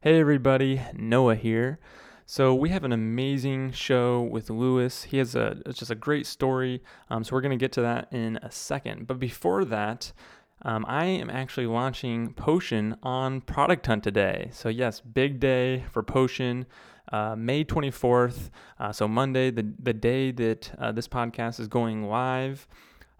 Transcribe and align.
Hey 0.00 0.20
everybody, 0.20 0.80
Noah 0.94 1.34
here. 1.34 1.80
So 2.24 2.54
we 2.54 2.68
have 2.68 2.84
an 2.84 2.92
amazing 2.92 3.72
show 3.72 4.22
with 4.22 4.48
Lewis. 4.48 5.02
He 5.02 5.18
has 5.18 5.34
a 5.34 5.60
it's 5.66 5.80
just 5.80 5.90
a 5.90 5.96
great 5.96 6.24
story. 6.24 6.84
Um, 7.10 7.24
so 7.24 7.34
we're 7.34 7.40
gonna 7.40 7.56
get 7.56 7.72
to 7.72 7.80
that 7.80 8.06
in 8.12 8.36
a 8.36 8.48
second. 8.48 9.08
But 9.08 9.18
before 9.18 9.64
that, 9.64 10.12
um, 10.62 10.86
I 10.86 11.06
am 11.06 11.30
actually 11.30 11.66
launching 11.66 12.32
Potion 12.34 12.96
on 13.02 13.40
Product 13.40 13.84
Hunt 13.84 14.04
today. 14.04 14.50
So 14.52 14.68
yes, 14.68 15.00
big 15.00 15.40
day 15.40 15.84
for 15.90 16.04
Potion. 16.04 16.66
Uh, 17.10 17.34
May 17.34 17.64
24th, 17.64 18.50
uh, 18.78 18.92
so 18.92 19.08
Monday, 19.08 19.50
the, 19.50 19.66
the 19.82 19.94
day 19.94 20.30
that 20.30 20.70
uh, 20.78 20.92
this 20.92 21.08
podcast 21.08 21.58
is 21.58 21.66
going 21.66 22.04
live, 22.04 22.68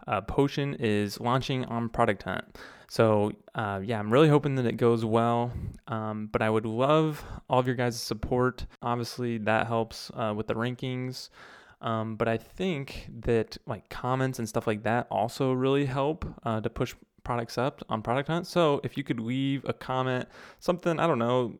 uh, 0.07 0.21
Potion 0.21 0.75
is 0.75 1.19
launching 1.19 1.65
on 1.65 1.89
Product 1.89 2.23
Hunt. 2.23 2.57
So 2.89 3.31
uh, 3.55 3.81
yeah, 3.83 3.99
I'm 3.99 4.11
really 4.11 4.29
hoping 4.29 4.55
that 4.55 4.65
it 4.65 4.77
goes 4.77 5.05
well. 5.05 5.51
Um, 5.87 6.27
but 6.31 6.41
I 6.41 6.49
would 6.49 6.65
love 6.65 7.23
all 7.49 7.59
of 7.59 7.67
your 7.67 7.75
guys' 7.75 8.01
support. 8.01 8.65
Obviously, 8.81 9.37
that 9.39 9.67
helps 9.67 10.11
uh, 10.15 10.33
with 10.35 10.47
the 10.47 10.55
rankings. 10.55 11.29
Um, 11.81 12.15
but 12.15 12.27
I 12.27 12.37
think 12.37 13.09
that 13.21 13.57
like 13.65 13.89
comments 13.89 14.39
and 14.39 14.49
stuff 14.49 14.67
like 14.67 14.83
that 14.83 15.07
also 15.09 15.53
really 15.53 15.85
help 15.85 16.25
uh, 16.43 16.59
to 16.59 16.69
push 16.69 16.93
products 17.23 17.57
up 17.57 17.81
on 17.89 18.01
Product 18.01 18.27
Hunt. 18.27 18.47
So 18.47 18.81
if 18.83 18.97
you 18.97 19.03
could 19.03 19.19
leave 19.19 19.63
a 19.65 19.73
comment, 19.73 20.27
something 20.59 20.99
I 20.99 21.07
don't 21.07 21.19
know, 21.19 21.59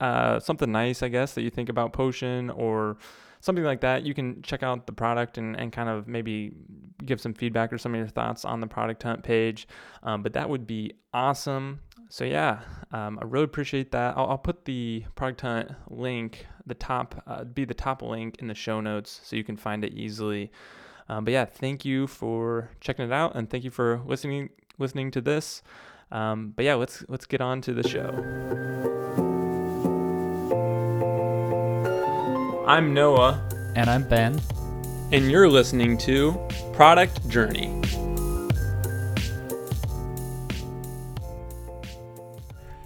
uh, 0.00 0.40
something 0.40 0.72
nice, 0.72 1.02
I 1.02 1.08
guess 1.08 1.34
that 1.34 1.42
you 1.42 1.50
think 1.50 1.68
about 1.68 1.92
Potion 1.92 2.50
or 2.50 2.96
something 3.42 3.64
like 3.64 3.80
that, 3.80 4.06
you 4.06 4.14
can 4.14 4.40
check 4.42 4.62
out 4.62 4.86
the 4.86 4.92
product 4.92 5.36
and, 5.36 5.56
and 5.56 5.72
kind 5.72 5.88
of 5.88 6.06
maybe 6.06 6.52
give 7.04 7.20
some 7.20 7.34
feedback 7.34 7.72
or 7.72 7.76
some 7.76 7.92
of 7.92 7.98
your 7.98 8.08
thoughts 8.08 8.44
on 8.44 8.60
the 8.60 8.66
product 8.66 9.02
hunt 9.02 9.22
page. 9.22 9.66
Um, 10.04 10.22
but 10.22 10.32
that 10.32 10.48
would 10.48 10.66
be 10.66 10.92
awesome. 11.12 11.80
So 12.08 12.24
yeah, 12.24 12.60
um, 12.92 13.18
I 13.20 13.24
really 13.24 13.44
appreciate 13.44 13.90
that. 13.92 14.16
I'll, 14.16 14.30
I'll, 14.30 14.38
put 14.38 14.64
the 14.64 15.04
product 15.16 15.40
hunt 15.40 15.72
link, 15.88 16.46
the 16.66 16.74
top, 16.74 17.20
uh, 17.26 17.42
be 17.42 17.64
the 17.64 17.74
top 17.74 18.00
link 18.00 18.36
in 18.38 18.46
the 18.46 18.54
show 18.54 18.80
notes 18.80 19.20
so 19.24 19.34
you 19.34 19.44
can 19.44 19.56
find 19.56 19.84
it 19.84 19.92
easily. 19.92 20.52
Um, 21.08 21.24
but 21.24 21.32
yeah, 21.32 21.44
thank 21.44 21.84
you 21.84 22.06
for 22.06 22.70
checking 22.80 23.04
it 23.04 23.12
out 23.12 23.34
and 23.34 23.50
thank 23.50 23.64
you 23.64 23.70
for 23.70 24.00
listening 24.06 24.50
listening 24.78 25.10
to 25.10 25.20
this. 25.20 25.62
Um, 26.12 26.52
but 26.54 26.64
yeah, 26.64 26.74
let's 26.74 27.04
let's 27.08 27.26
get 27.26 27.40
on 27.40 27.60
to 27.62 27.74
the 27.74 27.88
show. 27.88 29.21
I'm 32.64 32.94
Noah. 32.94 33.42
And 33.74 33.90
I'm 33.90 34.08
Ben. 34.08 34.40
And 35.10 35.28
you're 35.28 35.48
listening 35.48 35.98
to 35.98 36.38
Product 36.72 37.28
Journey. 37.28 37.82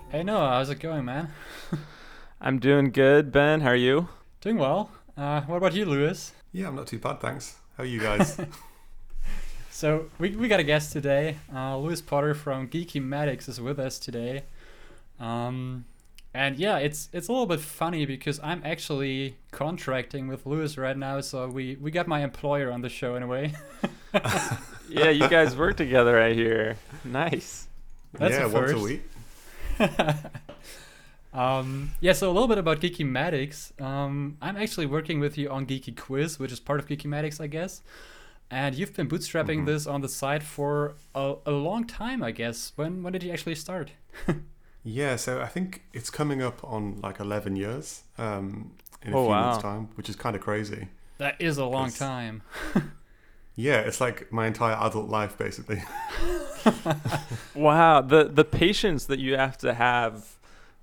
Hey 0.08 0.22
Noah, 0.22 0.48
how's 0.48 0.70
it 0.70 0.80
going, 0.80 1.04
man? 1.04 1.28
I'm 2.40 2.58
doing 2.58 2.90
good, 2.90 3.30
Ben. 3.30 3.60
How 3.60 3.68
are 3.68 3.76
you? 3.76 4.08
Doing 4.40 4.56
well. 4.56 4.90
Uh, 5.14 5.42
what 5.42 5.56
about 5.56 5.74
you, 5.74 5.84
Lewis? 5.84 6.32
Yeah, 6.52 6.68
I'm 6.68 6.76
not 6.76 6.86
too 6.86 6.98
bad, 6.98 7.20
thanks. 7.20 7.56
How 7.76 7.82
are 7.82 7.86
you 7.86 8.00
guys? 8.00 8.40
so 9.70 10.06
we, 10.18 10.30
we 10.36 10.48
got 10.48 10.58
a 10.58 10.64
guest 10.64 10.90
today. 10.90 11.36
Uh, 11.54 11.76
Lewis 11.76 12.00
Potter 12.00 12.32
from 12.32 12.66
Geeky 12.66 13.02
Medics 13.02 13.46
is 13.46 13.60
with 13.60 13.78
us 13.78 13.98
today. 13.98 14.44
Um, 15.20 15.84
and 16.36 16.58
yeah, 16.58 16.76
it's 16.76 17.08
it's 17.14 17.28
a 17.28 17.32
little 17.32 17.46
bit 17.46 17.60
funny 17.60 18.04
because 18.04 18.38
I'm 18.42 18.60
actually 18.62 19.36
contracting 19.52 20.28
with 20.28 20.44
Lewis 20.44 20.76
right 20.76 20.96
now, 20.96 21.22
so 21.22 21.48
we 21.48 21.76
we 21.80 21.90
got 21.90 22.06
my 22.06 22.22
employer 22.22 22.70
on 22.70 22.82
the 22.82 22.90
show 22.90 23.14
in 23.16 23.22
a 23.22 23.26
way. 23.26 23.54
yeah, 24.90 25.08
you 25.08 25.26
guys 25.30 25.56
work 25.56 25.78
together 25.78 26.14
right 26.14 26.36
here. 26.36 26.76
Nice. 27.04 27.68
That's 28.12 28.34
yeah, 28.34 28.44
a 28.44 28.48
once 28.50 28.70
a 28.72 28.78
week. 28.78 29.02
um, 31.32 31.92
yeah, 32.00 32.12
so 32.12 32.30
a 32.30 32.34
little 32.34 32.48
bit 32.48 32.58
about 32.58 32.80
Geeky 32.80 33.06
Medics. 33.06 33.72
Um, 33.80 34.36
I'm 34.42 34.58
actually 34.58 34.86
working 34.86 35.20
with 35.20 35.38
you 35.38 35.48
on 35.48 35.64
Geeky 35.64 35.96
Quiz, 35.96 36.38
which 36.38 36.52
is 36.52 36.60
part 36.60 36.80
of 36.80 36.86
Geeky 36.86 37.06
Geekymatics, 37.06 37.40
I 37.40 37.46
guess. 37.46 37.80
And 38.50 38.74
you've 38.74 38.94
been 38.94 39.08
bootstrapping 39.08 39.60
mm-hmm. 39.60 39.64
this 39.64 39.86
on 39.86 40.02
the 40.02 40.08
side 40.08 40.42
for 40.42 40.96
a, 41.14 41.36
a 41.46 41.52
long 41.52 41.86
time, 41.86 42.22
I 42.22 42.30
guess. 42.30 42.72
When 42.76 43.02
when 43.02 43.14
did 43.14 43.22
you 43.22 43.32
actually 43.32 43.54
start? 43.54 43.92
Yeah, 44.88 45.16
so 45.16 45.40
I 45.40 45.48
think 45.48 45.82
it's 45.92 46.10
coming 46.10 46.40
up 46.40 46.62
on 46.62 47.00
like 47.02 47.18
11 47.18 47.56
years 47.56 48.04
um, 48.18 48.70
in 49.02 49.12
a 49.12 49.16
oh, 49.16 49.24
few 49.24 49.30
wow. 49.30 49.46
months' 49.46 49.62
time, 49.62 49.88
which 49.96 50.08
is 50.08 50.14
kind 50.14 50.36
of 50.36 50.42
crazy. 50.42 50.86
That 51.18 51.34
is 51.40 51.58
a 51.58 51.64
long 51.64 51.90
time. 51.90 52.42
yeah, 53.56 53.80
it's 53.80 54.00
like 54.00 54.30
my 54.30 54.46
entire 54.46 54.76
adult 54.76 55.08
life, 55.08 55.36
basically. 55.36 55.82
wow, 57.56 58.00
the 58.00 58.24
the 58.32 58.44
patience 58.44 59.06
that 59.06 59.18
you 59.18 59.36
have 59.36 59.58
to 59.58 59.74
have 59.74 60.36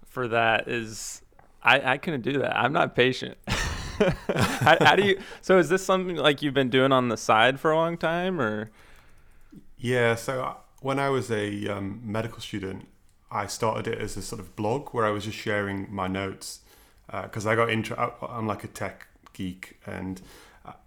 for 0.06 0.28
that 0.28 0.68
is, 0.68 1.22
I 1.64 1.94
I 1.94 1.98
couldn't 1.98 2.24
do 2.24 2.40
that. 2.40 2.58
I'm 2.58 2.74
not 2.74 2.96
patient. 2.98 3.38
how, 3.48 4.78
how 4.82 4.96
do 4.98 5.06
you? 5.06 5.22
So 5.42 5.60
is 5.60 5.70
this 5.70 5.86
something 5.86 6.18
like 6.18 6.42
you've 6.42 6.54
been 6.54 6.70
doing 6.70 6.92
on 6.92 7.08
the 7.08 7.18
side 7.18 7.58
for 7.58 7.72
a 7.72 7.78
long 7.78 7.96
time, 7.96 8.42
or? 8.42 8.70
Yeah, 9.78 10.16
so 10.16 10.44
uh, 10.44 10.54
when 10.82 11.00
I 11.00 11.08
was 11.10 11.32
a 11.32 11.70
um, 11.70 12.02
medical 12.04 12.42
student, 12.42 12.88
I 13.34 13.48
started 13.48 13.92
it 13.92 14.00
as 14.00 14.16
a 14.16 14.22
sort 14.22 14.40
of 14.40 14.56
blog 14.56 14.90
where 14.90 15.06
I 15.06 15.10
was 15.10 15.26
just 15.26 15.38
sharing 15.38 15.94
my 15.94 16.08
notes 16.08 16.60
because 17.08 17.46
uh, 17.46 17.50
I 17.50 17.56
got 17.56 17.70
into. 17.70 18.00
I'm 18.00 18.48
like 18.48 18.64
a 18.64 18.68
tech 18.68 19.08
geek, 19.34 19.80
and 19.86 20.22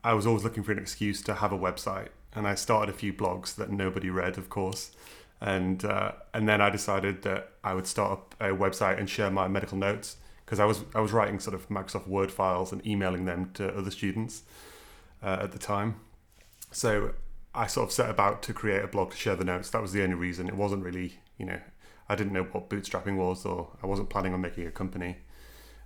I 0.03 0.15
was 0.15 0.27
always 0.27 0.45
looking 0.45 0.63
for 0.63 0.73
an 0.73 0.79
excuse 0.79 1.21
to 1.23 1.35
have 1.35 1.53
a 1.53 1.59
website. 1.59 2.09
And 2.35 2.47
I 2.47 2.55
started 2.55 2.95
a 2.95 2.97
few 2.97 3.13
blogs 3.13 3.55
that 3.57 3.71
nobody 3.71 4.11
read, 4.11 4.39
of 4.39 4.49
course, 4.49 4.93
and 5.41 5.85
uh, 5.85 6.13
and 6.33 6.49
then 6.49 6.61
I 6.61 6.71
decided 6.71 7.23
that 7.23 7.51
I 7.65 7.75
would 7.75 7.87
start 7.87 8.13
up 8.13 8.35
a 8.41 8.49
website 8.49 8.99
and 8.99 9.11
share 9.11 9.31
my 9.31 9.49
medical 9.49 9.77
notes 9.77 10.17
because 10.45 10.61
I 10.61 10.65
was 10.65 10.85
I 10.95 11.01
was 11.01 11.13
writing 11.13 11.41
sort 11.41 11.55
of 11.55 11.69
Microsoft 11.69 12.07
Word 12.07 12.31
files 12.31 12.73
and 12.73 12.87
emailing 12.87 13.25
them 13.25 13.51
to 13.55 13.77
other 13.77 13.91
students 13.91 14.43
uh, 15.23 15.39
at 15.43 15.53
the 15.53 15.59
time. 15.59 15.97
So 16.71 17.13
I 17.55 17.67
sort 17.67 17.89
of 17.89 17.93
set 17.93 18.11
about 18.11 18.43
to 18.45 18.53
create 18.53 18.85
a 18.85 18.87
blog 18.87 19.11
to 19.11 19.17
share 19.17 19.35
the 19.35 19.45
notes. 19.45 19.71
That 19.71 19.83
was 19.83 19.93
the 19.93 20.03
only 20.03 20.15
reason. 20.15 20.47
It 20.47 20.57
wasn't 20.57 20.85
really, 20.85 21.15
you 21.39 21.47
know, 21.47 21.61
I 22.09 22.15
didn't 22.15 22.33
know 22.33 22.45
what 22.45 22.71
bootstrapping 22.71 23.17
was, 23.17 23.45
or 23.45 23.71
I 23.83 23.87
wasn't 23.87 24.11
planning 24.11 24.35
on 24.35 24.41
making 24.41 24.67
a 24.67 24.71
company. 24.71 25.19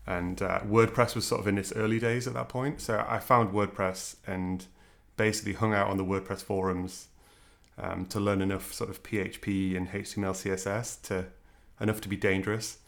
And 0.07 0.41
uh, 0.43 0.61
WordPress 0.61 1.15
was 1.15 1.27
sort 1.27 1.41
of 1.41 1.47
in 1.47 1.59
its 1.59 1.73
early 1.73 1.99
days 1.99 2.27
at 2.27 2.35
that 2.35 2.49
point. 2.49 2.81
So 2.81 3.05
I 3.09 3.19
found 3.19 3.53
WordPress 3.53 4.17
and 4.27 4.67
basically 5.17 5.55
hung 5.55 5.73
out 5.75 5.89
on 5.89 5.97
the 5.97 6.05
WordPress 6.05 6.43
forums 6.43 7.09
um, 7.79 8.07
to 8.07 8.21
learn 8.21 8.43
enough 8.43 8.73
sort 8.73 8.91
of 8.91 9.03
PHP 9.03 9.77
and 9.77 9.89
HTML, 9.89 10.33
CSS 10.33 11.03
to 11.03 11.27
enough 11.81 12.01
to 12.03 12.09
be 12.09 12.17
dangerous. 12.17 12.79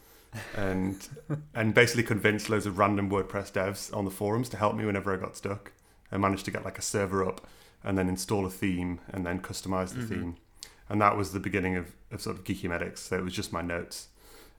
and 0.56 1.08
and 1.54 1.74
basically 1.74 2.02
convinced 2.02 2.48
loads 2.48 2.64
of 2.64 2.78
random 2.78 3.10
WordPress 3.10 3.52
devs 3.52 3.94
on 3.94 4.04
the 4.06 4.10
forums 4.10 4.48
to 4.48 4.56
help 4.56 4.74
me 4.74 4.84
whenever 4.86 5.12
I 5.12 5.18
got 5.18 5.36
stuck. 5.36 5.72
I 6.10 6.16
managed 6.16 6.44
to 6.46 6.50
get 6.50 6.64
like 6.64 6.78
a 6.78 6.82
server 6.82 7.26
up 7.26 7.46
and 7.84 7.96
then 7.98 8.08
install 8.08 8.46
a 8.46 8.50
theme 8.50 9.00
and 9.10 9.26
then 9.26 9.40
customize 9.40 9.90
the 9.90 10.00
mm-hmm. 10.00 10.14
theme 10.14 10.36
and 10.88 11.00
that 11.00 11.16
was 11.16 11.32
the 11.32 11.40
beginning 11.40 11.76
of, 11.76 11.92
of 12.10 12.20
sort 12.20 12.36
of 12.36 12.44
Geeky 12.44 12.68
Medics. 12.68 13.00
So 13.02 13.16
it 13.16 13.24
was 13.24 13.32
just 13.32 13.52
my 13.52 13.62
notes, 13.62 14.08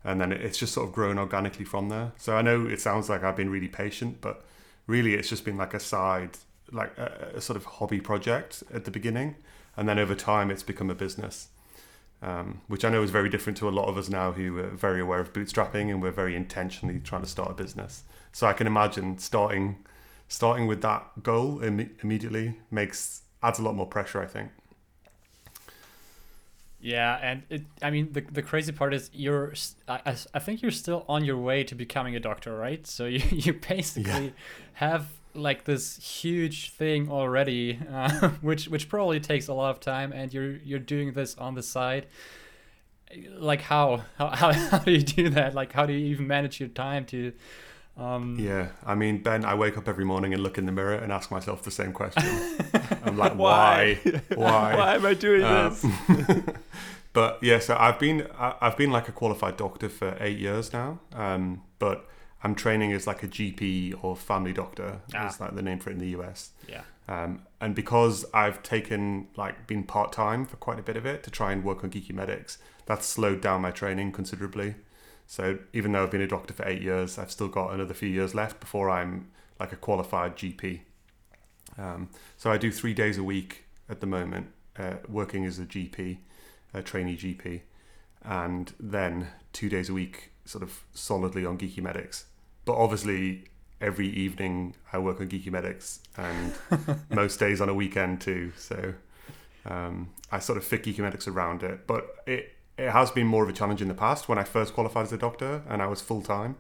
and 0.04 0.20
then 0.20 0.32
it's 0.32 0.58
just 0.58 0.74
sort 0.74 0.88
of 0.88 0.94
grown 0.94 1.18
organically 1.18 1.66
from 1.66 1.90
there. 1.90 2.12
So 2.18 2.36
I 2.36 2.42
know 2.42 2.66
it 2.66 2.82
sounds 2.82 3.10
like 3.10 3.24
I've 3.24 3.36
been 3.36 3.50
really 3.50 3.68
patient, 3.68 4.22
but 4.22 4.44
really 4.88 5.14
it's 5.14 5.30
just 5.30 5.46
been 5.46 5.58
like 5.58 5.74
a 5.74 5.80
side, 5.80 6.38
like 6.72 6.98
a, 6.98 7.34
a 7.36 7.42
sort 7.42 7.58
of 7.58 7.66
hobby 7.66 8.02
project 8.02 8.64
at 8.74 8.86
the 8.86 8.92
beginning, 8.92 9.36
and 9.78 9.88
then 9.88 10.00
over 10.00 10.16
time 10.16 10.52
it's 10.52 10.64
become 10.64 10.90
a 10.90 10.96
business. 10.96 11.50
Um, 12.22 12.62
which 12.68 12.86
I 12.86 12.90
know 12.90 13.04
is 13.04 13.10
very 13.12 13.28
different 13.28 13.58
to 13.58 13.68
a 13.68 13.72
lot 13.72 13.90
of 13.90 13.98
us 13.98 14.08
now 14.08 14.32
who 14.32 14.58
are 14.58 14.70
very 14.70 15.02
aware 15.02 15.20
of 15.20 15.34
bootstrapping 15.34 15.90
and 15.92 16.02
we're 16.02 16.12
very 16.12 16.38
intentionally 16.38 17.02
trying 17.02 17.22
to 17.22 17.28
start 17.28 17.52
a 17.52 17.54
business. 17.54 18.04
So 18.32 18.48
I 18.48 18.54
can 18.54 18.66
imagine 18.66 19.18
starting 19.18 19.84
starting 20.30 20.66
with 20.66 20.82
that 20.82 21.22
goal 21.22 21.62
Im- 21.62 21.94
immediately 22.02 22.58
makes 22.72 23.24
adds 23.44 23.60
a 23.60 23.62
lot 23.62 23.76
more 23.76 23.86
pressure. 23.86 24.22
I 24.22 24.26
think. 24.26 24.52
Yeah, 26.84 27.18
and 27.22 27.44
it, 27.50 27.62
I 27.82 27.92
mean 27.92 28.12
the 28.12 28.20
the 28.20 28.42
crazy 28.42 28.74
part 28.74 28.94
is 28.94 29.10
you're 29.14 29.54
I, 29.88 30.18
I 30.34 30.40
think 30.40 30.62
you're 30.62 30.70
still 30.70 31.06
on 31.08 31.24
your 31.24 31.38
way 31.38 31.64
to 31.64 31.76
becoming 31.76 32.18
a 32.18 32.20
doctor, 32.20 32.54
right? 32.58 32.86
So 32.86 33.06
you 33.06 33.22
you 33.32 33.54
basically 33.54 34.26
yeah. 34.26 34.32
have 34.74 35.08
like 35.34 35.64
this 35.64 35.98
huge 35.98 36.72
thing 36.72 37.10
already, 37.10 37.80
uh, 37.90 38.30
which 38.42 38.68
which 38.68 38.90
probably 38.90 39.22
takes 39.22 39.48
a 39.48 39.54
lot 39.54 39.72
of 39.72 39.80
time, 39.80 40.12
and 40.12 40.34
you're 40.34 40.58
you're 40.58 40.78
doing 40.78 41.14
this 41.14 41.38
on 41.38 41.56
the 41.56 41.64
side. 41.64 42.06
Like 43.38 43.62
how 43.62 44.04
how 44.18 44.28
how, 44.36 44.52
how 44.72 44.80
do 44.80 44.92
you 44.92 45.04
do 45.04 45.30
that? 45.30 45.56
Like 45.56 45.72
how 45.72 45.86
do 45.86 45.94
you 45.94 46.06
even 46.08 46.28
manage 46.28 46.60
your 46.60 46.68
time 46.68 47.06
to 47.06 47.32
um, 47.96 48.38
yeah, 48.40 48.70
I 48.86 48.96
mean, 48.96 49.22
Ben, 49.22 49.46
I 49.46 49.54
wake 49.54 49.78
up 49.78 49.88
every 49.88 50.06
morning 50.06 50.34
and 50.34 50.42
look 50.42 50.58
in 50.58 50.66
the 50.66 50.72
mirror 50.72 50.96
and 50.96 51.12
ask 51.12 51.30
myself 51.30 51.64
the 51.64 51.72
same 51.72 51.94
question. 51.94 52.24
I'm 53.04 53.18
like, 53.18 53.36
why? 53.36 54.00
Why? 54.36 54.76
why 54.76 54.96
am 54.96 55.06
I 55.06 55.14
doing 55.14 55.44
um, 55.44 55.70
this? 55.70 56.42
but 57.14 57.38
yeah, 57.44 57.60
so 57.60 57.78
I've 57.80 58.00
been 58.00 58.28
I've 58.40 58.78
been 58.78 58.92
like 58.92 59.08
a 59.10 59.12
qualified 59.12 59.58
doctor 59.58 59.90
for 59.90 60.18
eight 60.20 60.40
years 60.40 60.74
now. 60.74 61.00
Um, 61.14 61.62
but 61.78 62.08
I'm 62.44 62.56
training 62.56 62.92
as 62.94 63.06
like 63.06 63.22
a 63.22 63.28
GP 63.28 64.04
or 64.04 64.16
family 64.16 64.54
doctor. 64.54 65.02
Ah. 65.14 65.28
Is 65.28 65.40
like 65.40 65.54
the 65.54 65.62
name 65.62 65.80
for 65.80 65.92
it 65.92 65.94
in 65.94 66.00
the 66.00 66.20
US. 66.20 66.52
Yeah. 66.68 66.82
Um, 67.08 67.44
and 67.62 67.76
because 67.76 68.26
I've 68.34 68.64
taken 68.64 69.28
like 69.36 69.68
been 69.68 69.84
part 69.84 70.12
time 70.12 70.46
for 70.46 70.56
quite 70.56 70.80
a 70.80 70.84
bit 70.84 70.98
of 70.98 71.06
it 71.06 71.22
to 71.24 71.32
try 71.32 71.52
and 71.52 71.64
work 71.64 71.84
on 71.84 71.92
Geeky 71.92 72.14
Medics, 72.14 72.58
that's 72.86 73.06
slowed 73.06 73.42
down 73.42 73.62
my 73.62 73.72
training 73.72 74.14
considerably. 74.14 74.76
So 75.34 75.58
even 75.74 75.94
though 75.94 76.04
I've 76.04 76.12
been 76.12 76.22
a 76.22 76.28
doctor 76.28 76.54
for 76.54 76.64
eight 76.68 76.84
years, 76.84 77.18
I've 77.18 77.32
still 77.32 77.48
got 77.48 77.74
another 77.74 77.96
few 77.96 78.08
years 78.08 78.36
left 78.36 78.60
before 78.60 78.92
I'm 78.92 79.32
like 79.60 79.74
a 79.74 79.76
qualified 79.76 80.36
GP. 80.36 80.82
Um, 81.76 82.10
so 82.38 82.52
I 82.52 82.60
do 82.60 82.72
three 82.72 82.94
days 82.94 83.18
a 83.18 83.24
week 83.24 83.64
at 83.90 84.00
the 84.00 84.06
moment, 84.06 84.52
uh, 84.78 84.98
working 85.10 85.44
as 85.44 85.58
a 85.58 85.66
GP, 85.66 86.20
a 86.72 86.84
trainee 86.84 87.18
GP, 87.18 87.62
and 88.24 88.74
then 88.80 89.30
two 89.54 89.70
days 89.70 89.90
a 89.90 89.94
week, 89.94 90.34
sort 90.46 90.62
of 90.64 90.84
solidly 90.94 91.48
on 91.48 91.58
Geeky 91.58 91.82
Medics. 91.82 92.26
But 92.64 92.76
obviously, 92.76 93.46
every 93.82 94.10
evening 94.10 94.76
I 94.94 95.00
work 95.00 95.20
on 95.20 95.30
Geeky 95.30 95.52
Medics, 95.52 96.02
and 96.16 96.54
most 97.10 97.40
days 97.40 97.60
on 97.60 97.70
a 97.70 97.74
weekend 97.74 98.22
too. 98.22 98.52
So 98.56 98.94
um, 99.66 100.12
I 100.32 100.38
sort 100.38 100.60
of 100.60 100.64
fit 100.64 100.84
Geeky 100.84 101.00
Medics 101.00 101.28
around 101.28 101.64
it. 101.64 101.88
But 101.88 102.18
it 102.28 102.53
it 102.78 102.90
has 102.90 103.12
been 103.12 103.28
more 103.28 103.44
of 103.44 103.50
a 103.50 103.54
challenge 103.54 103.82
in 103.82 103.88
the 103.88 103.94
past 103.94 104.28
when 104.28 104.38
I 104.38 104.44
first 104.44 104.74
qualified 104.74 105.04
as 105.04 105.14
a 105.14 105.18
doctor 105.18 105.62
and 105.70 105.82
I 105.82 105.88
was 105.88 106.02
full 106.02 106.22
time 106.22 106.56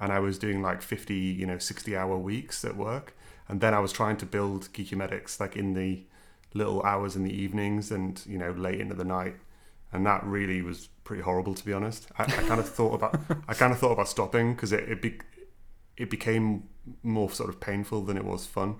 and 0.00 0.12
I 0.12 0.18
was 0.18 0.38
doing 0.38 0.62
like 0.62 0.80
50, 0.80 1.14
you 1.14 1.46
know, 1.46 1.58
60 1.58 1.96
hour 1.96 2.16
weeks 2.16 2.64
at 2.64 2.76
work. 2.76 3.14
And 3.48 3.60
then 3.60 3.74
I 3.74 3.80
was 3.80 3.92
trying 3.92 4.16
to 4.18 4.26
build 4.26 4.72
Geeky 4.72 4.96
Medics 4.96 5.38
like 5.38 5.56
in 5.56 5.74
the 5.74 6.04
little 6.54 6.82
hours 6.82 7.14
in 7.16 7.24
the 7.24 7.32
evenings 7.32 7.90
and, 7.90 8.20
you 8.26 8.38
know, 8.38 8.52
late 8.52 8.80
into 8.80 8.94
the 8.94 9.04
night. 9.04 9.36
And 9.92 10.06
that 10.06 10.24
really 10.24 10.62
was 10.62 10.88
pretty 11.04 11.22
horrible, 11.22 11.54
to 11.54 11.64
be 11.64 11.72
honest. 11.72 12.08
I, 12.18 12.24
I 12.24 12.26
kind 12.26 12.60
of 12.60 12.68
thought 12.68 12.94
about, 12.94 13.20
I 13.48 13.54
kind 13.54 13.72
of 13.72 13.78
thought 13.78 13.92
about 13.92 14.08
stopping 14.08 14.54
because 14.54 14.72
it, 14.72 14.88
it, 14.88 15.02
be, 15.02 15.18
it 15.96 16.08
became 16.08 16.68
more 17.02 17.30
sort 17.30 17.50
of 17.50 17.60
painful 17.60 18.02
than 18.02 18.16
it 18.16 18.24
was 18.24 18.46
fun. 18.46 18.76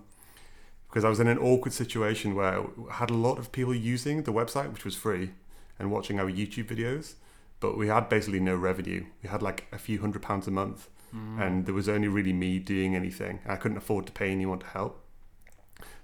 Because 0.88 1.04
I 1.04 1.08
was 1.08 1.20
in 1.20 1.26
an 1.26 1.38
awkward 1.38 1.72
situation 1.72 2.34
where 2.34 2.64
I 2.90 2.94
had 2.94 3.10
a 3.10 3.14
lot 3.14 3.38
of 3.38 3.52
people 3.52 3.74
using 3.74 4.22
the 4.22 4.32
website, 4.32 4.72
which 4.72 4.84
was 4.84 4.96
free, 4.96 5.32
and 5.80 5.90
watching 5.90 6.20
our 6.20 6.30
YouTube 6.30 6.68
videos, 6.68 7.14
but 7.58 7.76
we 7.76 7.88
had 7.88 8.08
basically 8.08 8.40
no 8.40 8.54
revenue. 8.54 9.04
We 9.22 9.28
had 9.28 9.42
like 9.42 9.66
a 9.72 9.78
few 9.78 10.00
hundred 10.00 10.22
pounds 10.22 10.46
a 10.46 10.50
month, 10.50 10.88
mm. 11.14 11.40
and 11.40 11.66
there 11.66 11.74
was 11.74 11.88
only 11.88 12.08
really 12.08 12.32
me 12.32 12.58
doing 12.58 12.94
anything. 12.94 13.40
I 13.46 13.56
couldn't 13.56 13.78
afford 13.78 14.06
to 14.06 14.12
pay 14.12 14.30
anyone 14.30 14.60
to 14.60 14.66
help. 14.66 15.02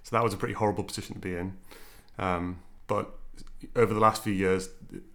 So 0.03 0.15
that 0.15 0.23
was 0.23 0.33
a 0.33 0.37
pretty 0.37 0.55
horrible 0.55 0.83
position 0.83 1.15
to 1.15 1.21
be 1.21 1.35
in. 1.35 1.57
Um, 2.17 2.59
but 2.87 3.11
over 3.75 3.93
the 3.93 3.99
last 3.99 4.23
few 4.23 4.33
years, 4.33 4.69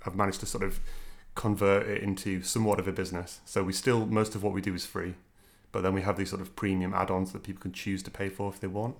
I've 0.06 0.14
managed 0.14 0.40
to 0.40 0.46
sort 0.46 0.64
of 0.64 0.80
convert 1.34 1.86
it 1.88 2.02
into 2.02 2.42
somewhat 2.42 2.78
of 2.78 2.86
a 2.86 2.92
business. 2.92 3.40
So 3.44 3.62
we 3.62 3.72
still, 3.72 4.06
most 4.06 4.34
of 4.34 4.42
what 4.42 4.52
we 4.52 4.60
do 4.60 4.74
is 4.74 4.84
free, 4.84 5.14
but 5.72 5.82
then 5.82 5.94
we 5.94 6.02
have 6.02 6.16
these 6.16 6.30
sort 6.30 6.42
of 6.42 6.54
premium 6.54 6.92
add 6.94 7.10
ons 7.10 7.32
that 7.32 7.42
people 7.42 7.62
can 7.62 7.72
choose 7.72 8.02
to 8.02 8.10
pay 8.10 8.28
for 8.28 8.50
if 8.50 8.60
they 8.60 8.66
want. 8.66 8.96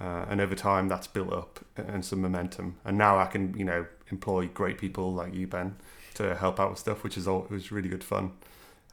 Uh, 0.00 0.24
and 0.28 0.40
over 0.40 0.54
time, 0.54 0.88
that's 0.88 1.06
built 1.06 1.32
up 1.32 1.60
and 1.76 2.04
some 2.04 2.22
momentum. 2.22 2.76
And 2.84 2.96
now 2.96 3.18
I 3.18 3.26
can, 3.26 3.56
you 3.56 3.64
know, 3.64 3.86
employ 4.12 4.46
great 4.46 4.78
people 4.78 5.12
like 5.12 5.34
you, 5.34 5.48
Ben, 5.48 5.74
to 6.14 6.36
help 6.36 6.60
out 6.60 6.70
with 6.70 6.78
stuff, 6.78 7.02
which 7.02 7.16
is 7.16 7.26
all 7.26 7.44
it 7.44 7.50
was 7.50 7.72
really 7.72 7.88
good 7.88 8.04
fun. 8.04 8.32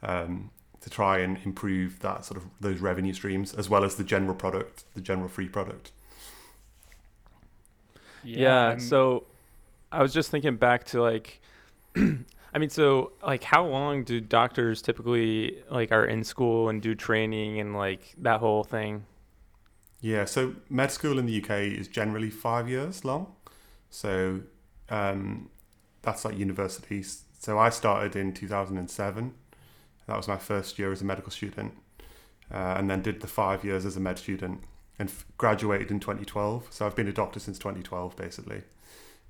Um, 0.02 0.50
to 0.80 0.88
try 0.88 1.18
and 1.18 1.38
improve 1.44 2.00
that 2.00 2.24
sort 2.24 2.38
of 2.38 2.48
those 2.58 2.80
revenue 2.80 3.12
streams 3.12 3.52
as 3.52 3.68
well 3.68 3.84
as 3.84 3.96
the 3.96 4.04
general 4.04 4.34
product, 4.34 4.84
the 4.94 5.00
general 5.00 5.28
free 5.28 5.48
product. 5.48 5.92
Yeah. 8.24 8.72
yeah 8.72 8.78
so 8.78 9.24
I 9.92 10.02
was 10.02 10.12
just 10.12 10.30
thinking 10.30 10.56
back 10.56 10.84
to 10.86 11.02
like, 11.02 11.40
I 11.96 12.58
mean, 12.58 12.70
so 12.70 13.12
like, 13.22 13.44
how 13.44 13.64
long 13.66 14.04
do 14.04 14.20
doctors 14.20 14.82
typically 14.82 15.62
like 15.70 15.92
are 15.92 16.04
in 16.04 16.24
school 16.24 16.68
and 16.68 16.80
do 16.80 16.94
training 16.94 17.60
and 17.60 17.76
like 17.76 18.14
that 18.18 18.40
whole 18.40 18.64
thing? 18.64 19.04
Yeah, 20.00 20.24
so 20.24 20.54
med 20.70 20.90
school 20.90 21.18
in 21.18 21.26
the 21.26 21.42
UK 21.42 21.50
is 21.78 21.86
generally 21.86 22.30
five 22.30 22.68
years 22.68 23.04
long. 23.04 23.34
So 23.90 24.40
um, 24.90 25.48
that's 26.02 26.24
like 26.24 26.38
universities. 26.38 27.24
So 27.38 27.58
I 27.58 27.70
started 27.70 28.16
in 28.16 28.32
2007. 28.34 29.34
That 30.06 30.16
was 30.16 30.28
my 30.28 30.36
first 30.36 30.78
year 30.78 30.92
as 30.92 31.00
a 31.00 31.04
medical 31.04 31.30
student. 31.30 31.72
Uh, 32.52 32.74
and 32.76 32.90
then 32.90 33.00
did 33.00 33.20
the 33.20 33.28
five 33.28 33.64
years 33.64 33.86
as 33.86 33.96
a 33.96 34.00
med 34.00 34.18
student 34.18 34.60
and 34.98 35.08
f- 35.08 35.24
graduated 35.38 35.90
in 35.90 36.00
2012. 36.00 36.66
So 36.70 36.84
I've 36.84 36.96
been 36.96 37.06
a 37.06 37.12
doctor 37.12 37.38
since 37.38 37.58
2012, 37.58 38.16
basically. 38.16 38.62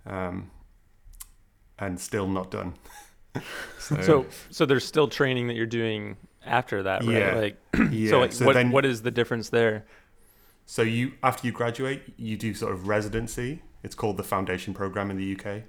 Um, 0.06 0.50
and 1.78 2.00
still 2.00 2.26
not 2.26 2.50
done. 2.50 2.74
so, 3.78 4.00
so, 4.00 4.26
so 4.50 4.66
there's 4.66 4.84
still 4.84 5.06
training 5.06 5.48
that 5.48 5.54
you're 5.54 5.66
doing 5.66 6.16
after 6.44 6.82
that, 6.82 7.04
right? 7.04 7.16
Yeah. 7.16 7.34
Like, 7.34 7.56
yeah. 7.92 8.10
so 8.10 8.20
like, 8.20 8.32
so 8.32 8.46
what, 8.46 8.54
then, 8.54 8.70
what 8.70 8.84
is 8.86 9.02
the 9.02 9.10
difference 9.10 9.50
there? 9.50 9.84
So 10.66 10.82
you 10.82 11.12
after 11.22 11.46
you 11.46 11.52
graduate, 11.52 12.02
you 12.16 12.36
do 12.36 12.54
sort 12.54 12.72
of 12.72 12.86
residency. 12.88 13.62
It's 13.82 13.94
called 13.94 14.16
the 14.16 14.22
foundation 14.22 14.74
program 14.74 15.10
in 15.10 15.16
the 15.16 15.36
UK, 15.36 15.62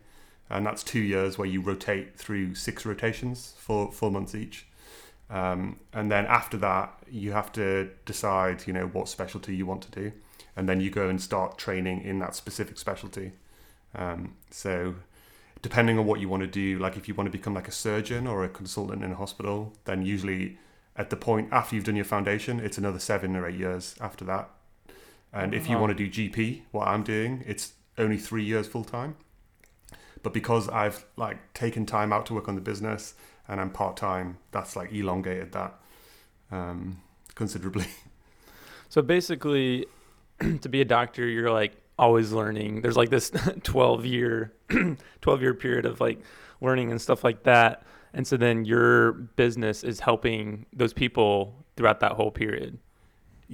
and 0.50 0.66
that's 0.66 0.84
two 0.84 1.00
years 1.00 1.38
where 1.38 1.48
you 1.48 1.62
rotate 1.62 2.18
through 2.18 2.56
six 2.56 2.86
rotations 2.86 3.54
for 3.58 3.92
four 3.92 4.12
months 4.12 4.36
each. 4.36 4.68
Um, 5.30 5.80
and 5.94 6.12
then 6.12 6.25
after 6.25 6.58
that, 6.58 6.94
you 7.10 7.31
have 7.31 7.54
to 7.54 7.90
decide, 8.06 8.68
you 8.68 8.74
know, 8.74 8.88
what 8.88 9.08
specialty 9.08 9.56
you 9.56 9.66
want 9.66 9.81
to 9.84 9.92
do, 9.92 10.12
and 10.56 10.68
then 10.68 10.81
you 10.81 10.90
go 10.90 11.08
and 11.08 11.22
start 11.22 11.58
training 11.58 12.04
in 12.04 12.19
that 12.19 12.36
specific 12.36 12.78
specialty. 12.78 13.31
Um, 13.96 14.36
so, 14.50 14.96
depending 15.62 15.98
on 15.98 16.06
what 16.06 16.19
you 16.19 16.28
want 16.28 16.42
to 16.42 16.48
do, 16.48 16.80
like 16.80 16.98
if 16.98 17.08
you 17.08 17.13
want 17.13 17.28
to 17.28 17.31
become 17.31 17.54
like 17.54 17.68
a 17.68 17.74
surgeon 17.74 18.28
or 18.28 18.44
a 18.44 18.50
consultant 18.50 19.04
in 19.04 19.12
a 19.12 19.16
hospital, 19.16 19.74
then 19.86 20.06
usually 20.06 20.58
at 20.98 21.10
the 21.10 21.16
point 21.16 21.48
after 21.52 21.75
you've 21.75 21.86
done 21.86 21.96
your 21.96 22.06
foundation, 22.06 22.60
it's 22.60 22.78
another 22.78 23.00
seven 23.00 23.36
or 23.36 23.48
eight 23.48 23.58
years 23.58 23.96
after 24.02 24.25
that 24.25 24.50
and 25.34 25.54
if 25.54 25.68
you 25.68 25.75
uh-huh. 25.75 25.86
want 25.86 25.98
to 25.98 26.10
do 26.10 26.30
GP, 26.30 26.62
what 26.72 26.88
I'm 26.88 27.04
doing, 27.04 27.44
it's 27.48 27.74
only 28.01 28.18
three 28.18 28.44
years 28.44 28.68
full 28.68 28.83
time. 28.83 29.15
But 30.24 30.33
because 30.33 30.69
I've 30.69 31.06
like 31.18 31.53
taken 31.53 31.86
time 31.86 32.13
out 32.13 32.25
to 32.27 32.33
work 32.33 32.48
on 32.48 32.56
the 32.56 32.62
business 32.62 33.15
and 33.48 33.59
I'm 33.59 33.71
part 33.71 33.98
time, 33.98 34.38
that's 34.51 34.75
like 34.75 34.92
elongated 34.92 35.51
that 35.53 35.80
um, 36.51 37.01
considerably. 37.36 37.88
So 38.89 39.01
basically, 39.01 39.86
to 40.59 40.68
be 40.68 40.81
a 40.81 40.86
doctor, 40.86 41.25
you're 41.25 41.50
like 41.50 41.71
always 41.98 42.33
learning. 42.33 42.81
There's 42.81 42.98
like 42.98 43.09
this 43.09 43.31
12 43.63 44.06
year 44.06 44.51
12 45.21 45.42
year 45.42 45.53
period 45.53 45.86
of 45.86 46.01
like 46.01 46.19
learning 46.59 46.92
and 46.92 47.01
stuff 47.01 47.24
like 47.24 47.44
that. 47.44 47.83
And 48.13 48.27
so 48.27 48.36
then 48.36 48.65
your 48.65 49.13
business 49.13 49.86
is 49.86 50.01
helping 50.01 50.65
those 50.74 50.92
people 50.92 51.63
throughout 51.77 52.01
that 52.01 52.12
whole 52.12 52.31
period. 52.31 52.80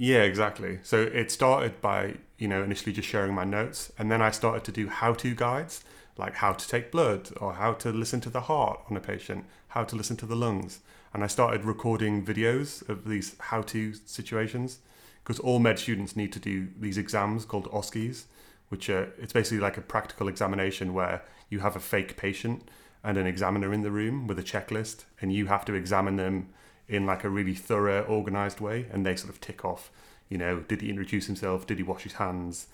Yeah, 0.00 0.22
exactly. 0.22 0.78
So 0.84 1.02
it 1.02 1.28
started 1.32 1.80
by, 1.80 2.18
you 2.38 2.46
know, 2.46 2.62
initially 2.62 2.92
just 2.92 3.08
sharing 3.08 3.34
my 3.34 3.42
notes. 3.42 3.90
And 3.98 4.12
then 4.12 4.22
I 4.22 4.30
started 4.30 4.62
to 4.66 4.70
do 4.70 4.86
how 4.88 5.12
to 5.14 5.34
guides, 5.34 5.82
like 6.16 6.36
how 6.36 6.52
to 6.52 6.68
take 6.68 6.92
blood 6.92 7.30
or 7.40 7.54
how 7.54 7.72
to 7.72 7.90
listen 7.90 8.20
to 8.20 8.30
the 8.30 8.42
heart 8.42 8.80
on 8.88 8.96
a 8.96 9.00
patient, 9.00 9.44
how 9.68 9.82
to 9.82 9.96
listen 9.96 10.16
to 10.18 10.26
the 10.26 10.36
lungs. 10.36 10.78
And 11.12 11.24
I 11.24 11.26
started 11.26 11.64
recording 11.64 12.24
videos 12.24 12.88
of 12.88 13.08
these 13.08 13.34
how 13.40 13.62
to 13.62 13.92
situations 14.06 14.78
because 15.24 15.40
all 15.40 15.58
med 15.58 15.80
students 15.80 16.14
need 16.14 16.32
to 16.32 16.38
do 16.38 16.68
these 16.78 16.96
exams 16.96 17.44
called 17.44 17.66
OSCEs, 17.72 18.26
which 18.68 18.88
are, 18.88 19.12
it's 19.18 19.32
basically 19.32 19.58
like 19.58 19.78
a 19.78 19.80
practical 19.80 20.28
examination 20.28 20.94
where 20.94 21.24
you 21.50 21.58
have 21.58 21.74
a 21.74 21.80
fake 21.80 22.16
patient 22.16 22.70
and 23.02 23.18
an 23.18 23.26
examiner 23.26 23.72
in 23.72 23.82
the 23.82 23.90
room 23.90 24.28
with 24.28 24.38
a 24.38 24.44
checklist 24.44 25.06
and 25.20 25.32
you 25.32 25.46
have 25.46 25.64
to 25.64 25.74
examine 25.74 26.14
them 26.14 26.50
in 26.88 27.06
like 27.06 27.24
a 27.24 27.28
really 27.28 27.54
thorough, 27.54 28.02
organized 28.04 28.60
way, 28.60 28.86
and 28.90 29.04
they 29.04 29.16
sort 29.16 29.30
of 29.32 29.40
tick 29.40 29.64
off. 29.64 29.90
You 30.28 30.38
know, 30.38 30.60
did 30.60 30.80
he 30.80 30.90
introduce 30.90 31.26
himself? 31.26 31.66
Did 31.66 31.78
he 31.78 31.82
wash 31.82 32.02
his 32.02 32.14
hands? 32.14 32.66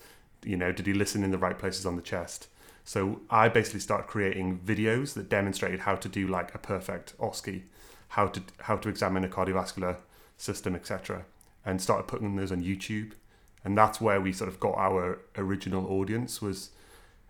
You 0.43 0.57
know, 0.57 0.71
did 0.71 0.87
he 0.87 0.93
listen 0.93 1.23
in 1.23 1.31
the 1.31 1.37
right 1.37 1.57
places 1.57 1.85
on 1.85 1.95
the 1.95 2.01
chest? 2.01 2.47
So 2.83 3.21
I 3.29 3.49
basically 3.49 3.79
started 3.79 4.07
creating 4.07 4.59
videos 4.59 5.13
that 5.15 5.27
demonstrated 5.27 5.81
how 5.81 5.95
to 5.95 6.07
do 6.07 6.27
like 6.27 6.53
a 6.53 6.59
perfect 6.59 7.17
OSCE, 7.17 7.63
how 8.09 8.27
to 8.27 8.41
how 8.59 8.77
to 8.77 8.89
examine 8.89 9.23
a 9.23 9.27
cardiovascular 9.27 9.97
system, 10.37 10.75
etc., 10.75 11.25
and 11.65 11.81
started 11.81 12.07
putting 12.07 12.35
those 12.35 12.51
on 12.51 12.61
YouTube. 12.61 13.13
And 13.63 13.75
that's 13.75 13.99
where 13.99 14.21
we 14.21 14.31
sort 14.31 14.47
of 14.47 14.59
got 14.59 14.75
our 14.75 15.17
original 15.35 15.87
audience. 15.87 16.41
Was 16.41 16.69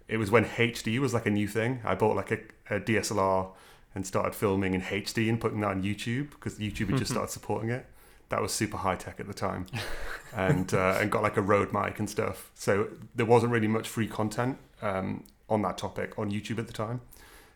it 0.08 0.18
was 0.18 0.30
when 0.30 0.46
HD 0.46 1.00
was 1.00 1.14
like 1.14 1.26
a 1.26 1.32
new 1.32 1.48
thing. 1.48 1.80
I 1.86 1.96
bought 1.96 2.16
like 2.16 2.32
a, 2.32 2.40
a 2.76 2.80
DSLR 2.80 3.50
and 3.96 4.06
started 4.06 4.36
filming 4.36 4.74
in 4.74 4.82
HD 4.82 5.30
and 5.30 5.40
putting 5.40 5.62
that 5.62 5.72
on 5.72 5.82
YouTube 5.82 6.32
because 6.32 6.60
YouTube 6.60 6.90
had 6.90 7.00
just 7.00 7.12
started 7.12 7.32
supporting 7.32 7.70
it. 7.70 7.86
That 8.30 8.42
was 8.42 8.52
super 8.52 8.78
high 8.78 8.96
tech 8.96 9.20
at 9.20 9.28
the 9.28 9.34
time, 9.34 9.68
and 10.36 10.72
uh, 10.74 10.98
and 11.00 11.10
got 11.12 11.24
like 11.24 11.38
a 11.38 11.42
Rode 11.42 11.72
mic 11.72 12.00
and 12.00 12.10
stuff. 12.10 12.52
So 12.56 12.90
there 13.16 13.26
wasn't 13.26 13.52
really 13.52 13.68
much 13.68 13.88
free 13.88 14.08
content 14.08 14.58
um, 14.82 15.24
on 15.50 15.62
that 15.62 15.78
topic 15.78 16.18
on 16.20 16.32
YouTube 16.32 16.60
at 16.60 16.68
the 16.68 16.74
time. 16.74 17.02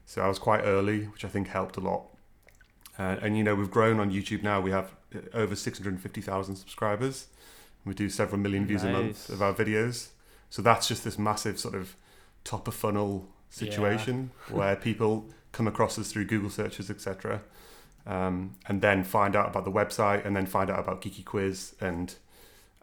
So 0.05 0.22
I 0.22 0.27
was 0.27 0.39
quite 0.39 0.62
early, 0.62 1.03
which 1.05 1.25
I 1.25 1.27
think 1.27 1.50
helped 1.50 1.77
a 1.77 1.81
lot. 1.81 2.05
Uh, 2.98 3.17
and 3.22 3.38
you 3.38 3.43
know 3.43 3.55
we've 3.55 3.72
grown 3.72 4.00
on 4.00 4.12
YouTube 4.12 4.43
now. 4.43 4.62
We 4.62 4.72
have 4.72 4.91
uh, 5.13 5.19
over 5.34 5.55
six 5.55 5.79
hundred 5.79 6.00
fifty 6.00 6.22
thousand 6.22 6.55
subscribers. 6.55 7.27
We 7.84 7.93
do 7.93 8.10
several 8.10 8.39
million 8.39 8.65
views 8.65 8.84
nice. 8.84 8.96
a 8.96 8.98
month 9.01 9.29
of 9.29 9.41
our 9.41 9.53
videos. 9.53 10.10
So 10.50 10.62
that's 10.62 10.88
just 10.88 11.03
this 11.03 11.17
massive 11.17 11.60
sort 11.60 11.75
of 11.75 11.96
top 12.43 12.67
of 12.67 12.75
funnel 12.75 13.27
situation 13.50 14.31
yeah. 14.50 14.55
where 14.55 14.75
people 14.75 15.25
come 15.51 15.68
across 15.68 15.98
us 16.00 16.12
through 16.12 16.25
Google 16.25 16.50
searches, 16.50 16.89
etc. 16.89 17.41
Um, 18.06 18.56
and 18.68 18.82
then 18.82 19.03
find 19.03 19.36
out 19.36 19.50
about 19.50 19.65
the 19.65 19.72
website, 19.72 20.25
and 20.25 20.36
then 20.36 20.46
find 20.46 20.70
out 20.70 20.79
about 20.79 21.01
Geeky 21.01 21.24
Quiz 21.25 21.75
and 21.79 22.15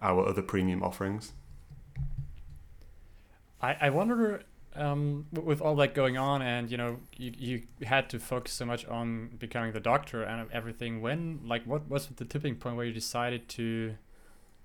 our 0.01 0.27
other 0.27 0.43
premium 0.43 0.83
offerings. 0.83 1.33
I, 3.61 3.77
I 3.81 3.91
wonder 3.91 4.43
um, 4.75 5.27
with 5.33 5.61
all 5.61 5.75
that 5.77 5.95
going 5.95 6.17
on, 6.17 6.43
and 6.43 6.71
you 6.71 6.77
know, 6.77 6.99
you, 7.17 7.33
you 7.37 7.87
had 7.87 8.11
to 8.11 8.19
focus 8.19 8.53
so 8.53 8.65
much 8.65 8.85
on 8.87 9.31
becoming 9.39 9.73
the 9.73 9.81
doctor 9.81 10.23
and 10.23 10.51
everything. 10.53 11.01
When, 11.01 11.41
like, 11.45 11.65
what 11.65 11.89
was 11.89 12.09
the 12.09 12.25
tipping 12.25 12.57
point 12.57 12.77
where 12.77 12.85
you 12.85 12.93
decided 12.93 13.49
to, 13.51 13.97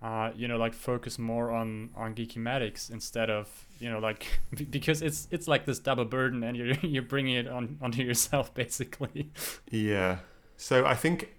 uh, 0.01 0.31
you 0.35 0.47
know, 0.47 0.57
like 0.57 0.73
focus 0.73 1.19
more 1.19 1.51
on 1.51 1.91
on 1.95 2.15
Geeky 2.15 2.37
Medics 2.37 2.89
instead 2.89 3.29
of, 3.29 3.47
you 3.79 3.89
know, 3.89 3.99
like 3.99 4.39
because 4.69 5.01
it's 5.01 5.27
it's 5.31 5.47
like 5.47 5.65
this 5.65 5.79
double 5.79 6.05
burden, 6.05 6.43
and 6.43 6.57
you're 6.57 6.73
you're 6.81 7.03
bringing 7.03 7.35
it 7.35 7.47
on 7.47 7.77
onto 7.81 8.01
yourself 8.01 8.53
basically. 8.63 9.31
Yeah. 9.69 10.19
So 10.57 10.85
I 10.85 10.95
think 10.95 11.29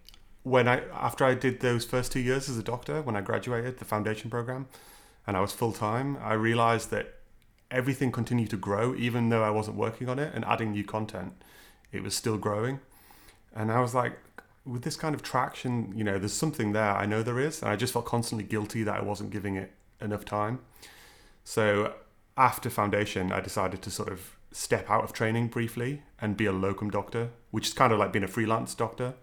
when 0.44 0.68
I 0.68 0.82
after 0.92 1.24
I 1.24 1.34
did 1.34 1.60
those 1.60 1.84
first 1.84 2.12
two 2.12 2.20
years 2.20 2.48
as 2.48 2.56
a 2.56 2.62
doctor, 2.62 3.02
when 3.02 3.16
I 3.16 3.20
graduated 3.20 3.78
the 3.78 3.84
foundation 3.84 4.30
program, 4.30 4.68
and 5.26 5.36
I 5.36 5.40
was 5.40 5.52
full 5.52 5.72
time, 5.72 6.16
I 6.22 6.34
realized 6.34 6.90
that 6.90 7.14
everything 7.70 8.12
continued 8.12 8.50
to 8.50 8.56
grow, 8.56 8.94
even 8.94 9.28
though 9.30 9.42
I 9.42 9.50
wasn't 9.50 9.76
working 9.76 10.08
on 10.08 10.18
it 10.18 10.32
and 10.34 10.44
adding 10.44 10.72
new 10.72 10.84
content. 10.84 11.32
It 11.90 12.02
was 12.02 12.14
still 12.14 12.38
growing, 12.38 12.80
and 13.54 13.70
I 13.72 13.80
was 13.80 13.94
like, 13.94 14.18
with 14.64 14.82
this 14.82 14.96
kind 14.96 15.14
of 15.14 15.22
traction, 15.22 15.92
you 15.96 16.04
know, 16.04 16.18
there's 16.18 16.32
something 16.32 16.72
there. 16.72 16.92
I 16.92 17.06
know 17.06 17.22
there 17.22 17.40
is, 17.40 17.62
and 17.62 17.70
I 17.70 17.76
just 17.76 17.92
felt 17.92 18.04
constantly 18.04 18.44
guilty 18.44 18.82
that 18.84 18.94
I 18.94 19.02
wasn't 19.02 19.30
giving 19.30 19.56
it 19.56 19.72
enough 20.00 20.24
time. 20.24 20.60
So 21.44 21.94
after 22.36 22.70
foundation, 22.70 23.32
I 23.32 23.40
decided 23.40 23.82
to 23.82 23.90
sort 23.90 24.08
of 24.08 24.36
step 24.52 24.88
out 24.88 25.02
of 25.02 25.12
training 25.12 25.48
briefly 25.48 26.02
and 26.20 26.36
be 26.36 26.46
a 26.46 26.52
locum 26.52 26.90
doctor, 26.90 27.30
which 27.50 27.68
is 27.68 27.74
kind 27.74 27.92
of 27.92 27.98
like 27.98 28.12
being 28.12 28.24
a 28.24 28.28
freelance 28.28 28.74
doctor, 28.74 29.14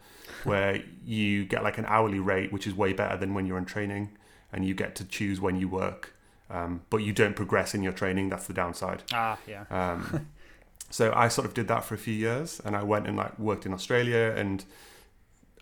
where 0.44 0.84
you 1.06 1.46
get 1.46 1.64
like 1.64 1.78
an 1.78 1.86
hourly 1.88 2.20
rate, 2.20 2.52
which 2.52 2.68
is 2.68 2.74
way 2.74 2.94
better 2.94 3.18
than 3.18 3.34
when 3.34 3.46
you're 3.46 3.58
in 3.58 3.66
training, 3.66 4.10
and 4.52 4.66
you 4.66 4.74
get 4.74 4.96
to 4.96 5.06
choose 5.06 5.40
when 5.40 5.56
you 5.56 5.68
work, 5.68 6.14
um, 6.50 6.82
but 6.90 6.98
you 6.98 7.14
don't 7.14 7.36
progress 7.36 7.74
in 7.74 7.84
your 7.84 7.94
training. 7.94 8.30
That's 8.30 8.48
the 8.48 8.54
downside. 8.54 9.04
Ah, 9.14 9.38
yeah. 9.48 9.66
Um, 9.70 10.28
so 10.90 11.14
I 11.16 11.28
sort 11.28 11.48
of 11.48 11.54
did 11.54 11.68
that 11.68 11.84
for 11.86 11.96
a 11.96 11.98
few 11.98 12.14
years, 12.14 12.60
and 12.66 12.76
I 12.76 12.84
went 12.84 13.08
and 13.08 13.16
like 13.16 13.38
worked 13.40 13.66
in 13.66 13.74
Australia 13.74 14.34
and 14.36 14.66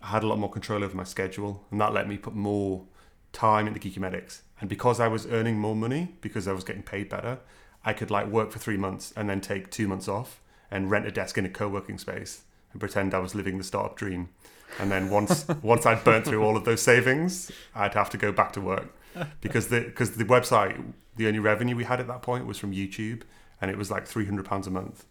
had 0.02 0.22
a 0.22 0.26
lot 0.26 0.38
more 0.38 0.50
control 0.50 0.84
over 0.84 0.96
my 0.96 1.04
schedule, 1.04 1.64
and 1.70 1.80
that 1.80 1.92
let 1.92 2.08
me 2.08 2.16
put 2.16 2.34
more 2.34 2.84
time 3.32 3.66
into 3.66 3.80
Geeky 3.80 3.98
Medics. 3.98 4.42
And 4.60 4.68
because 4.68 5.00
I 5.00 5.08
was 5.08 5.26
earning 5.26 5.58
more 5.58 5.76
money, 5.76 6.16
because 6.20 6.48
I 6.48 6.52
was 6.52 6.64
getting 6.64 6.82
paid 6.82 7.08
better, 7.08 7.38
I 7.84 7.92
could 7.92 8.10
like 8.10 8.26
work 8.26 8.50
for 8.50 8.58
three 8.58 8.76
months 8.76 9.12
and 9.16 9.28
then 9.28 9.40
take 9.40 9.70
two 9.70 9.88
months 9.88 10.08
off 10.08 10.40
and 10.70 10.90
rent 10.90 11.06
a 11.06 11.10
desk 11.10 11.38
in 11.38 11.44
a 11.44 11.48
co-working 11.48 11.98
space 11.98 12.42
and 12.72 12.80
pretend 12.80 13.14
I 13.14 13.18
was 13.18 13.34
living 13.34 13.58
the 13.58 13.64
startup 13.64 13.96
dream. 13.96 14.30
And 14.78 14.90
then 14.90 15.10
once 15.10 15.46
once 15.62 15.86
I'd 15.86 16.04
burnt 16.04 16.26
through 16.26 16.42
all 16.42 16.56
of 16.56 16.64
those 16.64 16.82
savings, 16.82 17.50
I'd 17.74 17.94
have 17.94 18.10
to 18.10 18.18
go 18.18 18.32
back 18.32 18.52
to 18.54 18.60
work 18.60 18.94
because 19.40 19.68
the 19.68 19.80
because 19.80 20.12
the 20.16 20.24
website 20.24 20.92
the 21.16 21.26
only 21.26 21.38
revenue 21.38 21.74
we 21.74 21.84
had 21.84 22.00
at 22.00 22.06
that 22.08 22.22
point 22.22 22.46
was 22.46 22.58
from 22.58 22.72
YouTube 22.72 23.22
and 23.60 23.70
it 23.70 23.78
was 23.78 23.90
like 23.90 24.06
three 24.06 24.26
hundred 24.26 24.44
pounds 24.44 24.66
a 24.66 24.70
month. 24.70 25.04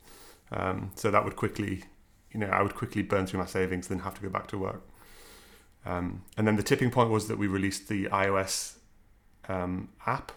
Um, 0.51 0.91
so 0.96 1.12
that 1.12 1.25
would 1.25 1.36
quickly, 1.36 1.84
you 2.38 2.46
know, 2.46 2.51
I 2.53 2.62
would 2.62 2.75
quickly 2.75 3.01
burn 3.01 3.25
through 3.25 3.39
my 3.39 3.46
savings, 3.48 3.88
then 3.88 4.00
have 4.00 4.13
to 4.15 4.22
go 4.22 4.29
back 4.29 4.48
to 4.48 4.58
work. 4.58 4.84
Um, 5.86 6.24
and 6.38 6.46
then 6.48 6.56
the 6.56 6.63
tipping 6.63 6.91
point 6.91 7.10
was 7.10 7.27
that 7.29 7.38
we 7.38 7.48
released 7.48 7.88
the 7.88 8.06
iOS 8.06 8.75
um, 9.48 9.89
app, 10.06 10.32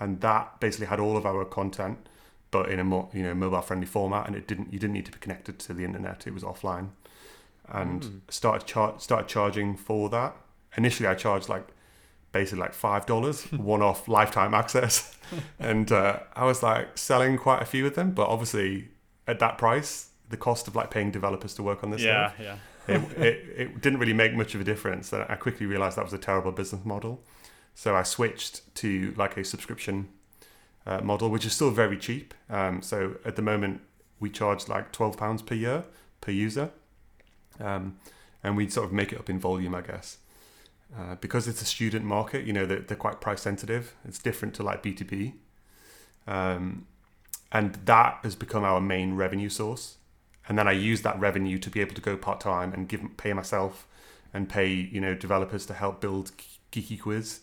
and 0.00 0.20
that 0.22 0.58
basically 0.60 0.86
had 0.86 0.98
all 1.00 1.16
of 1.16 1.24
our 1.26 1.44
content, 1.44 2.08
but 2.50 2.70
in 2.70 2.78
a 2.80 2.84
more 2.84 3.08
you 3.12 3.22
know 3.22 3.34
mobile 3.34 3.60
friendly 3.60 3.86
format, 3.86 4.26
and 4.26 4.34
it 4.34 4.48
didn't 4.48 4.72
you 4.72 4.78
didn't 4.78 4.94
need 4.94 5.06
to 5.06 5.12
be 5.12 5.18
connected 5.18 5.58
to 5.60 5.74
the 5.74 5.84
internet; 5.84 6.26
it 6.26 6.34
was 6.34 6.42
offline. 6.42 6.88
And 7.68 8.02
Mm. 8.02 8.20
started 8.28 8.66
char- 8.66 8.98
started 8.98 9.28
charging 9.28 9.76
for 9.76 10.08
that. 10.10 10.34
Initially, 10.76 11.08
I 11.08 11.14
charged 11.14 11.48
like 11.48 11.66
basically 12.32 12.60
like 12.60 12.72
five 12.74 13.04
dollars 13.06 13.44
one 13.52 13.82
off 13.82 14.08
lifetime 14.08 14.54
access, 14.54 15.16
and 15.58 15.92
uh, 15.92 16.20
I 16.34 16.44
was 16.46 16.62
like 16.62 16.96
selling 16.96 17.36
quite 17.36 17.60
a 17.60 17.66
few 17.66 17.86
of 17.86 17.94
them, 17.96 18.12
but 18.12 18.28
obviously 18.28 18.88
at 19.26 19.40
that 19.40 19.58
price, 19.58 20.10
the 20.28 20.36
cost 20.36 20.68
of 20.68 20.74
like 20.74 20.90
paying 20.90 21.10
developers 21.10 21.54
to 21.54 21.62
work 21.62 21.84
on 21.84 21.90
this 21.90 22.02
yeah, 22.02 22.28
stuff 22.28 22.40
yeah. 22.40 22.56
it, 22.88 23.18
it, 23.18 23.60
it 23.60 23.80
didn't 23.80 23.98
really 23.98 24.12
make 24.12 24.34
much 24.34 24.54
of 24.54 24.60
a 24.60 24.64
difference. 24.64 25.12
And 25.12 25.24
I 25.28 25.34
quickly 25.34 25.66
realized 25.66 25.96
that 25.96 26.04
was 26.04 26.12
a 26.12 26.18
terrible 26.18 26.52
business 26.52 26.84
model. 26.84 27.22
So 27.74 27.96
I 27.96 28.04
switched 28.04 28.74
to 28.76 29.12
like 29.16 29.36
a 29.36 29.44
subscription 29.44 30.08
uh, 30.86 31.00
model, 31.00 31.28
which 31.28 31.44
is 31.44 31.52
still 31.52 31.70
very 31.70 31.98
cheap. 31.98 32.32
Um, 32.48 32.80
so 32.82 33.16
at 33.24 33.36
the 33.36 33.42
moment, 33.42 33.80
we 34.20 34.30
charge 34.30 34.68
like 34.68 34.92
twelve 34.92 35.16
pounds 35.16 35.42
per 35.42 35.54
year 35.54 35.84
per 36.20 36.30
user, 36.30 36.70
um, 37.60 37.98
and 38.42 38.56
we 38.56 38.68
sort 38.68 38.86
of 38.86 38.92
make 38.92 39.12
it 39.12 39.18
up 39.18 39.28
in 39.28 39.38
volume, 39.38 39.74
I 39.74 39.82
guess. 39.82 40.18
Uh, 40.96 41.16
because 41.16 41.48
it's 41.48 41.60
a 41.60 41.64
student 41.64 42.04
market, 42.04 42.46
you 42.46 42.52
know, 42.52 42.64
they're, 42.64 42.78
they're 42.78 42.96
quite 42.96 43.20
price 43.20 43.42
sensitive. 43.42 43.94
It's 44.06 44.20
different 44.20 44.54
to 44.54 44.62
like 44.62 44.82
B 44.82 44.94
two 44.94 45.04
B, 45.04 45.34
um, 46.26 46.86
and 47.52 47.74
that 47.84 48.20
has 48.22 48.36
become 48.36 48.64
our 48.64 48.80
main 48.80 49.16
revenue 49.16 49.48
source 49.48 49.95
and 50.48 50.58
then 50.58 50.68
I 50.68 50.72
use 50.72 51.02
that 51.02 51.18
revenue 51.18 51.58
to 51.58 51.70
be 51.70 51.80
able 51.80 51.94
to 51.94 52.00
go 52.00 52.16
part 52.16 52.40
time 52.40 52.72
and 52.72 52.88
give 52.88 53.02
pay 53.16 53.32
myself 53.32 53.86
and 54.32 54.48
pay 54.48 54.68
you 54.68 55.00
know 55.00 55.14
developers 55.14 55.66
to 55.66 55.74
help 55.74 56.00
build 56.00 56.32
Geeky 56.72 57.00
Quiz. 57.00 57.40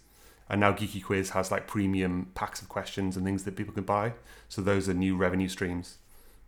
And 0.50 0.60
now 0.60 0.74
Geeky 0.74 1.04
Quiz 1.04 1.32
has 1.32 1.52
like 1.52 1.68
premium 1.68 2.32
packs 2.36 2.62
of 2.62 2.70
questions 2.70 3.16
and 3.16 3.26
things 3.26 3.44
that 3.46 3.56
people 3.56 3.74
can 3.74 3.84
buy. 3.84 4.14
So 4.50 4.62
those 4.62 4.88
are 4.90 4.94
new 4.94 5.16
revenue 5.16 5.48
streams. 5.48 5.98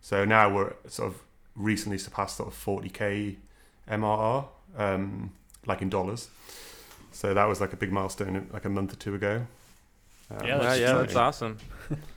So 0.00 0.24
now 0.24 0.54
we're 0.54 0.74
sort 0.86 1.12
of 1.12 1.22
recently 1.56 1.98
surpassed 1.98 2.36
sort 2.36 2.48
of 2.48 2.54
40k 2.54 3.36
MRR, 3.90 4.46
um, 4.76 5.32
like 5.66 5.82
in 5.82 5.88
dollars. 5.88 6.28
So 7.10 7.32
that 7.34 7.46
was 7.46 7.60
like 7.60 7.72
a 7.72 7.76
big 7.76 7.90
milestone 7.90 8.48
like 8.52 8.64
a 8.66 8.68
month 8.68 8.92
or 8.92 8.96
two 8.96 9.14
ago. 9.14 9.46
Um, 10.30 10.46
Yeah, 10.46 10.58
that's 10.58 10.80
yeah, 10.80 10.92
that's 10.92 11.16
awesome. 11.16 11.58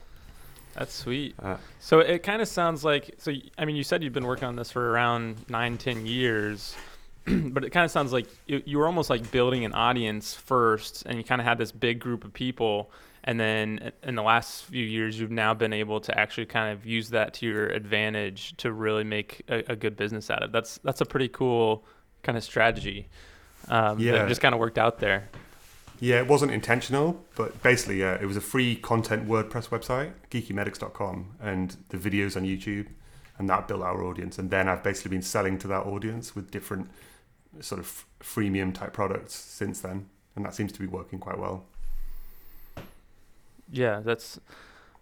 That's 0.74 0.94
sweet. 0.94 1.34
Uh, 1.42 1.56
So 1.78 1.98
it 2.00 2.22
kind 2.22 2.40
of 2.40 2.48
sounds 2.48 2.84
like 2.84 3.14
so. 3.18 3.32
y- 3.32 3.42
I 3.58 3.64
mean, 3.64 3.76
you 3.76 3.82
said 3.84 4.02
you've 4.02 4.12
been 4.12 4.26
working 4.26 4.44
on 4.48 4.56
this 4.56 4.70
for 4.70 4.90
around 4.90 5.44
nine, 5.48 5.76
ten 5.78 6.06
years, 6.06 6.74
but 7.26 7.64
it 7.64 7.70
kind 7.70 7.84
of 7.84 7.90
sounds 7.90 8.12
like 8.12 8.26
you, 8.46 8.62
you 8.64 8.78
were 8.78 8.86
almost 8.86 9.10
like 9.10 9.30
building 9.30 9.64
an 9.64 9.72
audience 9.72 10.34
first, 10.34 11.02
and 11.06 11.18
you 11.18 11.24
kind 11.24 11.40
of 11.40 11.46
had 11.46 11.58
this 11.58 11.72
big 11.72 11.98
group 11.98 12.24
of 12.24 12.32
people, 12.32 12.90
and 13.24 13.38
then 13.38 13.92
in 14.04 14.14
the 14.14 14.22
last 14.22 14.64
few 14.64 14.84
years, 14.84 15.18
you've 15.20 15.30
now 15.30 15.52
been 15.54 15.72
able 15.72 16.00
to 16.00 16.18
actually 16.18 16.46
kind 16.46 16.72
of 16.72 16.86
use 16.86 17.10
that 17.10 17.34
to 17.34 17.46
your 17.46 17.66
advantage 17.66 18.56
to 18.58 18.72
really 18.72 19.04
make 19.04 19.42
a, 19.48 19.72
a 19.72 19.76
good 19.76 19.96
business 19.96 20.30
out 20.30 20.42
of. 20.42 20.50
it. 20.50 20.52
That's 20.52 20.78
that's 20.84 21.00
a 21.00 21.06
pretty 21.06 21.28
cool 21.28 21.84
kind 22.22 22.38
of 22.38 22.44
strategy. 22.44 23.08
Um, 23.68 23.98
Yeah. 23.98 24.12
that 24.12 24.28
just 24.28 24.40
kind 24.40 24.54
of 24.54 24.60
worked 24.60 24.78
out 24.78 25.00
there. 25.00 25.28
Yeah, 26.00 26.16
it 26.16 26.26
wasn't 26.26 26.52
intentional, 26.52 27.22
but 27.36 27.62
basically, 27.62 28.00
yeah, 28.00 28.14
it 28.14 28.24
was 28.24 28.36
a 28.36 28.40
free 28.40 28.74
content 28.74 29.28
WordPress 29.28 29.68
website, 29.68 30.12
geekymedics.com, 30.30 31.36
and 31.40 31.76
the 31.90 31.98
videos 31.98 32.36
on 32.36 32.44
YouTube, 32.44 32.86
and 33.38 33.48
that 33.50 33.68
built 33.68 33.82
our 33.82 34.02
audience. 34.02 34.38
And 34.38 34.50
then 34.50 34.66
I've 34.66 34.82
basically 34.82 35.10
been 35.10 35.22
selling 35.22 35.58
to 35.58 35.68
that 35.68 35.82
audience 35.82 36.34
with 36.34 36.50
different 36.50 36.90
sort 37.60 37.80
of 37.80 38.06
freemium 38.20 38.72
type 38.72 38.94
products 38.94 39.34
since 39.34 39.82
then, 39.82 40.08
and 40.36 40.44
that 40.46 40.54
seems 40.54 40.72
to 40.72 40.80
be 40.80 40.86
working 40.86 41.18
quite 41.18 41.38
well. 41.38 41.64
Yeah, 43.70 44.00
that's 44.00 44.40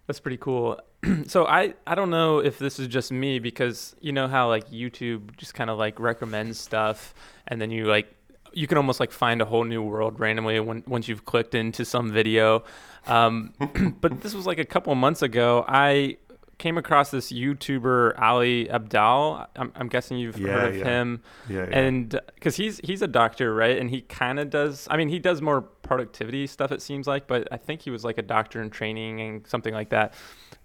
that's 0.05 0.19
pretty 0.19 0.37
cool. 0.37 0.79
so 1.27 1.45
I 1.45 1.75
I 1.87 1.95
don't 1.95 2.09
know 2.09 2.39
if 2.39 2.59
this 2.59 2.77
is 2.77 2.87
just 2.87 3.11
me 3.11 3.39
because 3.39 3.95
you 4.01 4.11
know 4.11 4.27
how 4.27 4.49
like 4.49 4.69
YouTube 4.69 5.37
just 5.37 5.53
kind 5.53 5.69
of 5.69 5.77
like 5.77 5.99
recommends 5.99 6.59
stuff 6.59 7.13
and 7.47 7.61
then 7.61 7.71
you 7.71 7.85
like 7.85 8.13
you 8.53 8.67
can 8.67 8.77
almost 8.77 8.99
like 8.99 9.11
find 9.11 9.41
a 9.41 9.45
whole 9.45 9.63
new 9.63 9.81
world 9.81 10.19
randomly 10.19 10.59
when 10.59 10.83
once 10.87 11.07
you've 11.07 11.25
clicked 11.25 11.55
into 11.55 11.85
some 11.85 12.11
video. 12.11 12.63
Um, 13.07 13.53
but 14.01 14.21
this 14.21 14.33
was 14.33 14.45
like 14.45 14.59
a 14.59 14.65
couple 14.65 14.93
months 14.95 15.21
ago. 15.21 15.65
I 15.67 16.17
came 16.59 16.77
across 16.77 17.09
this 17.09 17.31
YouTuber 17.31 18.21
Ali 18.21 18.65
Abdaal. 18.67 19.47
I'm, 19.55 19.71
I'm 19.75 19.87
guessing 19.87 20.17
you've 20.19 20.37
Yeah, 20.37 20.47
heard 20.51 20.69
of 20.69 20.77
yeah. 20.77 20.83
him 20.83 21.21
Yeah, 21.49 21.57
yeah. 21.69 21.79
and 21.79 22.19
because 22.35 22.55
he's 22.57 22.79
he's 22.83 23.01
a 23.01 23.07
doctor 23.07 23.55
right 23.55 23.77
and 23.79 23.89
he 23.89 24.01
kind 24.01 24.39
of 24.39 24.49
does 24.51 24.87
i 24.91 24.97
mean 24.97 25.09
he 25.09 25.17
does 25.19 25.41
more 25.41 25.61
productivity 25.61 26.45
stuff 26.45 26.71
it 26.71 26.81
seems 26.81 27.07
like 27.07 27.25
but 27.27 27.47
i 27.51 27.57
think 27.57 27.81
he 27.81 27.89
was 27.89 28.03
like 28.03 28.17
a 28.17 28.21
doctor 28.21 28.61
in 28.61 28.69
training 28.69 29.19
and 29.21 29.47
something 29.47 29.73
like 29.73 29.89
that 29.89 30.13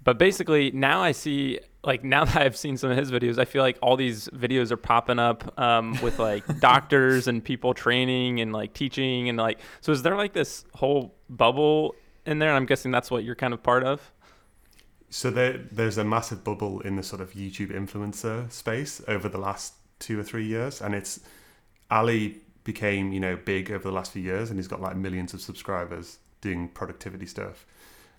but 0.03 0.19
basically 0.19 0.71
now 0.73 1.01
i 1.01 1.13
see 1.13 1.59
like 1.85 2.03
now 2.15 2.25
that 2.25 2.37
i've 2.37 2.57
seen 2.57 2.77
some 2.77 2.91
of 2.91 2.97
his 2.99 3.11
videos 3.11 3.39
i 3.39 3.45
feel 3.45 3.63
like 3.63 3.79
all 3.81 3.97
these 3.97 4.29
videos 4.29 4.71
are 4.71 4.77
popping 4.77 5.19
up 5.19 5.59
um, 5.59 5.97
with 6.03 6.19
like 6.19 6.45
doctors 6.61 7.29
and 7.29 7.43
people 7.45 7.73
training 7.73 8.41
and 8.41 8.53
like 8.53 8.75
teaching 8.75 9.29
and 9.29 9.39
like 9.39 9.59
so 9.81 9.93
is 9.93 10.03
there 10.03 10.17
like 10.17 10.33
this 10.33 10.65
whole 10.75 11.15
bubble 11.31 11.95
in 12.27 12.39
there 12.41 12.49
and 12.51 12.57
i'm 12.57 12.67
guessing 12.67 12.91
that's 12.91 13.11
what 13.11 13.23
you're 13.25 13.35
kind 13.37 13.55
of 13.55 13.63
part 13.63 13.85
of 13.85 14.11
So 15.11 15.31
there, 15.31 15.61
there's 15.71 15.97
a 15.99 16.05
massive 16.05 16.43
bubble 16.43 16.81
in 16.81 16.97
the 16.97 17.03
sort 17.03 17.21
of 17.21 17.33
YouTube 17.35 17.71
influencer 17.71 18.51
space 18.51 19.01
over 19.07 19.29
the 19.29 19.39
last 19.39 19.75
two 19.99 20.19
or 20.19 20.23
three 20.23 20.47
years, 20.47 20.81
and 20.81 20.95
it's 20.95 21.21
Ali 21.91 22.39
became 22.65 23.13
you 23.13 23.21
know 23.21 23.37
big 23.37 23.71
over 23.71 23.85
the 23.85 23.93
last 23.95 24.13
few 24.13 24.23
years, 24.23 24.51
and 24.51 24.59
he's 24.59 24.69
got 24.69 24.81
like 24.81 24.97
millions 24.97 25.35
of 25.35 25.41
subscribers 25.41 26.19
doing 26.41 26.69
productivity 26.69 27.27
stuff, 27.27 27.67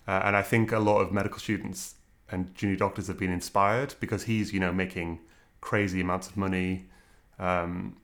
uh, 0.08 0.22
and 0.24 0.36
I 0.36 0.42
think 0.42 0.72
a 0.72 0.78
lot 0.78 1.00
of 1.00 1.12
medical 1.12 1.38
students 1.38 1.94
and 2.30 2.54
junior 2.54 2.76
doctors 2.76 3.06
have 3.06 3.18
been 3.18 3.32
inspired 3.32 3.94
because 4.00 4.24
he's 4.24 4.52
you 4.52 4.60
know 4.60 4.72
making 4.72 5.20
crazy 5.60 6.00
amounts 6.00 6.28
of 6.28 6.36
money. 6.36 6.86
Um, 7.38 7.96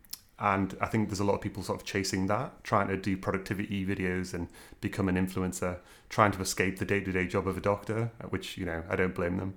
and 0.43 0.77
I 0.81 0.87
think 0.87 1.09
there's 1.09 1.21
a 1.21 1.25
lot 1.25 1.35
of 1.35 1.41
people 1.41 1.63
sort 1.63 1.81
of 1.81 1.87
chasing 1.87 2.27
that, 2.27 2.65
trying 2.65 2.89
to 2.89 2.97
do 2.97 3.17
productivity 3.17 3.87
videos 3.87 4.35
and 4.35 4.49
become 4.81 5.09
an 5.09 5.15
influencer, 5.15 5.79
trying 6.09 6.33
to 6.33 6.41
escape 6.41 6.81
the 6.81 6.85
day-to-day 6.85 7.29
job 7.29 7.47
of 7.47 7.57
a 7.57 7.61
doctor, 7.61 8.11
which 8.31 8.59
you 8.59 8.67
know 8.67 8.83
I 8.91 8.97
don't 8.97 9.15
blame 9.15 9.37
them. 9.37 9.55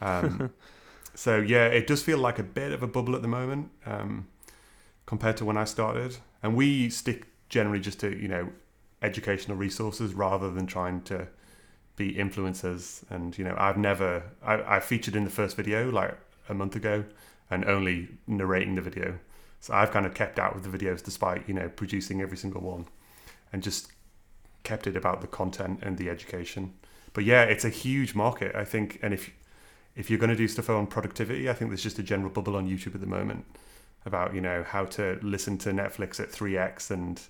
Um, 0.00 0.50
so 1.14 1.38
yeah, 1.38 1.66
it 1.66 1.86
does 1.86 2.02
feel 2.02 2.18
like 2.18 2.40
a 2.40 2.42
bit 2.42 2.72
of 2.72 2.82
a 2.82 2.88
bubble 2.88 3.14
at 3.14 3.22
the 3.22 3.28
moment 3.28 3.70
um, 3.86 4.26
compared 5.06 5.36
to 5.36 5.44
when 5.44 5.56
I 5.56 5.62
started, 5.62 6.16
and 6.42 6.56
we 6.56 6.90
stick 6.90 7.28
generally 7.48 7.78
just 7.78 8.00
to 8.00 8.20
you 8.20 8.26
know 8.26 8.50
educational 9.02 9.56
resources 9.56 10.14
rather 10.14 10.50
than 10.50 10.66
trying 10.66 11.02
to 11.02 11.28
be 11.94 12.12
influencers. 12.12 13.04
And 13.08 13.38
you 13.38 13.44
know, 13.44 13.54
I've 13.56 13.76
never 13.76 14.24
I, 14.42 14.78
I 14.78 14.80
featured 14.80 15.14
in 15.14 15.22
the 15.22 15.30
first 15.30 15.56
video 15.56 15.92
like 15.92 16.18
a 16.48 16.54
month 16.54 16.74
ago, 16.74 17.04
and 17.52 17.64
only 17.66 18.08
narrating 18.26 18.74
the 18.74 18.82
video. 18.82 19.20
So 19.64 19.72
I've 19.72 19.92
kind 19.92 20.04
of 20.04 20.12
kept 20.12 20.38
out 20.38 20.54
of 20.54 20.62
the 20.62 20.68
videos 20.68 21.02
despite, 21.02 21.48
you 21.48 21.54
know, 21.54 21.70
producing 21.70 22.20
every 22.20 22.36
single 22.36 22.60
one 22.60 22.84
and 23.50 23.62
just 23.62 23.90
kept 24.62 24.86
it 24.86 24.94
about 24.94 25.22
the 25.22 25.26
content 25.26 25.78
and 25.80 25.96
the 25.96 26.10
education. 26.10 26.74
But 27.14 27.24
yeah, 27.24 27.44
it's 27.44 27.64
a 27.64 27.70
huge 27.70 28.14
market, 28.14 28.54
I 28.54 28.66
think. 28.66 28.98
And 29.00 29.14
if 29.14 29.30
if 29.96 30.10
you're 30.10 30.18
going 30.18 30.28
to 30.28 30.36
do 30.36 30.48
stuff 30.48 30.68
on 30.68 30.86
productivity, 30.86 31.48
I 31.48 31.54
think 31.54 31.70
there's 31.70 31.82
just 31.82 31.98
a 31.98 32.02
general 32.02 32.28
bubble 32.28 32.56
on 32.56 32.68
YouTube 32.68 32.94
at 32.94 33.00
the 33.00 33.06
moment 33.06 33.46
about, 34.04 34.34
you 34.34 34.42
know, 34.42 34.64
how 34.64 34.84
to 34.84 35.18
listen 35.22 35.56
to 35.56 35.70
Netflix 35.70 36.20
at 36.20 36.30
3x 36.30 36.90
and 36.90 37.22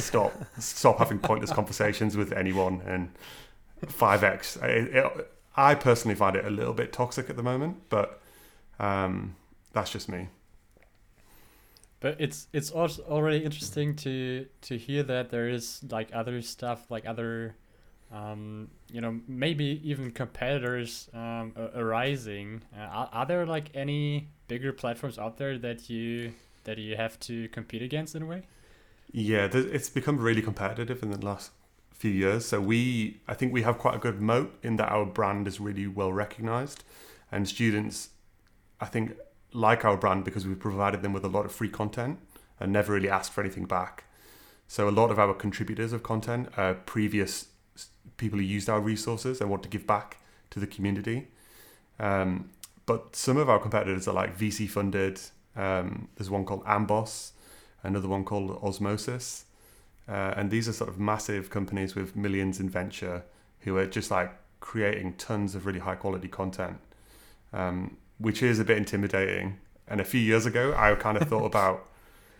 stop 0.00 0.32
stop 0.58 1.00
having 1.00 1.18
pointless 1.18 1.52
conversations 1.52 2.16
with 2.16 2.32
anyone 2.32 2.80
and 2.86 3.10
5x. 3.84 4.62
It, 4.62 4.96
it, 4.96 5.30
I 5.54 5.74
personally 5.74 6.14
find 6.14 6.34
it 6.34 6.46
a 6.46 6.50
little 6.50 6.72
bit 6.72 6.94
toxic 6.94 7.28
at 7.28 7.36
the 7.36 7.42
moment, 7.42 7.76
but 7.90 8.22
um, 8.80 9.36
that's 9.74 9.90
just 9.90 10.08
me. 10.08 10.28
But 12.02 12.16
it's 12.18 12.48
it's 12.52 12.72
also 12.72 13.02
already 13.04 13.44
interesting 13.44 13.94
to 13.96 14.46
to 14.62 14.76
hear 14.76 15.04
that 15.04 15.30
there 15.30 15.48
is 15.48 15.82
like 15.88 16.08
other 16.12 16.42
stuff, 16.42 16.90
like 16.90 17.06
other, 17.06 17.54
um, 18.12 18.68
you 18.90 19.00
know, 19.00 19.20
maybe 19.28 19.80
even 19.84 20.10
competitors 20.10 21.08
um, 21.14 21.52
arising. 21.76 22.62
Uh, 22.76 22.80
are, 22.80 23.08
are 23.12 23.26
there 23.26 23.46
like 23.46 23.70
any 23.74 24.28
bigger 24.48 24.72
platforms 24.72 25.16
out 25.16 25.38
there 25.38 25.56
that 25.58 25.88
you 25.88 26.32
that 26.64 26.76
you 26.76 26.96
have 26.96 27.18
to 27.20 27.48
compete 27.50 27.82
against 27.82 28.16
in 28.16 28.22
a 28.22 28.26
way? 28.26 28.42
Yeah, 29.12 29.48
it's 29.52 29.88
become 29.88 30.18
really 30.18 30.42
competitive 30.42 31.02
in 31.04 31.10
the 31.12 31.24
last 31.24 31.52
few 31.92 32.10
years. 32.10 32.46
So 32.46 32.60
we, 32.60 33.20
I 33.28 33.34
think 33.34 33.52
we 33.52 33.62
have 33.62 33.78
quite 33.78 33.94
a 33.94 33.98
good 33.98 34.20
moat 34.20 34.58
in 34.62 34.76
that 34.76 34.90
our 34.90 35.06
brand 35.06 35.46
is 35.46 35.60
really 35.60 35.86
well 35.86 36.12
recognized, 36.12 36.82
and 37.30 37.48
students, 37.48 38.08
I 38.80 38.86
think, 38.86 39.12
like 39.52 39.84
our 39.84 39.96
brand 39.96 40.24
because 40.24 40.46
we've 40.46 40.58
provided 40.58 41.02
them 41.02 41.12
with 41.12 41.24
a 41.24 41.28
lot 41.28 41.44
of 41.44 41.52
free 41.52 41.68
content 41.68 42.18
and 42.58 42.72
never 42.72 42.92
really 42.92 43.08
asked 43.08 43.32
for 43.32 43.40
anything 43.40 43.64
back. 43.64 44.04
So 44.68 44.88
a 44.88 44.90
lot 44.90 45.10
of 45.10 45.18
our 45.18 45.34
contributors 45.34 45.92
of 45.92 46.02
content 46.02 46.48
are 46.56 46.74
previous 46.74 47.48
people 48.16 48.38
who 48.38 48.44
used 48.44 48.68
our 48.68 48.80
resources 48.80 49.40
and 49.40 49.50
want 49.50 49.62
to 49.64 49.68
give 49.68 49.86
back 49.86 50.18
to 50.50 50.60
the 50.60 50.66
community. 50.66 51.28
Um, 51.98 52.50
but 52.86 53.14
some 53.14 53.36
of 53.36 53.48
our 53.48 53.58
competitors 53.58 54.08
are 54.08 54.14
like 54.14 54.36
VC 54.36 54.68
funded. 54.68 55.20
Um, 55.56 56.08
there's 56.16 56.30
one 56.30 56.44
called 56.44 56.64
Amboss, 56.64 57.32
another 57.82 58.08
one 58.08 58.24
called 58.24 58.58
Osmosis. 58.62 59.44
Uh, 60.08 60.34
and 60.36 60.50
these 60.50 60.68
are 60.68 60.72
sort 60.72 60.90
of 60.90 60.98
massive 60.98 61.50
companies 61.50 61.94
with 61.94 62.16
millions 62.16 62.58
in 62.58 62.68
venture 62.68 63.24
who 63.60 63.76
are 63.76 63.86
just 63.86 64.10
like 64.10 64.32
creating 64.60 65.14
tons 65.14 65.54
of 65.54 65.66
really 65.66 65.78
high 65.78 65.94
quality 65.94 66.28
content. 66.28 66.78
Um, 67.52 67.96
which 68.22 68.42
is 68.42 68.58
a 68.58 68.64
bit 68.64 68.78
intimidating. 68.78 69.58
And 69.88 70.00
a 70.00 70.04
few 70.04 70.20
years 70.20 70.46
ago, 70.46 70.74
I 70.76 70.94
kind 70.94 71.16
of 71.16 71.28
thought 71.28 71.44
about, 71.52 71.88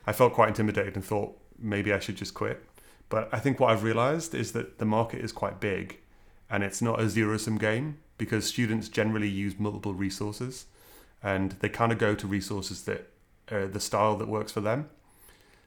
I 0.07 0.12
felt 0.12 0.33
quite 0.33 0.49
intimidated 0.49 0.95
and 0.95 1.05
thought 1.05 1.37
maybe 1.59 1.93
I 1.93 1.99
should 1.99 2.17
just 2.17 2.35
quit. 2.35 2.65
But 3.09 3.29
I 3.33 3.39
think 3.41 3.61
what 3.61 3.71
I've 3.71 3.83
realized 3.83 4.35
is 4.35 4.53
that 4.53 4.79
the 4.79 4.85
market 4.85 5.21
is 5.21 5.33
quite 5.33 5.61
big 5.61 5.99
and 6.49 6.62
it's 6.62 6.81
not 6.81 7.01
a 7.01 7.09
zero 7.09 7.37
sum 7.37 7.59
game 7.59 7.99
because 8.17 8.47
students 8.47 8.89
generally 8.89 9.29
use 9.29 9.59
multiple 9.59 9.93
resources 9.93 10.67
and 11.23 11.53
they 11.61 11.69
kind 11.69 11.93
of 11.93 11.99
go 11.99 12.15
to 12.15 12.27
resources 12.27 12.85
that 12.85 13.11
are 13.51 13.67
the 13.67 13.81
style 13.81 14.17
that 14.17 14.29
works 14.29 14.53
for 14.53 14.61
them. 14.61 14.89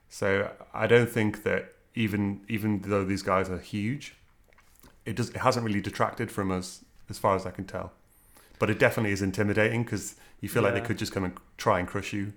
So 0.10 0.52
I 0.74 0.88
don't 0.88 1.10
think 1.10 1.44
that 1.44 1.74
even 1.94 2.42
even 2.48 2.82
though 2.82 3.04
these 3.04 3.22
guys 3.22 3.50
are 3.50 3.60
huge, 3.60 4.16
it 5.06 5.16
does 5.16 5.30
it 5.30 5.38
hasn't 5.38 5.66
really 5.66 5.82
detracted 5.82 6.32
from 6.32 6.52
us 6.52 6.84
as 7.10 7.18
far 7.18 7.36
as 7.36 7.46
I 7.46 7.52
can 7.52 7.66
tell 7.66 7.92
but 8.60 8.70
it 8.70 8.80
definitely 8.80 9.12
is 9.12 9.22
intimidating 9.22 9.84
because 9.84 10.16
you 10.42 10.50
feel 10.50 10.64
yeah. 10.64 10.70
like 10.70 10.82
they 10.82 10.88
could 10.88 10.98
just 10.98 11.12
come 11.12 11.24
and 11.24 11.38
try 11.58 11.80
and 11.80 11.88
crush 11.88 12.14
you. 12.14 12.34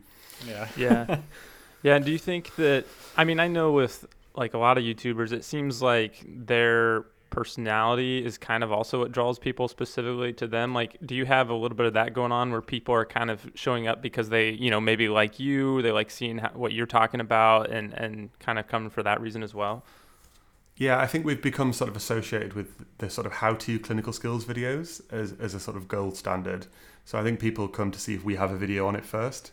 Yeah. 0.46 0.68
Yeah. 0.76 1.18
yeah. 1.82 1.96
And 1.96 2.04
do 2.04 2.12
you 2.12 2.18
think 2.18 2.54
that, 2.56 2.84
I 3.16 3.24
mean, 3.24 3.40
I 3.40 3.48
know 3.48 3.72
with 3.72 4.06
like 4.34 4.54
a 4.54 4.58
lot 4.58 4.78
of 4.78 4.84
YouTubers, 4.84 5.32
it 5.32 5.44
seems 5.44 5.82
like 5.82 6.24
their 6.26 7.04
personality 7.30 8.24
is 8.24 8.38
kind 8.38 8.64
of 8.64 8.72
also 8.72 9.00
what 9.00 9.12
draws 9.12 9.38
people 9.38 9.68
specifically 9.68 10.32
to 10.34 10.46
them. 10.46 10.72
Like, 10.74 10.96
do 11.04 11.14
you 11.14 11.26
have 11.26 11.50
a 11.50 11.54
little 11.54 11.76
bit 11.76 11.86
of 11.86 11.94
that 11.94 12.14
going 12.14 12.32
on 12.32 12.50
where 12.50 12.62
people 12.62 12.94
are 12.94 13.04
kind 13.04 13.30
of 13.30 13.50
showing 13.54 13.86
up 13.86 14.00
because 14.00 14.28
they, 14.28 14.50
you 14.50 14.70
know, 14.70 14.80
maybe 14.80 15.08
like 15.08 15.38
you, 15.38 15.82
they 15.82 15.92
like 15.92 16.10
seeing 16.10 16.38
how, 16.38 16.50
what 16.54 16.72
you're 16.72 16.86
talking 16.86 17.20
about 17.20 17.70
and, 17.70 17.92
and 17.94 18.30
kind 18.38 18.58
of 18.58 18.66
coming 18.66 18.90
for 18.90 19.02
that 19.02 19.20
reason 19.20 19.42
as 19.42 19.54
well? 19.54 19.84
Yeah, 20.78 21.00
I 21.00 21.06
think 21.06 21.24
we've 21.24 21.42
become 21.42 21.72
sort 21.72 21.90
of 21.90 21.96
associated 21.96 22.52
with 22.52 22.84
the 22.98 23.10
sort 23.10 23.26
of 23.26 23.34
how-to 23.34 23.80
clinical 23.80 24.12
skills 24.12 24.44
videos 24.44 25.02
as, 25.12 25.34
as 25.40 25.52
a 25.52 25.60
sort 25.60 25.76
of 25.76 25.88
gold 25.88 26.16
standard. 26.16 26.66
So 27.04 27.18
I 27.18 27.24
think 27.24 27.40
people 27.40 27.66
come 27.66 27.90
to 27.90 27.98
see 27.98 28.14
if 28.14 28.24
we 28.24 28.36
have 28.36 28.52
a 28.52 28.56
video 28.56 28.86
on 28.86 28.94
it 28.94 29.04
first. 29.04 29.50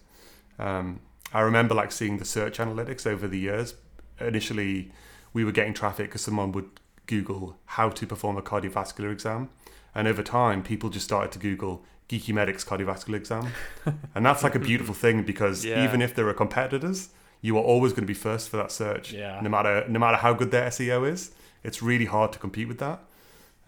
Um, 0.59 0.99
I 1.33 1.41
remember 1.41 1.73
like 1.73 1.91
seeing 1.91 2.17
the 2.17 2.25
search 2.25 2.59
analytics 2.59 3.07
over 3.07 3.27
the 3.27 3.39
years. 3.39 3.73
Initially, 4.19 4.91
we 5.33 5.43
were 5.43 5.51
getting 5.51 5.73
traffic 5.73 6.07
because 6.07 6.21
someone 6.21 6.51
would 6.51 6.69
Google 7.07 7.57
how 7.65 7.89
to 7.89 8.05
perform 8.05 8.37
a 8.37 8.41
cardiovascular 8.41 9.11
exam, 9.11 9.49
and 9.93 10.07
over 10.07 10.23
time, 10.23 10.63
people 10.63 10.89
just 10.89 11.05
started 11.05 11.31
to 11.33 11.39
Google 11.39 11.83
Geeky 12.07 12.33
Medics 12.33 12.63
cardiovascular 12.63 13.15
exam, 13.15 13.51
and 14.15 14.25
that's 14.25 14.43
like 14.43 14.55
a 14.55 14.59
beautiful 14.59 14.93
thing 14.93 15.23
because 15.23 15.65
yeah. 15.65 15.83
even 15.83 16.01
if 16.01 16.15
there 16.15 16.27
are 16.27 16.33
competitors, 16.33 17.09
you 17.45 17.57
are 17.59 17.63
always 17.63 17.93
going 17.93 18.01
to 18.01 18.07
be 18.07 18.15
first 18.15 18.49
for 18.49 18.57
that 18.57 18.71
search. 18.71 19.13
Yeah. 19.13 19.39
No 19.39 19.49
matter 19.49 19.85
no 19.87 19.99
matter 19.99 20.17
how 20.17 20.33
good 20.33 20.49
their 20.49 20.67
SEO 20.69 21.07
is, 21.07 21.31
it's 21.63 21.79
really 21.81 22.05
hard 22.05 22.31
to 22.33 22.39
compete 22.39 22.67
with 22.67 22.79
that. 22.79 22.99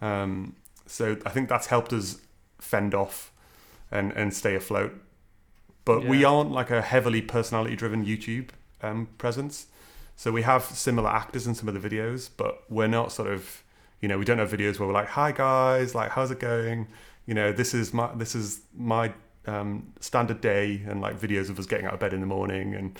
Um, 0.01 0.55
so 0.87 1.17
I 1.25 1.29
think 1.29 1.47
that's 1.47 1.67
helped 1.67 1.93
us 1.93 2.19
fend 2.57 2.95
off 2.95 3.31
and 3.91 4.11
and 4.13 4.33
stay 4.33 4.55
afloat. 4.55 4.93
But 5.85 6.03
yeah. 6.03 6.09
we 6.09 6.23
aren't 6.23 6.51
like 6.51 6.71
a 6.71 6.81
heavily 6.81 7.21
personality 7.21 7.75
driven 7.75 8.03
YouTube 8.03 8.49
um, 8.81 9.09
presence. 9.19 9.67
So 10.15 10.31
we 10.31 10.41
have 10.41 10.63
similar 10.63 11.09
actors 11.09 11.45
in 11.45 11.53
some 11.53 11.69
of 11.69 11.79
the 11.79 11.89
videos, 11.89 12.29
but 12.35 12.63
we're 12.69 12.87
not 12.87 13.11
sort 13.11 13.29
of 13.29 13.63
you 14.01 14.07
know 14.07 14.17
we 14.17 14.25
don't 14.25 14.39
have 14.39 14.51
videos 14.51 14.79
where 14.79 14.87
we're 14.87 14.99
like, 15.01 15.09
"Hi 15.09 15.31
guys, 15.31 15.93
like 15.93 16.09
how's 16.09 16.31
it 16.31 16.39
going?" 16.39 16.87
You 17.27 17.35
know, 17.35 17.51
this 17.51 17.75
is 17.75 17.93
my 17.93 18.09
this 18.15 18.33
is 18.33 18.61
my 18.75 19.13
um, 19.45 19.93
standard 19.99 20.41
day, 20.41 20.81
and 20.87 20.99
like 20.99 21.19
videos 21.19 21.51
of 21.51 21.59
us 21.59 21.67
getting 21.67 21.85
out 21.85 21.93
of 21.93 21.99
bed 21.99 22.13
in 22.13 22.21
the 22.21 22.31
morning 22.37 22.73
and 22.73 22.97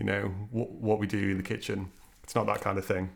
you 0.00 0.06
know 0.06 0.32
what, 0.50 0.70
what 0.70 0.98
we 0.98 1.06
do 1.06 1.30
in 1.30 1.36
the 1.36 1.42
kitchen. 1.42 1.90
It's 2.24 2.34
not 2.34 2.46
that 2.46 2.62
kind 2.62 2.78
of 2.78 2.86
thing. 2.86 3.10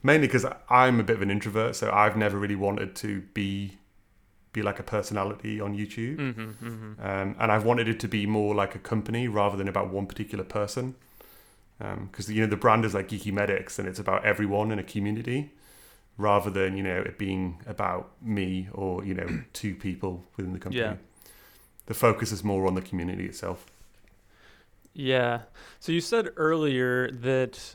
Mainly 0.00 0.28
because 0.28 0.46
I'm 0.70 1.00
a 1.00 1.02
bit 1.02 1.16
of 1.16 1.22
an 1.22 1.30
introvert, 1.30 1.74
so 1.74 1.90
I've 1.90 2.16
never 2.16 2.38
really 2.38 2.54
wanted 2.54 2.94
to 2.96 3.22
be 3.34 3.76
be 4.52 4.62
like 4.62 4.78
a 4.78 4.82
personality 4.82 5.60
on 5.60 5.76
YouTube, 5.76 6.16
mm-hmm, 6.16 6.40
mm-hmm. 6.42 7.06
Um, 7.06 7.36
and 7.38 7.52
I've 7.52 7.64
wanted 7.64 7.88
it 7.88 8.00
to 8.00 8.08
be 8.08 8.26
more 8.26 8.52
like 8.52 8.74
a 8.74 8.80
company 8.80 9.28
rather 9.28 9.56
than 9.56 9.68
about 9.68 9.92
one 9.92 10.06
particular 10.06 10.44
person. 10.44 10.94
Because 11.78 12.28
um, 12.28 12.34
you 12.34 12.42
know 12.42 12.48
the 12.48 12.56
brand 12.56 12.84
is 12.84 12.94
like 12.94 13.08
Geeky 13.08 13.32
Medics, 13.32 13.78
and 13.78 13.88
it's 13.88 13.98
about 13.98 14.24
everyone 14.24 14.70
in 14.70 14.78
a 14.78 14.84
community, 14.84 15.52
rather 16.16 16.50
than 16.50 16.76
you 16.76 16.84
know 16.84 17.00
it 17.00 17.18
being 17.18 17.60
about 17.66 18.12
me 18.22 18.68
or 18.72 19.04
you 19.04 19.14
know 19.14 19.42
two 19.52 19.74
people 19.74 20.24
within 20.36 20.52
the 20.52 20.60
company. 20.60 20.82
Yeah. 20.82 20.94
The 21.86 21.94
focus 21.94 22.30
is 22.30 22.44
more 22.44 22.68
on 22.68 22.74
the 22.74 22.82
community 22.82 23.26
itself. 23.26 23.66
Yeah. 24.92 25.42
So 25.78 25.92
you 25.92 26.00
said 26.00 26.30
earlier 26.36 27.10
that 27.10 27.74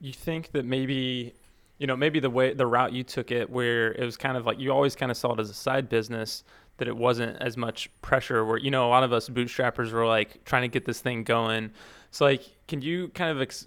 you 0.00 0.12
think 0.12 0.52
that 0.52 0.64
maybe 0.64 1.34
you 1.78 1.86
know 1.86 1.96
maybe 1.96 2.20
the 2.20 2.30
way 2.30 2.54
the 2.54 2.66
route 2.66 2.92
you 2.92 3.02
took 3.02 3.30
it 3.30 3.50
where 3.50 3.92
it 3.92 4.04
was 4.04 4.16
kind 4.16 4.36
of 4.36 4.46
like 4.46 4.58
you 4.58 4.70
always 4.70 4.94
kind 4.94 5.10
of 5.10 5.16
saw 5.16 5.32
it 5.32 5.40
as 5.40 5.50
a 5.50 5.54
side 5.54 5.88
business 5.88 6.44
that 6.76 6.88
it 6.88 6.96
wasn't 6.96 7.36
as 7.40 7.56
much 7.56 7.90
pressure 8.02 8.44
where 8.44 8.58
you 8.58 8.70
know 8.70 8.86
a 8.86 8.90
lot 8.90 9.02
of 9.02 9.12
us 9.12 9.28
bootstrappers 9.28 9.92
were 9.92 10.06
like 10.06 10.44
trying 10.44 10.62
to 10.62 10.68
get 10.68 10.84
this 10.84 11.00
thing 11.00 11.24
going 11.24 11.70
so 12.10 12.24
like 12.24 12.44
can 12.68 12.82
you 12.82 13.08
kind 13.08 13.30
of 13.30 13.40
ex- 13.40 13.66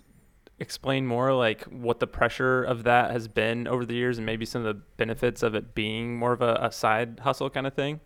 explain 0.60 1.06
more 1.06 1.34
like 1.34 1.64
what 1.66 2.00
the 2.00 2.08
pressure 2.08 2.64
of 2.64 2.84
that 2.84 3.12
has 3.12 3.28
been 3.28 3.68
over 3.68 3.86
the 3.86 3.96
years 3.96 4.18
and 4.18 4.26
maybe 4.26 4.46
some 4.46 4.66
of 4.66 4.76
the 4.76 4.82
benefits 4.98 5.44
of 5.44 5.54
it 5.54 5.76
being 5.76 6.18
more 6.18 6.32
of 6.32 6.42
a, 6.42 6.58
a 6.62 6.72
side 6.72 7.20
hustle 7.22 7.50
kind 7.50 7.68
of 7.68 7.74
thing 7.74 8.00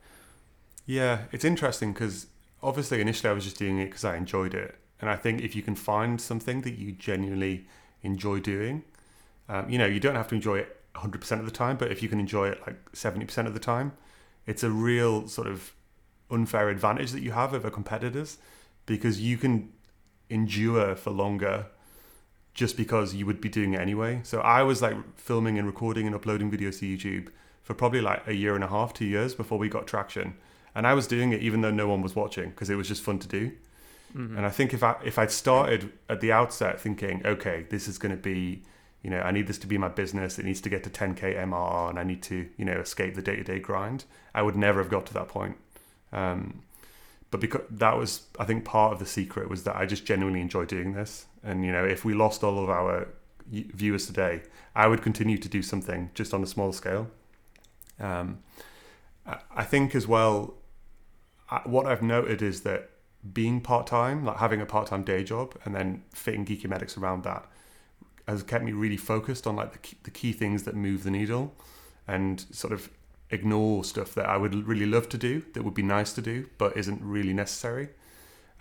yeah 0.85 1.19
it's 1.31 1.45
interesting 1.45 1.93
because 1.93 2.27
obviously 2.61 3.01
initially 3.01 3.29
I 3.29 3.33
was 3.33 3.43
just 3.43 3.57
doing 3.57 3.79
it 3.79 3.85
because 3.85 4.05
I 4.05 4.15
enjoyed 4.15 4.53
it, 4.53 4.75
and 5.01 5.09
I 5.09 5.15
think 5.15 5.41
if 5.41 5.55
you 5.55 5.61
can 5.61 5.75
find 5.75 6.19
something 6.19 6.61
that 6.61 6.77
you 6.77 6.91
genuinely 6.91 7.67
enjoy 8.01 8.39
doing, 8.39 8.83
um, 9.47 9.69
you 9.69 9.77
know, 9.77 9.85
you 9.85 9.99
don't 9.99 10.15
have 10.15 10.27
to 10.29 10.35
enjoy 10.35 10.59
it 10.59 10.77
100% 10.95 11.39
of 11.39 11.45
the 11.45 11.51
time, 11.51 11.77
but 11.77 11.91
if 11.91 12.03
you 12.03 12.09
can 12.09 12.19
enjoy 12.19 12.49
it 12.49 12.61
like 12.65 12.91
70% 12.91 13.47
of 13.47 13.53
the 13.53 13.59
time, 13.59 13.93
it's 14.45 14.63
a 14.63 14.69
real 14.69 15.27
sort 15.27 15.47
of 15.47 15.73
unfair 16.31 16.69
advantage 16.69 17.11
that 17.11 17.21
you 17.21 17.31
have 17.31 17.53
over 17.53 17.69
competitors 17.69 18.37
because 18.85 19.19
you 19.19 19.37
can 19.37 19.71
endure 20.29 20.95
for 20.95 21.11
longer 21.11 21.65
just 22.53 22.75
because 22.75 23.13
you 23.15 23.25
would 23.25 23.39
be 23.39 23.49
doing 23.49 23.73
it 23.73 23.79
anyway. 23.79 24.19
So 24.23 24.41
I 24.41 24.63
was 24.63 24.81
like 24.81 24.95
filming 25.17 25.57
and 25.57 25.65
recording 25.65 26.05
and 26.05 26.15
uploading 26.15 26.51
videos 26.51 26.79
to 26.79 26.85
YouTube 26.85 27.29
for 27.63 27.73
probably 27.73 28.01
like 28.01 28.27
a 28.27 28.33
year 28.33 28.55
and 28.55 28.63
a 28.63 28.67
half, 28.67 28.93
two 28.93 29.05
years 29.05 29.33
before 29.33 29.57
we 29.57 29.69
got 29.69 29.87
traction. 29.87 30.35
And 30.75 30.86
I 30.88 30.93
was 30.93 31.08
doing 31.08 31.34
it 31.34 31.41
even 31.41 31.62
though 31.62 31.71
no 31.71 31.88
one 31.88 32.01
was 32.01 32.15
watching 32.15 32.49
because 32.49 32.69
it 32.69 32.75
was 32.75 32.88
just 32.88 33.01
fun 33.01 33.19
to 33.19 33.27
do. 33.27 33.51
Mm-hmm. 34.15 34.38
And 34.38 34.45
I 34.45 34.49
think 34.49 34.73
if 34.73 34.84
I 34.84 34.95
if 35.03 35.19
I'd 35.19 35.32
started 35.32 35.91
at 36.10 36.21
the 36.21 36.32
outset 36.32 36.79
thinking, 36.79 37.21
okay, 37.25 37.65
this 37.69 37.88
is 37.88 37.97
going 37.97 38.15
to 38.15 38.21
be, 38.21 38.63
you 39.03 39.10
know, 39.10 39.19
I 39.19 39.32
need 39.32 39.47
this 39.47 39.58
to 39.60 39.67
be 39.67 39.77
my 39.77 39.89
business. 39.89 40.39
It 40.39 40.45
needs 40.45 40.62
to 40.62 40.69
get 40.69 40.84
to 40.84 40.89
10k 40.89 41.38
MRR, 41.38 41.89
and 41.89 41.99
I 41.99 42.03
need 42.03 42.23
to, 42.23 42.47
you 42.58 42.65
know, 42.65 42.79
escape 42.79 43.15
the 43.15 43.21
day 43.21 43.36
to 43.36 43.43
day 43.43 43.60
grind. 43.60 44.05
I 44.34 44.41
would 44.41 44.55
never 44.55 44.82
have 44.82 44.89
got 44.89 45.05
to 45.08 45.13
that 45.13 45.27
point. 45.27 45.58
Um, 46.12 46.63
but 47.32 47.39
because 47.39 47.62
that 47.69 47.95
was, 47.97 48.23
I 48.39 48.45
think, 48.45 48.65
part 48.65 48.93
of 48.93 48.99
the 48.99 49.05
secret 49.05 49.49
was 49.49 49.63
that 49.63 49.75
I 49.75 49.86
just 49.86 50.05
genuinely 50.05 50.41
enjoy 50.41 50.65
doing 50.65 50.93
this. 50.93 51.27
And 51.43 51.63
you 51.63 51.71
know, 51.71 51.86
if 51.86 52.03
we 52.03 52.13
lost 52.13 52.43
all 52.43 52.63
of 52.63 52.69
our 52.69 53.08
viewers 53.51 54.08
today, 54.08 54.41
I 54.75 54.88
would 54.88 55.01
continue 55.01 55.38
to 55.38 55.47
do 55.47 55.62
something 55.62 56.10
just 56.15 56.34
on 56.34 56.41
a 56.41 56.47
small 56.47 56.73
scale. 56.73 57.10
Um, 57.99 58.39
I 59.55 59.63
think 59.63 59.93
as 59.93 60.08
well, 60.08 60.55
what 61.65 61.85
I've 61.85 62.01
noted 62.01 62.41
is 62.41 62.62
that 62.62 62.89
being 63.33 63.59
part 63.62 63.88
time, 63.88 64.23
like 64.25 64.38
having 64.38 64.62
a 64.62 64.65
part 64.65 64.88
time 64.88 65.03
day 65.03 65.23
job, 65.23 65.55
and 65.65 65.75
then 65.75 66.03
fitting 66.13 66.45
Geeky 66.45 66.69
Medics 66.69 66.97
around 66.97 67.23
that, 67.23 67.45
has 68.27 68.43
kept 68.43 68.63
me 68.63 68.71
really 68.71 68.97
focused 68.97 69.47
on 69.47 69.55
like 69.55 69.73
the 69.73 69.79
key, 69.79 69.97
the 70.03 70.12
key 70.12 70.31
things 70.31 70.63
that 70.63 70.75
move 70.75 71.03
the 71.03 71.12
needle, 71.12 71.53
and 72.07 72.45
sort 72.51 72.73
of 72.73 72.89
ignore 73.31 73.83
stuff 73.83 74.13
that 74.15 74.27
I 74.27 74.38
would 74.38 74.67
really 74.67 74.85
love 74.85 75.09
to 75.09 75.17
do 75.17 75.43
that 75.53 75.63
would 75.63 75.73
be 75.73 75.83
nice 75.83 76.13
to 76.13 76.21
do 76.21 76.49
but 76.57 76.75
isn't 76.75 77.01
really 77.01 77.33
necessary. 77.33 77.89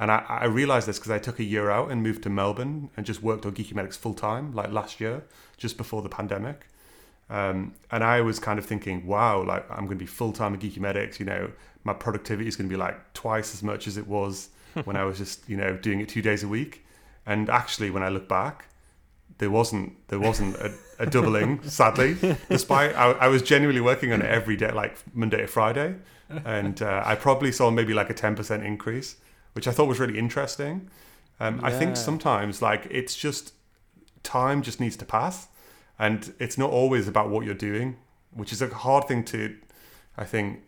And 0.00 0.10
I, 0.10 0.24
I 0.28 0.44
realized 0.44 0.86
this 0.86 0.98
because 0.98 1.10
I 1.10 1.18
took 1.18 1.38
a 1.38 1.44
year 1.44 1.70
out 1.70 1.90
and 1.90 2.02
moved 2.02 2.22
to 2.22 2.30
Melbourne 2.30 2.90
and 2.96 3.04
just 3.04 3.22
worked 3.22 3.44
on 3.46 3.52
Geeky 3.52 3.74
Medics 3.74 3.96
full 3.96 4.14
time, 4.14 4.52
like 4.54 4.70
last 4.70 5.00
year, 5.00 5.24
just 5.56 5.76
before 5.76 6.02
the 6.02 6.08
pandemic. 6.08 6.66
Um, 7.30 7.74
and 7.90 8.02
I 8.02 8.20
was 8.22 8.38
kind 8.38 8.58
of 8.58 8.64
thinking, 8.64 9.06
wow, 9.06 9.42
like 9.44 9.68
I'm 9.70 9.86
going 9.86 9.98
to 9.98 10.04
be 10.04 10.06
full 10.06 10.32
time 10.32 10.54
at 10.54 10.60
Geeky 10.60 10.78
Medics. 10.78 11.20
You 11.20 11.26
know, 11.26 11.50
my 11.84 11.92
productivity 11.92 12.48
is 12.48 12.56
going 12.56 12.68
to 12.68 12.72
be 12.72 12.78
like 12.78 13.12
twice 13.12 13.54
as 13.54 13.62
much 13.62 13.86
as 13.86 13.96
it 13.96 14.06
was 14.06 14.48
when 14.84 14.96
I 14.96 15.04
was 15.04 15.18
just, 15.18 15.48
you 15.48 15.56
know, 15.56 15.76
doing 15.76 16.00
it 16.00 16.08
two 16.08 16.22
days 16.22 16.42
a 16.42 16.48
week. 16.48 16.84
And 17.26 17.50
actually, 17.50 17.90
when 17.90 18.02
I 18.02 18.08
look 18.08 18.28
back, 18.28 18.66
there 19.36 19.50
wasn't 19.50 19.92
there 20.08 20.18
wasn't 20.18 20.56
a, 20.56 20.72
a 20.98 21.06
doubling, 21.06 21.62
sadly. 21.68 22.16
Despite 22.48 22.94
I, 22.96 23.12
I, 23.12 23.28
was 23.28 23.42
genuinely 23.42 23.80
working 23.80 24.12
on 24.12 24.22
it 24.22 24.26
every 24.28 24.56
day, 24.56 24.72
like 24.72 24.96
Monday 25.14 25.38
to 25.38 25.46
Friday, 25.46 25.96
and 26.44 26.80
uh, 26.80 27.02
I 27.04 27.14
probably 27.14 27.52
saw 27.52 27.70
maybe 27.70 27.92
like 27.92 28.08
a 28.10 28.14
ten 28.14 28.34
percent 28.34 28.64
increase, 28.64 29.16
which 29.52 29.68
I 29.68 29.72
thought 29.72 29.86
was 29.86 30.00
really 30.00 30.18
interesting. 30.18 30.90
Um, 31.38 31.60
yeah. 31.60 31.66
I 31.66 31.70
think 31.70 31.96
sometimes 31.96 32.62
like 32.62 32.88
it's 32.90 33.14
just 33.14 33.52
time 34.22 34.62
just 34.62 34.80
needs 34.80 34.96
to 34.96 35.04
pass 35.04 35.48
and 35.98 36.32
it's 36.38 36.56
not 36.56 36.70
always 36.70 37.08
about 37.08 37.28
what 37.30 37.44
you're 37.44 37.54
doing, 37.54 37.96
which 38.32 38.52
is 38.52 38.62
a 38.62 38.68
hard 38.68 39.08
thing 39.08 39.24
to, 39.24 39.56
I 40.16 40.24
think, 40.24 40.62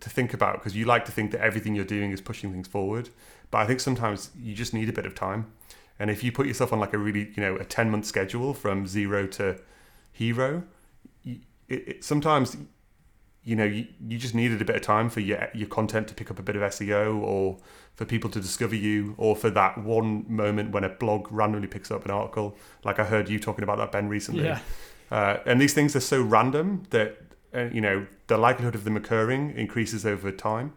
to 0.00 0.10
think 0.10 0.34
about 0.34 0.54
because 0.54 0.74
you 0.74 0.84
like 0.84 1.04
to 1.04 1.12
think 1.12 1.30
that 1.30 1.40
everything 1.40 1.74
you're 1.74 1.84
doing 1.84 2.10
is 2.10 2.20
pushing 2.20 2.52
things 2.52 2.66
forward, 2.66 3.10
but 3.50 3.58
I 3.58 3.66
think 3.66 3.80
sometimes 3.80 4.30
you 4.36 4.54
just 4.54 4.74
need 4.74 4.88
a 4.88 4.92
bit 4.92 5.06
of 5.06 5.14
time. 5.14 5.52
And 5.98 6.10
if 6.10 6.22
you 6.22 6.32
put 6.32 6.46
yourself 6.46 6.72
on 6.72 6.80
like 6.80 6.92
a 6.92 6.98
really, 6.98 7.32
you 7.34 7.42
know, 7.42 7.56
a 7.56 7.64
10 7.64 7.90
month 7.90 8.04
schedule 8.04 8.52
from 8.52 8.86
zero 8.86 9.26
to 9.28 9.58
hero, 10.12 10.64
it, 11.24 11.40
it, 11.68 12.04
sometimes, 12.04 12.56
you 13.46 13.54
know, 13.54 13.64
you, 13.64 13.86
you 14.08 14.18
just 14.18 14.34
needed 14.34 14.60
a 14.60 14.64
bit 14.64 14.74
of 14.74 14.82
time 14.82 15.08
for 15.08 15.20
your, 15.20 15.48
your 15.54 15.68
content 15.68 16.08
to 16.08 16.14
pick 16.14 16.32
up 16.32 16.38
a 16.40 16.42
bit 16.42 16.56
of 16.56 16.62
SEO 16.62 17.16
or 17.22 17.56
for 17.94 18.04
people 18.04 18.28
to 18.28 18.40
discover 18.40 18.74
you 18.74 19.14
or 19.18 19.36
for 19.36 19.50
that 19.50 19.78
one 19.78 20.24
moment 20.28 20.72
when 20.72 20.82
a 20.82 20.88
blog 20.88 21.30
randomly 21.30 21.68
picks 21.68 21.92
up 21.92 22.04
an 22.04 22.10
article. 22.10 22.56
Like 22.82 22.98
i 22.98 23.04
heard 23.04 23.28
you 23.28 23.38
talking 23.38 23.62
about 23.62 23.78
that 23.78 23.92
ben 23.92 24.08
recently. 24.08 24.46
Yeah. 24.46 24.58
Uh, 25.12 25.38
and 25.46 25.60
these 25.60 25.72
things 25.72 25.94
are 25.94 26.00
so 26.00 26.20
random 26.20 26.82
that 26.90 27.18
uh, 27.54 27.68
you 27.72 27.80
know 27.80 28.08
the 28.26 28.36
likelihood 28.36 28.74
of 28.74 28.82
them 28.82 28.96
occurring 28.96 29.52
increases 29.56 30.04
over 30.04 30.32
time. 30.32 30.72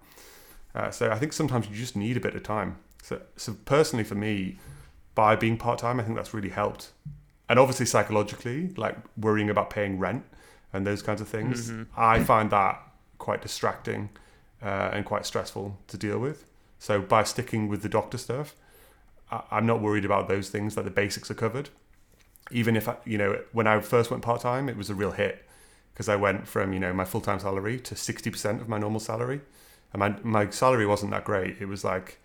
Uh, 0.76 0.92
so 0.92 1.10
i 1.10 1.18
think 1.18 1.34
sometimes 1.34 1.68
you 1.68 1.76
just 1.76 1.96
need 1.96 2.16
a 2.18 2.20
bit 2.20 2.36
of 2.36 2.44
time. 2.44 2.78
So, 3.02 3.20
so 3.36 3.56
personally 3.66 4.04
for 4.04 4.14
me 4.14 4.60
by 5.16 5.36
being 5.36 5.58
part-time 5.58 6.00
i 6.00 6.04
think 6.04 6.16
that's 6.16 6.36
really 6.36 6.50
helped. 6.50 6.92
And 7.50 7.58
obviously 7.58 7.88
psychologically 7.88 8.70
like 8.78 8.96
worrying 9.18 9.50
about 9.50 9.72
paying 9.72 9.98
rent 9.98 10.24
and 10.74 10.86
those 10.86 11.02
kinds 11.02 11.22
of 11.22 11.28
things 11.28 11.72
mm-hmm. 11.72 11.84
i 11.98 12.24
find 12.24 12.52
that 12.52 12.82
quite 13.18 13.42
distracting 13.42 14.10
uh, 14.62 14.90
and 14.94 15.06
quite 15.06 15.26
stressful 15.26 15.78
to 15.88 15.98
deal 15.98 16.20
with 16.20 16.46
so 16.80 17.02
by 17.02 17.24
sticking 17.24 17.68
with 17.68 17.82
the 17.84 17.90
doctor 17.90 18.18
stuff, 18.18 18.56
I'm 19.30 19.66
not 19.66 19.82
worried 19.82 20.06
about 20.06 20.28
those 20.28 20.50
things. 20.50 20.76
Like 20.76 20.86
the 20.86 20.92
basics 20.92 21.30
are 21.30 21.36
covered. 21.36 21.70
Even 22.52 22.76
if 22.76 22.88
I, 22.88 22.96
you 23.06 23.18
know, 23.18 23.42
when 23.52 23.68
I 23.68 23.80
first 23.82 24.10
went 24.10 24.24
part 24.24 24.42
time, 24.42 24.70
it 24.70 24.78
was 24.78 24.90
a 24.90 24.96
real 24.96 25.12
hit 25.12 25.46
because 25.94 26.10
I 26.10 26.16
went 26.16 26.48
from 26.48 26.74
you 26.74 26.80
know 26.80 26.94
my 26.94 27.06
full 27.06 27.22
time 27.22 27.40
salary 27.40 27.80
to 27.82 27.96
sixty 27.96 28.32
percent 28.32 28.62
of 28.62 28.70
my 28.70 28.80
normal 28.80 29.02
salary, 29.02 29.42
and 29.94 30.00
my 30.00 30.16
my 30.24 30.50
salary 30.50 30.88
wasn't 30.88 31.12
that 31.12 31.26
great. 31.26 31.58
It 31.60 31.68
was 31.68 31.84
like 31.84 32.18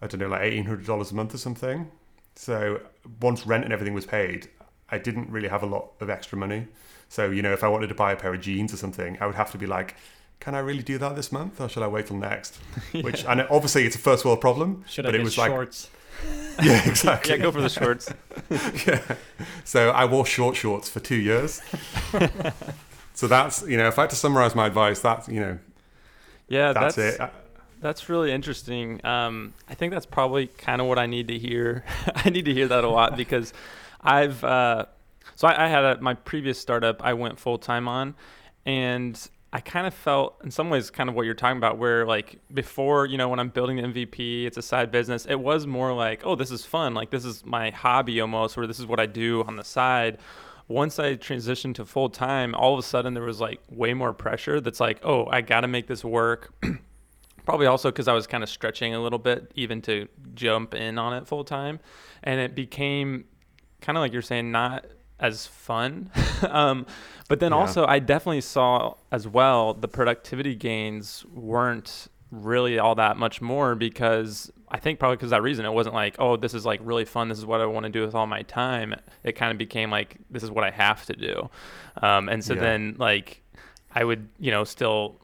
I 0.00 0.06
don't 0.08 0.18
know, 0.18 0.28
like 0.28 0.42
eighteen 0.42 0.64
hundred 0.64 0.86
dollars 0.86 1.12
a 1.12 1.14
month 1.14 1.34
or 1.34 1.38
something. 1.38 1.90
So 2.34 2.80
once 3.20 3.46
rent 3.46 3.64
and 3.64 3.72
everything 3.72 3.94
was 3.94 4.06
paid, 4.06 4.48
I 4.90 4.98
didn't 4.98 5.30
really 5.30 5.48
have 5.48 5.62
a 5.62 5.66
lot 5.66 5.92
of 6.00 6.08
extra 6.08 6.38
money. 6.38 6.66
So 7.12 7.30
you 7.30 7.42
know, 7.42 7.52
if 7.52 7.62
I 7.62 7.68
wanted 7.68 7.88
to 7.88 7.94
buy 7.94 8.12
a 8.12 8.16
pair 8.16 8.32
of 8.32 8.40
jeans 8.40 8.72
or 8.72 8.78
something, 8.78 9.18
I 9.20 9.26
would 9.26 9.34
have 9.34 9.52
to 9.52 9.58
be 9.58 9.66
like, 9.66 9.96
can 10.40 10.54
I 10.54 10.60
really 10.60 10.82
do 10.82 10.96
that 10.96 11.14
this 11.14 11.30
month, 11.30 11.60
or 11.60 11.68
should 11.68 11.82
I 11.82 11.86
wait 11.86 12.06
till 12.06 12.16
next? 12.16 12.58
yeah. 12.94 13.02
Which, 13.02 13.26
and 13.26 13.42
obviously, 13.50 13.84
it's 13.84 13.96
a 13.96 13.98
first 13.98 14.24
world 14.24 14.40
problem. 14.40 14.82
Should 14.88 15.04
but 15.04 15.14
I 15.14 15.18
it 15.18 15.22
was 15.22 15.34
shorts? 15.34 15.90
like, 16.56 16.64
yeah, 16.64 16.88
exactly. 16.88 17.32
yeah, 17.32 17.42
go 17.42 17.52
for 17.52 17.60
the 17.60 17.68
shorts. 17.68 18.10
yeah. 18.86 19.02
So 19.62 19.90
I 19.90 20.06
wore 20.06 20.24
short 20.24 20.56
shorts 20.56 20.88
for 20.88 21.00
two 21.00 21.16
years. 21.16 21.60
so 23.12 23.26
that's 23.26 23.62
you 23.68 23.76
know, 23.76 23.88
if 23.88 23.98
I 23.98 24.04
had 24.04 24.10
to 24.10 24.16
summarize 24.16 24.54
my 24.54 24.66
advice, 24.66 25.00
that's 25.00 25.28
you 25.28 25.40
know, 25.40 25.58
yeah, 26.48 26.72
that's, 26.72 26.96
that's 26.96 27.20
it. 27.20 27.30
That's 27.82 28.08
really 28.08 28.32
interesting. 28.32 29.04
Um, 29.04 29.52
I 29.68 29.74
think 29.74 29.92
that's 29.92 30.06
probably 30.06 30.46
kind 30.46 30.80
of 30.80 30.86
what 30.86 30.98
I 30.98 31.04
need 31.04 31.28
to 31.28 31.38
hear. 31.38 31.84
I 32.14 32.30
need 32.30 32.46
to 32.46 32.54
hear 32.54 32.68
that 32.68 32.84
a 32.84 32.88
lot 32.88 33.18
because 33.18 33.52
I've 34.00 34.42
uh, 34.42 34.86
so 35.34 35.48
I, 35.48 35.64
I 35.64 35.68
had 35.68 35.84
a, 35.84 36.00
my 36.00 36.14
previous 36.14 36.58
startup 36.58 37.02
I 37.02 37.14
went 37.14 37.38
full 37.38 37.58
time 37.58 37.88
on, 37.88 38.14
and 38.66 39.18
I 39.54 39.60
kind 39.60 39.86
of 39.86 39.92
felt 39.92 40.40
in 40.42 40.50
some 40.50 40.70
ways 40.70 40.90
kind 40.90 41.10
of 41.10 41.14
what 41.14 41.26
you're 41.26 41.34
talking 41.34 41.58
about 41.58 41.76
where 41.76 42.06
like 42.06 42.40
before, 42.54 43.04
you 43.04 43.18
know, 43.18 43.28
when 43.28 43.38
I'm 43.38 43.50
building 43.50 43.76
the 43.76 43.82
MVP, 43.82 44.46
it's 44.46 44.56
a 44.56 44.62
side 44.62 44.90
business. 44.90 45.26
It 45.26 45.34
was 45.34 45.66
more 45.66 45.92
like, 45.92 46.22
oh, 46.24 46.34
this 46.34 46.50
is 46.50 46.64
fun. 46.64 46.94
Like 46.94 47.10
this 47.10 47.26
is 47.26 47.44
my 47.44 47.68
hobby 47.70 48.20
almost, 48.20 48.56
or 48.56 48.66
this 48.66 48.80
is 48.80 48.86
what 48.86 48.98
I 48.98 49.04
do 49.04 49.44
on 49.44 49.56
the 49.56 49.64
side. 49.64 50.18
Once 50.68 50.98
I 50.98 51.16
transitioned 51.16 51.74
to 51.74 51.84
full 51.84 52.08
time, 52.08 52.54
all 52.54 52.72
of 52.72 52.78
a 52.78 52.82
sudden 52.82 53.12
there 53.12 53.24
was 53.24 53.40
like 53.40 53.60
way 53.68 53.92
more 53.92 54.14
pressure 54.14 54.58
that's 54.58 54.80
like, 54.80 55.00
oh, 55.02 55.26
I 55.26 55.42
got 55.42 55.60
to 55.60 55.68
make 55.68 55.86
this 55.86 56.02
work. 56.02 56.54
Probably 57.44 57.66
also 57.66 57.90
because 57.90 58.08
I 58.08 58.14
was 58.14 58.26
kind 58.26 58.42
of 58.42 58.48
stretching 58.48 58.94
a 58.94 59.02
little 59.02 59.18
bit 59.18 59.52
even 59.54 59.82
to 59.82 60.08
jump 60.34 60.72
in 60.72 60.96
on 60.96 61.12
it 61.12 61.26
full 61.26 61.44
time. 61.44 61.78
And 62.22 62.40
it 62.40 62.54
became 62.54 63.26
kind 63.82 63.98
of 63.98 64.00
like 64.00 64.14
you're 64.14 64.22
saying, 64.22 64.50
not 64.50 64.86
as 65.22 65.46
fun. 65.46 66.10
um, 66.48 66.86
but 67.28 67.40
then 67.40 67.52
yeah. 67.52 67.58
also, 67.58 67.86
I 67.86 67.98
definitely 67.98 68.42
saw 68.42 68.94
as 69.10 69.26
well 69.26 69.72
the 69.72 69.88
productivity 69.88 70.54
gains 70.54 71.24
weren't 71.32 72.08
really 72.30 72.78
all 72.78 72.94
that 72.96 73.16
much 73.16 73.40
more 73.40 73.74
because 73.74 74.50
I 74.68 74.78
think 74.78 74.98
probably 74.98 75.16
because 75.16 75.30
that 75.30 75.42
reason 75.42 75.66
it 75.66 75.72
wasn't 75.72 75.94
like 75.94 76.16
oh 76.18 76.38
this 76.38 76.54
is 76.54 76.64
like 76.64 76.80
really 76.82 77.04
fun 77.04 77.28
this 77.28 77.36
is 77.36 77.44
what 77.44 77.60
I 77.60 77.66
want 77.66 77.84
to 77.84 77.90
do 77.90 78.00
with 78.00 78.14
all 78.14 78.26
my 78.26 78.40
time 78.40 78.94
it 79.22 79.32
kind 79.32 79.52
of 79.52 79.58
became 79.58 79.90
like 79.90 80.16
this 80.30 80.42
is 80.42 80.50
what 80.50 80.64
I 80.64 80.70
have 80.70 81.04
to 81.06 81.12
do 81.12 81.50
um, 82.00 82.30
and 82.30 82.42
so 82.42 82.54
yeah. 82.54 82.60
then 82.60 82.96
like 82.98 83.42
I 83.94 84.02
would 84.02 84.30
you 84.38 84.50
know 84.50 84.64
still 84.64 85.20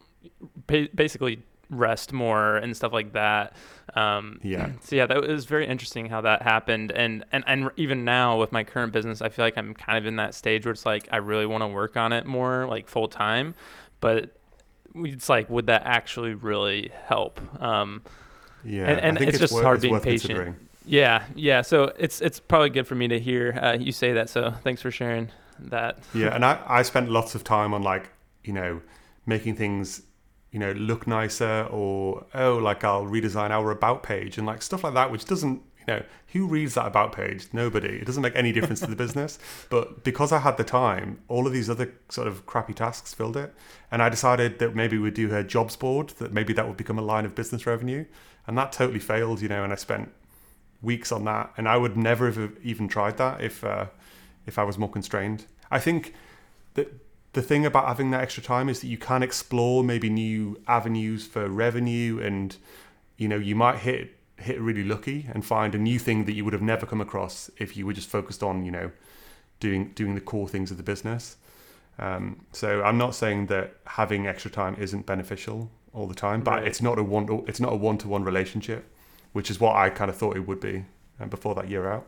basically 0.67 1.43
rest 1.71 2.13
more 2.13 2.57
and 2.57 2.77
stuff 2.77 2.93
like 2.93 3.13
that. 3.13 3.55
Um, 3.95 4.41
yeah. 4.43 4.71
So 4.83 4.97
yeah, 4.97 5.07
that 5.07 5.21
was 5.21 5.45
very 5.45 5.67
interesting 5.67 6.07
how 6.07 6.21
that 6.23 6.43
happened, 6.43 6.93
and 6.93 7.25
and 7.33 7.45
and 7.47 7.71
even 7.77 8.05
now 8.05 8.39
with 8.39 8.53
my 8.53 8.65
current 8.65 8.93
business, 8.93 9.21
I 9.21 9.29
feel 9.29 9.45
like 9.45 9.59
I'm 9.59 9.75
kind 9.75 9.99
of 9.99 10.07
in 10.07 10.17
that 10.17 10.35
stage 10.35 10.65
where 10.65 10.73
it's 10.73 10.87
like 10.87 11.09
I 11.13 11.17
really 11.19 11.47
want 11.47 11.63
to 11.63 11.69
work 11.69 11.97
on 11.97 12.13
it 12.13 12.27
more, 12.27 12.67
like 12.67 12.89
full 12.89 13.09
time, 13.09 13.55
but 14.01 14.37
it's 14.95 15.29
like 15.29 15.51
would 15.51 15.67
that 15.67 15.83
actually 15.85 16.35
really 16.35 16.91
help? 17.07 17.41
Um, 17.63 18.03
yeah, 18.65 18.87
and, 18.87 19.01
and 19.01 19.17
it's, 19.19 19.41
it's, 19.41 19.53
just 19.53 19.63
hard 19.63 19.81
being 19.81 20.01
patient. 20.01 20.57
Yeah, 20.85 21.25
yeah. 21.35 21.63
So 21.63 21.93
it's 21.99 22.21
it's 22.21 22.41
probably 22.41 22.71
good 22.71 22.87
for 22.87 22.95
me 22.95 23.09
to 23.09 23.21
hear 23.21 23.59
uh, 23.61 23.77
you 23.79 23.93
say 23.93 24.15
that. 24.15 24.31
So 24.31 24.53
thanks 24.63 24.81
for 24.81 24.91
sharing 24.91 25.31
that. 25.59 25.99
yeah, 26.15 26.35
and 26.35 26.45
I 26.45 26.61
I 26.67 26.83
spent 26.83 27.11
lots 27.11 27.35
of 27.35 27.45
time 27.45 27.75
on 27.75 27.83
like 27.83 28.11
you 28.45 28.53
know 28.53 28.81
making 29.27 29.57
things 29.57 30.03
you 30.51 30.59
know 30.59 30.73
look 30.73 31.07
nicer 31.07 31.67
or 31.71 32.25
oh 32.35 32.57
like 32.57 32.85
I'll 32.85 33.05
redesign 33.05 33.51
our 33.51 33.71
about 33.71 34.03
page 34.03 34.39
and 34.39 34.47
like 34.47 34.63
stuff 34.63 34.85
like 34.85 34.95
that 34.95 35.11
which 35.11 35.25
doesn't 35.25 35.63
you 35.79 35.87
know 35.87 36.03
who 36.33 36.47
reads 36.47 36.75
that 36.75 36.87
about 36.87 37.13
page? 37.13 37.49
Nobody. 37.55 37.89
It 37.89 38.05
doesn't 38.05 38.23
make 38.23 38.37
any 38.37 38.53
difference 38.53 38.81
to 38.81 38.87
the 38.87 38.97
business. 38.97 39.39
But 39.71 40.05
because 40.05 40.31
I 40.31 40.39
had 40.41 40.59
the 40.59 40.65
time 40.65 41.21
all 41.27 41.47
of 41.47 41.55
these 41.55 41.71
other 41.71 41.95
sort 42.11 42.29
of 42.29 42.45
crappy 42.45 42.75
tasks 42.75 43.15
filled 43.15 43.37
it. 43.37 43.55
And 43.91 44.03
I 44.03 44.11
decided 44.11 44.59
that 44.59 44.75
maybe 44.75 44.99
we'd 44.99 45.15
do 45.15 45.35
a 45.35 45.43
jobs 45.43 45.77
board 45.77 46.11
that 46.19 46.33
maybe 46.33 46.53
that 46.53 46.69
would 46.69 46.77
become 46.77 46.99
a 46.99 47.03
line 47.03 47.25
of 47.25 47.35
business 47.35 47.67
revenue. 47.67 48.05
And 48.47 48.59
that 48.59 48.73
totally 48.73 48.99
failed 48.99 49.41
you 49.41 49.49
know 49.49 49.65
and 49.65 49.73
I 49.73 49.77
spent 49.77 50.13
weeks 50.83 51.11
on 51.13 51.25
that, 51.25 51.53
and 51.57 51.69
I 51.69 51.77
would 51.77 51.97
never 51.97 52.31
have 52.31 52.53
even 52.63 52.89
tried 52.89 53.17
that 53.17 53.41
if 53.41 53.65
uh, 53.65 53.87
if 54.47 54.59
I 54.59 54.65
was 54.65 54.79
more 54.79 54.91
constrained. 54.91 55.47
I 55.71 55.79
think 55.79 56.15
that 56.75 56.93
the 57.33 57.43
thing 57.43 57.67
about 57.67 57.87
having 57.87 58.11
that 58.13 58.21
extra 58.23 58.43
time 58.43 58.69
is 58.69 58.81
that 58.81 58.87
you 58.89 58.99
can 58.99 59.23
explore 59.23 59.85
maybe 59.85 60.09
new 60.09 60.61
avenues 60.67 61.27
for 61.27 61.49
revenue, 61.49 62.19
and 62.21 62.57
you 63.17 63.29
know 63.29 63.37
you 63.37 63.55
might 63.55 63.79
hit 63.79 64.17
hit 64.37 64.61
really 64.61 64.85
lucky 64.85 65.27
and 65.33 65.45
find 65.45 65.75
a 65.75 65.79
new 65.79 65.99
thing 65.99 66.25
that 66.25 66.33
you 66.33 66.45
would 66.45 66.53
have 66.53 66.63
never 66.63 66.87
come 66.87 67.01
across 67.01 67.51
if 67.59 67.77
you 67.77 67.85
were 67.85 67.93
just 67.93 68.09
focused 68.09 68.43
on 68.43 68.65
you 68.65 68.71
know 68.71 68.91
doing 69.61 69.91
doing 69.95 70.15
the 70.15 70.21
core 70.21 70.49
things 70.49 70.71
of 70.71 70.77
the 70.77 70.83
business. 70.83 71.37
Um, 71.99 72.47
so 72.53 72.83
I'm 72.83 72.97
not 72.97 73.15
saying 73.15 73.47
that 73.47 73.75
having 73.85 74.27
extra 74.29 74.51
time 74.51 74.77
isn't 74.79 75.05
beneficial 75.05 75.71
all 75.93 76.07
the 76.07 76.15
time, 76.15 76.43
but 76.43 76.53
Right. 76.61 76.67
it's 76.69 76.81
not 76.81 76.99
a 76.99 77.03
one 77.03 77.45
it's 77.49 77.61
not 77.61 77.73
a 77.73 77.77
one 77.77 77.99
to 77.99 78.09
one 78.09 78.23
relationship, 78.25 78.85
which 79.33 79.51
is 79.51 79.59
what 79.61 79.75
I 79.77 79.91
kind 79.91 80.09
of 80.11 80.17
thought 80.17 80.37
it 80.37 80.47
would 80.47 80.61
be 80.61 80.85
uh, 81.21 81.27
before 81.27 81.55
that 81.57 81.69
year 81.69 81.91
out. 81.91 82.07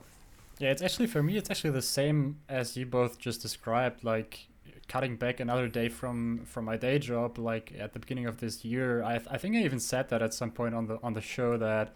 Yeah, 0.58 0.70
it's 0.70 0.82
actually 0.82 1.06
for 1.08 1.22
me. 1.22 1.36
It's 1.36 1.50
actually 1.50 1.70
the 1.70 1.82
same 1.82 2.38
as 2.48 2.76
you 2.76 2.86
both 2.86 3.18
just 3.18 3.42
described. 3.42 4.04
Like 4.04 4.46
cutting 4.90 5.14
back 5.16 5.38
another 5.40 5.68
day 5.68 5.88
from 5.88 6.44
from 6.44 6.64
my 6.64 6.76
day 6.76 6.98
job. 6.98 7.38
Like 7.38 7.72
at 7.78 7.92
the 7.92 8.00
beginning 8.00 8.26
of 8.26 8.38
this 8.38 8.64
year, 8.64 9.02
I 9.02 9.20
I 9.30 9.38
think 9.38 9.54
I 9.56 9.60
even 9.60 9.80
said 9.80 10.08
that 10.10 10.20
at 10.20 10.34
some 10.34 10.50
point 10.50 10.74
on 10.74 10.86
the 10.88 10.98
on 11.02 11.14
the 11.14 11.20
show 11.20 11.56
that 11.58 11.94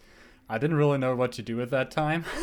I 0.49 0.57
didn't 0.57 0.77
really 0.77 0.97
know 0.97 1.15
what 1.15 1.31
to 1.33 1.41
do 1.41 1.57
with 1.57 1.69
that 1.71 1.91
time. 1.91 2.23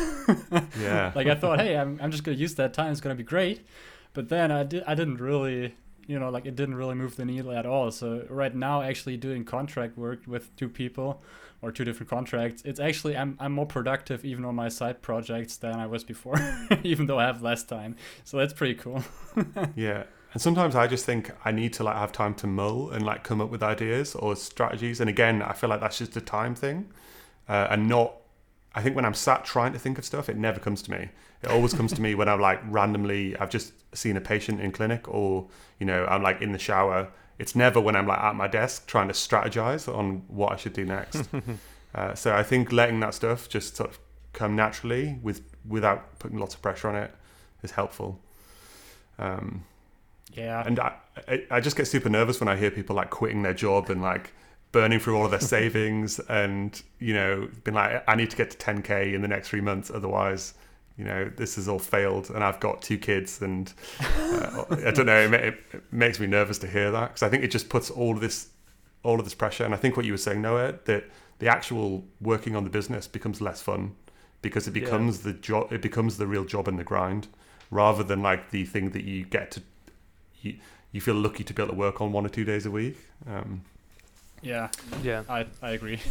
Yeah. 0.79 1.11
like 1.15 1.27
I 1.27 1.35
thought, 1.35 1.59
hey, 1.59 1.75
I'm 1.77 1.99
I'm 2.01 2.11
just 2.11 2.23
gonna 2.23 2.37
use 2.37 2.55
that 2.55 2.73
time. 2.73 2.91
It's 2.91 3.01
gonna 3.01 3.15
be 3.15 3.23
great. 3.23 3.65
But 4.13 4.29
then 4.29 4.51
I 4.51 4.63
did 4.63 4.83
I 4.85 4.93
didn't 4.95 5.17
really 5.17 5.75
you 6.05 6.19
know 6.19 6.29
like 6.29 6.45
it 6.45 6.55
didn't 6.55 6.75
really 6.75 6.95
move 6.95 7.15
the 7.15 7.25
needle 7.25 7.51
at 7.51 7.65
all. 7.65 7.89
So 7.91 8.25
right 8.29 8.53
now, 8.55 8.81
actually 8.81 9.17
doing 9.17 9.43
contract 9.45 9.97
work 9.97 10.19
with 10.27 10.55
two 10.55 10.69
people 10.69 11.21
or 11.61 11.71
two 11.71 11.85
different 11.85 12.09
contracts, 12.09 12.61
it's 12.65 12.79
actually 12.79 13.15
I'm 13.17 13.37
I'm 13.39 13.53
more 13.53 13.65
productive 13.65 14.23
even 14.25 14.45
on 14.45 14.53
my 14.55 14.69
side 14.69 15.01
projects 15.01 15.57
than 15.57 15.75
I 15.79 15.87
was 15.87 16.03
before, 16.03 16.35
even 16.83 17.07
though 17.07 17.17
I 17.19 17.25
have 17.25 17.41
less 17.41 17.63
time. 17.63 17.95
So 18.23 18.37
that's 18.37 18.53
pretty 18.53 18.75
cool. 18.75 19.03
Yeah. 19.75 20.03
And 20.33 20.41
sometimes 20.41 20.75
I 20.75 20.87
just 20.87 21.05
think 21.05 21.31
I 21.45 21.51
need 21.51 21.73
to 21.73 21.83
like 21.83 21.95
have 21.95 22.11
time 22.11 22.33
to 22.35 22.47
mull 22.47 22.89
and 22.89 23.05
like 23.05 23.23
come 23.23 23.39
up 23.39 23.49
with 23.49 23.61
ideas 23.61 24.15
or 24.15 24.35
strategies. 24.35 24.99
And 24.99 25.09
again, 25.09 25.43
I 25.43 25.53
feel 25.53 25.69
like 25.69 25.79
that's 25.79 25.99
just 25.99 26.17
a 26.17 26.21
time 26.21 26.55
thing, 26.55 26.91
uh, 27.47 27.67
and 27.69 27.87
not. 27.87 28.17
I 28.75 28.81
think 28.81 28.95
when 28.95 29.05
I'm 29.05 29.13
sat 29.13 29.45
trying 29.45 29.71
to 29.73 29.79
think 29.79 29.99
of 29.99 30.05
stuff, 30.05 30.29
it 30.29 30.35
never 30.35 30.59
comes 30.59 30.81
to 30.83 30.91
me. 30.91 31.09
It 31.43 31.49
always 31.49 31.75
comes 31.75 31.93
to 31.93 32.01
me 32.01 32.15
when 32.15 32.27
I'm 32.27 32.39
like 32.39 32.59
randomly. 32.67 33.37
I've 33.37 33.51
just 33.51 33.73
seen 33.95 34.17
a 34.17 34.21
patient 34.21 34.59
in 34.59 34.71
clinic, 34.71 35.07
or 35.07 35.47
you 35.79 35.85
know, 35.85 36.05
I'm 36.05 36.23
like 36.23 36.41
in 36.41 36.51
the 36.51 36.59
shower. 36.59 37.09
It's 37.37 37.55
never 37.55 37.79
when 37.79 37.95
I'm 37.95 38.07
like 38.07 38.19
at 38.19 38.35
my 38.35 38.47
desk 38.47 38.87
trying 38.87 39.09
to 39.09 39.13
strategize 39.13 39.87
on 39.87 40.23
what 40.27 40.51
I 40.51 40.55
should 40.55 40.73
do 40.73 40.85
next. 40.85 41.29
uh, 41.95 42.15
so 42.15 42.33
I 42.33 42.41
think 42.41 42.71
letting 42.71 42.99
that 43.01 43.13
stuff 43.13 43.49
just 43.49 43.75
sort 43.75 43.91
of 43.91 43.99
come 44.33 44.55
naturally 44.55 45.19
with 45.21 45.43
without 45.67 46.17
putting 46.17 46.39
lots 46.39 46.55
of 46.55 46.61
pressure 46.63 46.89
on 46.89 46.95
it 46.95 47.13
is 47.61 47.71
helpful. 47.71 48.19
Um, 49.19 49.65
Yeah. 50.33 50.63
and 50.65 50.79
I, 50.79 50.93
I, 51.51 51.59
just 51.59 51.75
get 51.75 51.85
super 51.87 52.09
nervous 52.09 52.39
when 52.39 52.47
I 52.47 52.55
hear 52.55 52.71
people 52.71 52.95
like 52.95 53.09
quitting 53.09 53.43
their 53.43 53.53
job 53.53 53.89
and 53.89 54.01
like 54.01 54.33
burning 54.71 54.99
through 54.99 55.15
all 55.17 55.25
of 55.25 55.31
their 55.31 55.39
savings 55.39 56.19
and 56.29 56.81
you 56.99 57.13
know 57.13 57.47
being 57.63 57.75
like 57.75 58.03
I 58.07 58.15
need 58.15 58.29
to 58.31 58.35
get 58.37 58.49
to 58.51 58.57
10k 58.57 59.13
in 59.13 59.21
the 59.21 59.27
next 59.27 59.49
three 59.49 59.61
months 59.61 59.91
otherwise 59.93 60.55
you 60.97 61.03
know 61.05 61.29
this 61.37 61.55
has 61.55 61.67
all 61.67 61.79
failed 61.79 62.29
and 62.31 62.43
I've 62.43 62.59
got 62.59 62.81
two 62.81 62.97
kids 62.97 63.41
and 63.41 63.71
uh, 64.01 64.63
I 64.71 64.91
don't 64.91 65.05
know 65.05 65.19
it, 65.21 65.29
ma- 65.31 65.37
it 65.37 65.83
makes 65.91 66.19
me 66.19 66.25
nervous 66.27 66.57
to 66.59 66.67
hear 66.67 66.89
that 66.91 67.09
because 67.09 67.23
I 67.23 67.29
think 67.29 67.43
it 67.43 67.51
just 67.51 67.69
puts 67.69 67.89
all 67.91 68.15
of 68.15 68.21
this 68.21 68.49
all 69.03 69.19
of 69.19 69.25
this 69.25 69.35
pressure 69.35 69.65
and 69.65 69.73
I 69.73 69.77
think 69.77 69.95
what 69.97 70.05
you 70.05 70.13
were 70.13 70.17
saying 70.17 70.41
Noah 70.41 70.75
that 70.85 71.05
the 71.39 71.47
actual 71.47 72.03
working 72.21 72.55
on 72.55 72.63
the 72.63 72.69
business 72.69 73.07
becomes 73.07 73.41
less 73.41 73.61
fun 73.61 73.95
because 74.41 74.67
it 74.67 74.75
Yeah. 74.75 74.85
becomes 74.85 75.19
the 75.19 75.33
job 75.33 75.71
it 75.71 75.81
becomes 75.83 76.17
the 76.17 76.25
real 76.25 76.45
job 76.45 76.67
and 76.67 76.79
the 76.79 76.83
grind 76.83 77.27
rather 77.69 78.03
than 78.03 78.21
like 78.21 78.49
the 78.51 78.65
thing 78.65 78.89
that 78.91 79.03
you 79.03 79.25
get 79.25 79.51
to 79.51 79.61
you, 80.43 80.57
you 80.91 81.01
feel 81.01 81.15
lucky 81.15 81.43
to 81.43 81.53
be 81.53 81.61
able 81.63 81.73
to 81.73 81.77
work 81.79 82.01
on 82.01 82.11
one 82.11 82.25
or 82.25 82.29
two 82.29 82.43
days 82.45 82.65
a 82.65 82.71
week. 82.71 82.97
Um, 83.27 83.61
yeah. 84.41 84.69
Yeah. 85.01 85.23
I 85.29 85.45
I 85.61 85.71
agree. 85.71 85.99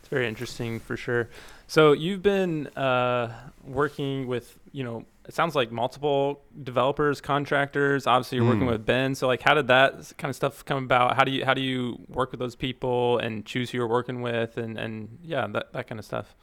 It's 0.00 0.10
very 0.10 0.28
interesting 0.28 0.80
for 0.80 0.96
sure. 0.98 1.30
So 1.66 1.92
you've 1.92 2.22
been 2.22 2.66
uh, 2.76 3.32
working 3.64 4.26
with, 4.26 4.58
you 4.70 4.84
know, 4.84 5.06
it 5.26 5.32
sounds 5.32 5.54
like 5.54 5.72
multiple 5.72 6.42
developers, 6.62 7.22
contractors. 7.22 8.06
Obviously, 8.06 8.36
you're 8.36 8.46
working 8.46 8.66
Mm. 8.68 8.72
with 8.72 8.84
Ben. 8.84 9.14
So 9.14 9.26
like, 9.26 9.40
how 9.40 9.54
did 9.54 9.68
that 9.68 10.12
kind 10.18 10.28
of 10.28 10.36
stuff 10.36 10.62
come 10.66 10.84
about? 10.84 11.16
How 11.16 11.24
do 11.24 11.32
you 11.32 11.46
how 11.46 11.54
do 11.54 11.62
you 11.62 11.98
work 12.08 12.30
with 12.32 12.38
those 12.40 12.54
people 12.54 13.16
and 13.18 13.46
choose 13.46 13.70
who 13.70 13.78
you're 13.78 13.88
working 13.88 14.20
with 14.20 14.58
and 14.58 14.76
and 14.78 15.18
yeah, 15.24 15.46
that 15.46 15.72
that 15.72 15.86
kind 15.86 15.98
of 15.98 16.04
stuff. 16.04 16.34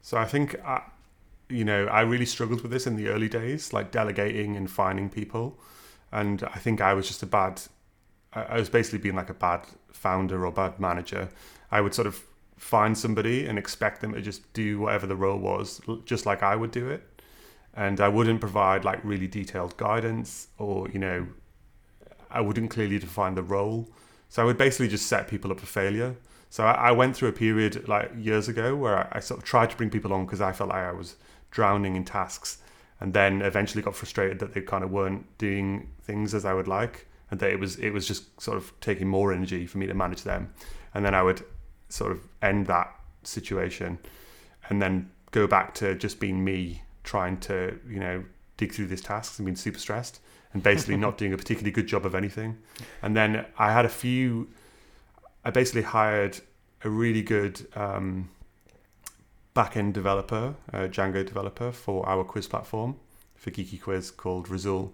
so 0.00 0.16
I 0.16 0.24
think, 0.24 0.56
I, 0.64 0.80
you 1.48 1.64
know, 1.64 1.86
I 1.86 2.00
really 2.02 2.26
struggled 2.26 2.62
with 2.62 2.70
this 2.70 2.86
in 2.86 2.96
the 2.96 3.08
early 3.08 3.28
days, 3.28 3.72
like 3.72 3.90
delegating 3.90 4.56
and 4.56 4.70
finding 4.70 5.08
people. 5.08 5.58
And 6.12 6.42
I 6.42 6.58
think 6.58 6.80
I 6.80 6.94
was 6.94 7.06
just 7.06 7.22
a 7.22 7.26
bad, 7.26 7.62
I 8.32 8.58
was 8.58 8.68
basically 8.68 8.98
being 8.98 9.16
like 9.16 9.30
a 9.30 9.34
bad 9.34 9.66
founder 9.92 10.44
or 10.44 10.52
bad 10.52 10.78
manager. 10.80 11.28
I 11.70 11.80
would 11.80 11.94
sort 11.94 12.06
of 12.06 12.22
find 12.56 12.96
somebody 12.96 13.46
and 13.46 13.58
expect 13.58 14.00
them 14.00 14.12
to 14.14 14.22
just 14.22 14.52
do 14.52 14.80
whatever 14.80 15.06
the 15.06 15.16
role 15.16 15.38
was, 15.38 15.80
just 16.04 16.26
like 16.26 16.42
I 16.42 16.56
would 16.56 16.70
do 16.70 16.88
it. 16.88 17.02
And 17.74 18.00
I 18.00 18.08
wouldn't 18.08 18.40
provide 18.40 18.84
like 18.84 19.04
really 19.04 19.26
detailed 19.26 19.76
guidance 19.76 20.48
or, 20.58 20.88
you 20.88 20.98
know, 20.98 21.26
I 22.30 22.40
wouldn't 22.40 22.70
clearly 22.70 22.98
define 22.98 23.34
the 23.34 23.42
role. 23.42 23.88
So 24.28 24.42
I 24.42 24.44
would 24.46 24.58
basically 24.58 24.88
just 24.88 25.06
set 25.06 25.28
people 25.28 25.52
up 25.52 25.60
for 25.60 25.66
failure. 25.66 26.16
So 26.48 26.64
I, 26.64 26.90
went 26.92 27.16
through 27.16 27.28
a 27.28 27.32
period 27.32 27.86
like 27.86 28.12
years 28.16 28.48
ago 28.48 28.74
where 28.74 29.14
I 29.14 29.20
sort 29.20 29.38
of 29.38 29.44
tried 29.44 29.70
to 29.70 29.76
bring 29.76 29.90
people 29.90 30.12
on 30.12 30.24
because 30.24 30.40
I 30.40 30.52
felt 30.52 30.70
like 30.70 30.84
I 30.84 30.92
was 30.92 31.16
drowning 31.50 31.96
in 31.96 32.04
tasks 32.04 32.58
and 33.00 33.12
then 33.12 33.42
eventually 33.42 33.82
got 33.82 33.94
frustrated 33.94 34.38
that 34.38 34.54
they 34.54 34.60
kind 34.60 34.82
of 34.82 34.90
weren't 34.90 35.26
doing 35.38 35.90
things 36.02 36.34
as 36.34 36.44
I 36.44 36.54
would 36.54 36.68
like 36.68 37.06
and 37.30 37.40
that 37.40 37.50
it 37.50 37.58
was 37.58 37.76
it 37.76 37.90
was 37.90 38.06
just 38.06 38.40
sort 38.40 38.56
of 38.56 38.72
taking 38.80 39.08
more 39.08 39.32
energy 39.32 39.66
for 39.66 39.78
me 39.78 39.86
to 39.86 39.94
manage 39.94 40.22
them. 40.22 40.52
And 40.94 41.04
then 41.04 41.14
I 41.14 41.22
would 41.22 41.44
sort 41.88 42.12
of 42.12 42.20
end 42.42 42.66
that 42.66 42.94
situation 43.22 43.98
and 44.68 44.80
then 44.80 45.10
go 45.30 45.46
back 45.46 45.74
to 45.74 45.94
just 45.94 46.20
being 46.20 46.42
me 46.44 46.82
trying 47.04 47.38
to, 47.38 47.78
you 47.88 48.00
know, 48.00 48.24
dig 48.56 48.72
through 48.72 48.86
these 48.86 49.00
tasks 49.00 49.38
and 49.38 49.46
being 49.46 49.56
super 49.56 49.78
stressed 49.78 50.20
and 50.52 50.62
basically 50.62 50.96
not 50.96 51.18
doing 51.18 51.32
a 51.32 51.36
particularly 51.36 51.70
good 51.70 51.86
job 51.86 52.06
of 52.06 52.14
anything. 52.14 52.58
And 53.02 53.16
then 53.16 53.44
I 53.58 53.72
had 53.72 53.84
a 53.84 53.90
few, 53.90 54.48
I 55.44 55.50
basically 55.50 55.82
hired 55.82 56.40
a 56.82 56.90
really 56.90 57.22
good 57.22 57.66
um, 57.74 58.30
back 59.56 59.76
end 59.76 59.94
developer, 59.94 60.54
a 60.72 60.80
Django 60.86 61.26
developer 61.26 61.72
for 61.72 62.06
our 62.08 62.22
quiz 62.22 62.46
platform 62.46 62.94
for 63.34 63.50
Geeky 63.50 63.80
Quiz 63.80 64.10
called 64.10 64.48
Razul. 64.48 64.92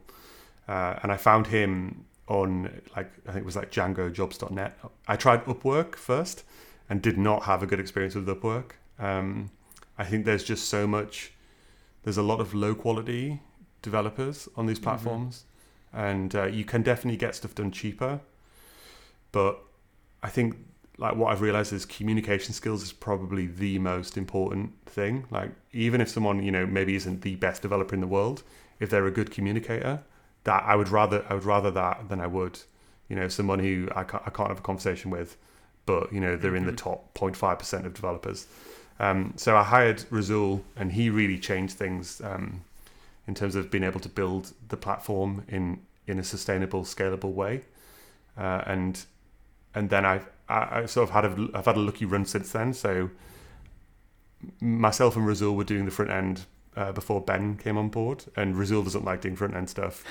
Uh, 0.68 0.94
and 1.02 1.10
I 1.10 1.16
found 1.16 1.48
him 1.48 2.04
on 2.28 2.80
like 2.96 3.10
I 3.26 3.32
think 3.32 3.42
it 3.42 3.44
was 3.44 3.56
like 3.56 3.70
DjangoJobs.net. 3.72 4.78
I 5.08 5.16
tried 5.16 5.44
Upwork 5.46 5.96
first 5.96 6.44
and 6.88 7.02
did 7.02 7.18
not 7.18 7.42
have 7.42 7.62
a 7.62 7.66
good 7.66 7.80
experience 7.80 8.14
with 8.14 8.26
Upwork. 8.26 8.72
Um, 8.98 9.50
I 9.98 10.04
think 10.04 10.24
there's 10.24 10.44
just 10.44 10.68
so 10.68 10.86
much. 10.86 11.32
There's 12.04 12.16
a 12.16 12.22
lot 12.22 12.40
of 12.40 12.54
low 12.54 12.74
quality 12.74 13.40
developers 13.82 14.48
on 14.56 14.66
these 14.66 14.78
Mhm. 14.78 14.82
platforms, 14.84 15.44
and 15.92 16.34
uh, 16.36 16.44
you 16.44 16.64
can 16.64 16.82
definitely 16.82 17.18
get 17.18 17.34
stuff 17.34 17.54
done 17.54 17.72
cheaper. 17.72 18.20
But 19.32 19.58
I 20.22 20.28
think 20.28 20.56
like 20.98 21.16
what 21.16 21.32
I've 21.32 21.40
realized 21.40 21.72
is 21.72 21.84
communication 21.86 22.54
skills 22.54 22.82
is 22.82 22.92
probably 22.92 23.46
the 23.46 23.78
most 23.78 24.16
important 24.16 24.72
thing. 24.86 25.24
Like 25.30 25.50
even 25.72 26.00
if 26.00 26.08
someone 26.08 26.42
you 26.42 26.52
know 26.52 26.66
maybe 26.66 26.94
isn't 26.96 27.22
the 27.22 27.36
best 27.36 27.62
developer 27.62 27.94
in 27.94 28.00
the 28.00 28.06
world, 28.06 28.42
if 28.80 28.90
they're 28.90 29.06
a 29.06 29.10
good 29.10 29.30
communicator, 29.30 30.02
that 30.44 30.62
I 30.66 30.76
would 30.76 30.88
rather 30.88 31.24
I 31.28 31.34
would 31.34 31.44
rather 31.44 31.70
that 31.72 32.08
than 32.08 32.20
I 32.20 32.26
would 32.26 32.60
you 33.08 33.16
know 33.16 33.28
someone 33.28 33.58
who 33.58 33.88
I 33.94 34.04
can't, 34.04 34.22
I 34.26 34.30
can't 34.30 34.48
have 34.48 34.58
a 34.58 34.62
conversation 34.62 35.10
with, 35.10 35.36
but 35.86 36.12
you 36.12 36.20
know 36.20 36.36
they're 36.36 36.56
in 36.56 36.66
the 36.66 36.72
Mhm. 36.72 36.76
top 36.76 37.14
0.5 37.14 37.58
percent 37.58 37.86
of 37.86 37.94
developers. 37.94 38.46
Um, 39.00 39.32
so 39.36 39.56
I 39.56 39.64
hired 39.64 39.98
Razul, 40.10 40.62
and 40.76 40.92
he 40.92 41.10
really 41.10 41.38
changed 41.38 41.76
things 41.76 42.20
um, 42.22 42.62
in 43.26 43.34
terms 43.34 43.54
of 43.56 43.70
being 43.70 43.84
able 43.84 44.00
to 44.00 44.08
build 44.08 44.52
the 44.68 44.76
platform 44.76 45.44
in 45.48 45.80
in 46.06 46.18
a 46.18 46.24
sustainable, 46.24 46.84
scalable 46.84 47.32
way. 47.32 47.62
Uh, 48.36 48.62
and 48.66 49.04
and 49.74 49.90
then 49.90 50.04
I've 50.04 50.26
I, 50.52 50.80
I 50.82 50.86
sort 50.86 51.08
of 51.08 51.14
had 51.14 51.24
a 51.24 51.48
I've 51.54 51.64
had 51.64 51.76
a 51.76 51.80
lucky 51.80 52.04
run 52.04 52.24
since 52.24 52.52
then. 52.52 52.72
So 52.74 53.10
myself 54.60 55.16
and 55.16 55.26
Razul 55.26 55.56
were 55.56 55.64
doing 55.64 55.84
the 55.84 55.90
front 55.90 56.10
end 56.10 56.46
uh, 56.76 56.92
before 56.92 57.20
Ben 57.20 57.56
came 57.56 57.76
on 57.76 57.88
board, 57.88 58.24
and 58.36 58.54
Razul 58.54 58.84
doesn't 58.84 59.04
like 59.04 59.20
doing 59.20 59.36
front 59.36 59.54
end 59.54 59.68
stuff, 59.68 60.04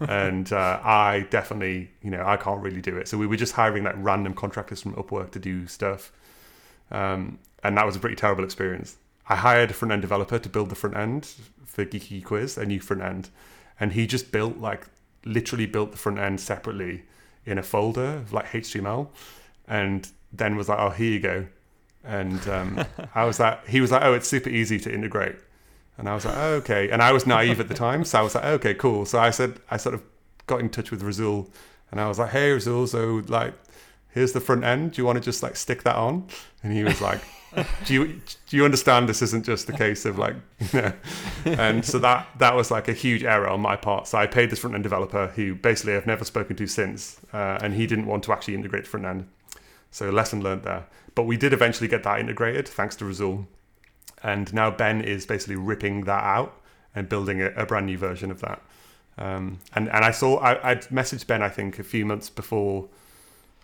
and 0.08 0.52
uh, 0.52 0.80
I 0.82 1.26
definitely 1.30 1.90
you 2.02 2.10
know 2.10 2.24
I 2.24 2.36
can't 2.36 2.62
really 2.62 2.80
do 2.80 2.96
it. 2.96 3.08
So 3.08 3.18
we 3.18 3.26
were 3.26 3.36
just 3.36 3.54
hiring 3.54 3.84
like 3.84 3.96
random 3.98 4.34
contractors 4.34 4.82
from 4.82 4.94
Upwork 4.94 5.30
to 5.32 5.38
do 5.38 5.66
stuff, 5.66 6.12
um, 6.90 7.38
and 7.62 7.76
that 7.76 7.86
was 7.86 7.96
a 7.96 7.98
pretty 7.98 8.16
terrible 8.16 8.44
experience. 8.44 8.96
I 9.28 9.36
hired 9.36 9.70
a 9.70 9.74
front 9.74 9.92
end 9.92 10.02
developer 10.02 10.38
to 10.38 10.48
build 10.48 10.68
the 10.68 10.76
front 10.76 10.96
end 10.96 11.32
for 11.64 11.84
Geeky 11.84 12.24
Quiz, 12.24 12.56
a 12.56 12.64
new 12.64 12.80
front 12.80 13.02
end, 13.02 13.30
and 13.80 13.92
he 13.92 14.06
just 14.06 14.30
built 14.30 14.58
like 14.58 14.86
literally 15.24 15.66
built 15.66 15.90
the 15.90 15.98
front 15.98 16.18
end 16.18 16.40
separately 16.40 17.02
in 17.44 17.58
a 17.58 17.62
folder 17.62 18.18
of 18.18 18.32
like 18.32 18.46
HTML, 18.46 19.08
and 19.68 20.08
then 20.32 20.56
was 20.56 20.68
like, 20.68 20.78
"Oh, 20.78 20.90
here 20.90 21.12
you 21.12 21.20
go," 21.20 21.46
and 22.06 22.48
um, 22.48 22.84
I 23.14 23.24
was 23.24 23.40
like, 23.40 23.66
he 23.66 23.80
was 23.80 23.90
like, 23.90 24.02
oh, 24.02 24.14
it's 24.14 24.28
super 24.28 24.48
easy 24.48 24.78
to 24.80 24.92
integrate, 24.92 25.36
and 25.98 26.08
I 26.08 26.14
was 26.14 26.24
like, 26.24 26.36
oh, 26.36 26.54
okay, 26.54 26.90
and 26.90 27.02
I 27.02 27.12
was 27.12 27.26
naive 27.26 27.60
at 27.60 27.68
the 27.68 27.74
time, 27.74 28.04
so 28.04 28.18
I 28.20 28.22
was 28.22 28.34
like, 28.34 28.44
okay, 28.44 28.74
cool. 28.74 29.04
So 29.04 29.18
I 29.18 29.30
said, 29.30 29.60
I 29.70 29.76
sort 29.76 29.94
of 29.94 30.02
got 30.46 30.60
in 30.60 30.70
touch 30.70 30.90
with 30.90 31.02
Razul, 31.02 31.48
and 31.90 32.00
I 32.00 32.08
was 32.08 32.18
like, 32.18 32.30
hey, 32.30 32.50
Razul, 32.50 32.88
so 32.88 33.22
like, 33.26 33.54
here's 34.10 34.32
the 34.32 34.40
front 34.40 34.64
end. 34.64 34.92
Do 34.92 35.02
you 35.02 35.06
want 35.06 35.16
to 35.16 35.24
just 35.24 35.42
like 35.42 35.56
stick 35.56 35.82
that 35.82 35.96
on? 35.96 36.26
And 36.62 36.72
he 36.72 36.84
was 36.84 37.00
like. 37.00 37.20
do 37.86 37.94
you 37.94 38.20
do 38.48 38.56
you 38.56 38.66
understand 38.66 39.08
this 39.08 39.22
isn't 39.22 39.46
just 39.46 39.66
a 39.70 39.72
case 39.72 40.04
of 40.04 40.18
like 40.18 40.34
you 40.72 40.82
know 40.82 40.92
and 41.44 41.86
so 41.86 41.98
that 41.98 42.26
that 42.38 42.54
was 42.54 42.70
like 42.70 42.86
a 42.86 42.92
huge 42.92 43.24
error 43.24 43.48
on 43.48 43.60
my 43.60 43.74
part 43.74 44.06
so 44.06 44.18
i 44.18 44.26
paid 44.26 44.50
this 44.50 44.58
front 44.58 44.74
end 44.74 44.82
developer 44.82 45.28
who 45.28 45.54
basically 45.54 45.94
i've 45.94 46.06
never 46.06 46.22
spoken 46.22 46.54
to 46.54 46.66
since 46.66 47.18
uh, 47.32 47.56
and 47.62 47.72
he 47.72 47.86
didn't 47.86 48.04
want 48.04 48.22
to 48.22 48.30
actually 48.30 48.54
integrate 48.54 48.84
the 48.84 48.90
front 48.90 49.06
end 49.06 49.26
so 49.90 50.10
lesson 50.10 50.42
learned 50.42 50.62
there 50.62 50.86
but 51.14 51.22
we 51.24 51.36
did 51.36 51.52
eventually 51.52 51.88
get 51.88 52.02
that 52.02 52.18
integrated 52.20 52.66
thanks 52.68 52.96
to 52.96 53.04
Razul 53.04 53.46
and 54.22 54.52
now 54.52 54.70
ben 54.70 55.00
is 55.00 55.26
basically 55.26 55.56
ripping 55.56 56.04
that 56.04 56.22
out 56.24 56.60
and 56.94 57.08
building 57.08 57.40
a, 57.42 57.46
a 57.50 57.66
brand 57.66 57.86
new 57.86 57.98
version 57.98 58.30
of 58.30 58.40
that 58.40 58.62
um, 59.18 59.58
and 59.74 59.88
and 59.90 60.04
i 60.04 60.10
saw 60.10 60.38
I, 60.38 60.70
i'd 60.70 60.82
messaged 60.88 61.26
ben 61.26 61.42
i 61.42 61.48
think 61.48 61.78
a 61.78 61.84
few 61.84 62.04
months 62.06 62.28
before 62.30 62.88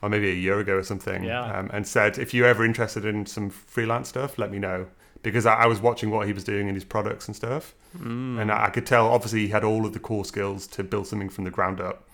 or 0.03 0.09
maybe 0.09 0.29
a 0.31 0.35
year 0.35 0.59
ago 0.59 0.75
or 0.79 0.83
something, 0.83 1.23
Yeah. 1.23 1.45
um, 1.59 1.71
and 1.73 1.87
said, 1.87 2.19
if 2.19 2.35
you're 2.35 2.49
ever 2.49 2.65
interested 2.65 3.05
in 3.05 3.25
some 3.25 3.51
freelance 3.51 4.09
stuff, 4.09 4.37
let 4.37 4.51
me 4.51 4.59
know. 4.59 4.89
Because 5.23 5.47
I, 5.47 5.55
I 5.55 5.67
was 5.67 5.81
watching 5.81 6.11
what 6.11 6.27
he 6.27 6.33
was 6.33 6.43
doing 6.43 6.67
in 6.67 6.75
his 6.75 6.83
products 6.83 7.29
and 7.29 7.37
stuff. 7.37 7.73
Mm. 7.97 8.41
And 8.41 8.51
I, 8.51 8.65
I 8.65 8.71
could 8.71 8.85
tell, 8.85 9.07
obviously, 9.07 9.43
he 9.43 9.49
had 9.51 9.63
all 9.63 9.87
of 9.87 9.93
the 9.93 10.01
core 10.01 10.25
skills 10.25 10.67
to 10.75 10.83
build 10.83 11.07
something 11.07 11.29
from 11.29 11.45
the 11.45 11.53
ground 11.53 11.81
up. 11.81 12.09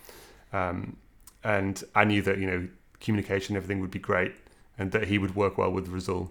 Um, 0.53 0.99
and 1.43 1.83
I 1.95 2.05
knew 2.05 2.21
that, 2.21 2.37
you 2.37 2.47
know, 2.47 2.69
communication, 3.01 3.57
everything 3.57 3.81
would 3.81 3.91
be 3.91 3.99
great 3.99 4.33
and 4.79 4.93
that 4.93 5.09
he 5.09 5.19
would 5.19 5.35
work 5.35 5.59
well 5.59 5.71
with 5.71 5.89
Razul. 5.89 6.29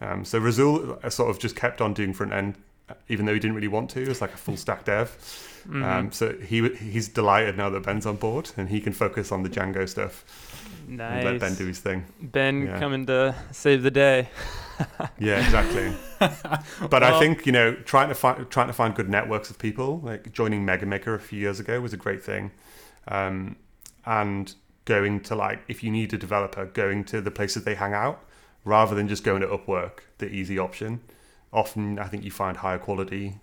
Um, 0.00 0.24
so 0.24 0.40
Razul 0.40 1.02
uh, 1.04 1.10
sort 1.10 1.30
of 1.30 1.38
just 1.38 1.56
kept 1.56 1.80
on 1.80 1.94
doing 1.94 2.12
front 2.12 2.32
end, 2.32 2.54
uh, 2.88 2.94
even 3.08 3.26
though 3.26 3.32
he 3.34 3.40
didn't 3.40 3.56
really 3.56 3.68
want 3.68 3.90
to. 3.90 4.02
It 4.02 4.08
was 4.08 4.20
like 4.20 4.32
a 4.34 4.36
full 4.36 4.56
stack 4.56 4.84
dev. 4.84 5.16
Mhm. 5.68 5.84
Um, 5.84 6.12
so 6.12 6.34
he 6.34 6.68
he's 6.68 7.08
delighted 7.08 7.56
now 7.56 7.68
that 7.70 7.82
Ben's 7.82 8.06
on 8.06 8.16
board 8.16 8.50
and 8.56 8.68
he 8.68 8.80
can 8.80 8.92
focus 8.92 9.32
on 9.32 9.42
the 9.42 9.48
Django 9.50 9.88
stuff 9.88 10.24
nice. 10.86 11.24
and 11.24 11.24
let 11.24 11.40
Ben 11.40 11.54
do 11.54 11.66
his 11.66 11.80
thing. 11.80 12.04
Ben 12.20 12.62
Yeah. 12.66 12.78
coming 12.78 13.06
to 13.06 13.34
save 13.50 13.82
the 13.82 13.90
day. 13.90 14.28
Yeah, 15.18 15.40
exactly. 15.44 15.92
but 16.88 17.02
I 17.02 17.18
think 17.18 17.44
you 17.44 17.50
know 17.50 17.74
trying 17.74 18.08
to 18.10 18.14
find 18.14 18.48
trying 18.48 18.68
to 18.68 18.72
find 18.72 18.94
good 18.94 19.08
networks 19.08 19.50
of 19.50 19.58
people, 19.58 20.00
like 20.04 20.32
joining 20.32 20.64
Mega 20.64 20.86
Maker 20.86 21.14
a 21.14 21.18
few 21.18 21.40
years 21.40 21.58
ago, 21.58 21.80
was 21.80 21.92
a 21.92 21.96
great 21.96 22.22
thing. 22.22 22.52
Um, 23.08 23.56
and 24.06 24.54
going 24.88 25.20
to 25.20 25.34
like 25.36 25.60
if 25.68 25.84
you 25.84 25.90
need 25.90 26.12
a 26.14 26.18
developer, 26.18 26.64
going 26.82 27.04
to 27.04 27.20
the 27.20 27.30
places 27.30 27.64
they 27.64 27.74
hang 27.84 27.92
out 27.92 28.18
rather 28.64 28.94
than 28.96 29.06
just 29.06 29.22
going 29.22 29.40
to 29.42 29.46
Upwork, 29.46 29.94
the 30.18 30.28
easy 30.38 30.58
option. 30.58 31.00
Often, 31.52 31.98
I 31.98 32.06
think 32.10 32.24
you 32.24 32.30
find 32.30 32.56
higher 32.56 32.78
quality 32.78 33.34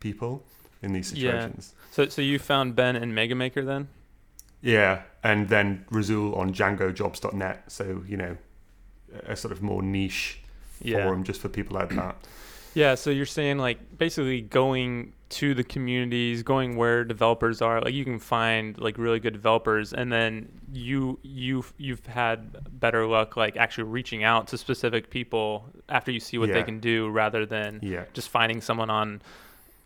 people 0.00 0.42
in 0.82 0.92
these 0.92 1.12
Yeah. 1.12 1.32
situations. 1.32 1.74
So, 1.90 2.08
so 2.08 2.22
you 2.22 2.38
found 2.38 2.74
Ben 2.76 2.94
in 2.96 3.12
Mega 3.14 3.34
Maker 3.34 3.64
then? 3.64 3.88
Yeah, 4.60 5.02
and 5.22 5.48
then 5.48 5.84
Razul 5.90 6.36
on 6.36 6.52
DjangoJobs.net. 6.54 7.70
So 7.70 8.02
you 8.08 8.16
know, 8.16 8.36
a 9.26 9.36
sort 9.36 9.52
of 9.52 9.60
more 9.62 9.82
niche 9.82 10.40
Yeah. 10.80 11.02
forum 11.04 11.24
just 11.24 11.40
for 11.40 11.48
people 11.48 11.74
like 11.80 11.90
that. 11.94 12.16
Yeah. 12.74 12.94
So 12.96 13.10
you're 13.10 13.26
saying 13.26 13.58
like 13.58 13.78
basically 13.98 14.40
going 14.40 15.12
to 15.34 15.54
the 15.54 15.64
communities, 15.64 16.42
going 16.42 16.76
where 16.76 17.04
developers 17.04 17.60
are. 17.62 17.80
Like 17.80 17.94
you 17.94 18.04
can 18.04 18.18
find 18.18 18.78
like 18.78 18.98
really 18.98 19.20
good 19.20 19.32
developers, 19.32 19.92
and 19.92 20.12
then 20.12 20.48
you 20.72 21.18
you 21.22 21.64
you've 21.76 22.04
had 22.06 22.80
better 22.80 23.06
luck 23.06 23.36
like 23.36 23.56
actually 23.56 23.84
reaching 23.84 24.24
out 24.24 24.48
to 24.48 24.58
specific 24.58 25.10
people 25.10 25.64
after 25.88 26.10
you 26.10 26.20
see 26.20 26.38
what 26.38 26.52
they 26.52 26.62
can 26.62 26.80
do, 26.80 27.08
rather 27.08 27.46
than 27.46 27.80
Yeah, 27.82 28.04
just 28.12 28.28
finding 28.28 28.60
someone 28.60 28.90
on 28.90 29.22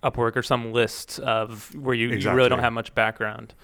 Upwork 0.03 0.37
or 0.37 0.43
some 0.43 0.73
list 0.73 1.19
of 1.21 1.75
where 1.75 1.95
you, 1.95 2.11
you 2.11 2.31
really 2.31 2.49
don't 2.49 2.61
have 2.61 2.73
much 2.73 2.95
background. 2.95 3.55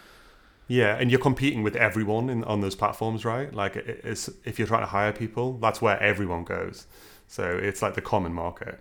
Yeah, 0.67 0.97
and 0.97 1.11
you're 1.11 1.21
competing 1.21 1.63
with 1.63 1.77
everyone 1.77 2.31
in, 2.31 2.43
on 2.45 2.61
those 2.61 2.75
platforms, 2.75 3.25
right? 3.25 3.53
Like, 3.53 3.77
it's, 3.77 4.31
if 4.45 4.59
you're 4.59 4.67
trying 4.67 4.81
to 4.81 4.87
hire 4.87 5.13
people, 5.13 5.59
that's 5.59 5.83
where 5.83 6.03
everyone 6.03 6.45
goes. 6.45 6.87
So 7.29 7.45
it's 7.45 7.83
like 7.83 7.95
the 7.95 8.01
common 8.01 8.33
market. 8.33 8.81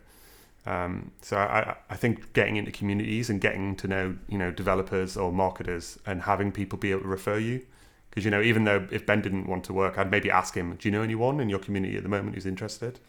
Um, 0.66 1.12
so 1.22 1.38
I, 1.38 1.76
I 1.90 1.96
think 1.96 2.34
getting 2.34 2.56
into 2.56 2.72
communities 2.72 3.30
and 3.30 3.42
getting 3.42 3.76
to 3.78 3.88
know, 3.88 4.16
you 4.30 4.38
know, 4.38 4.50
developers 4.50 5.18
or 5.18 5.32
marketers 5.32 6.00
and 6.06 6.22
having 6.22 6.52
people 6.52 6.80
be 6.80 6.92
able 6.92 7.02
to 7.02 7.08
refer 7.08 7.38
you, 7.38 7.66
because 8.10 8.24
you 8.24 8.32
know, 8.32 8.42
even 8.42 8.64
though 8.64 8.88
if 8.92 9.06
Ben 9.06 9.22
didn't 9.22 9.48
want 9.48 9.64
to 9.66 9.74
work, 9.74 9.98
I'd 9.98 10.10
maybe 10.10 10.32
ask 10.32 10.56
him, 10.56 10.76
"Do 10.76 10.88
you 10.88 10.92
know 10.92 11.02
anyone 11.02 11.40
in 11.40 11.50
your 11.50 11.60
community 11.60 11.98
at 11.98 12.04
the 12.04 12.10
moment 12.10 12.36
who's 12.36 12.46
interested?" 12.46 13.00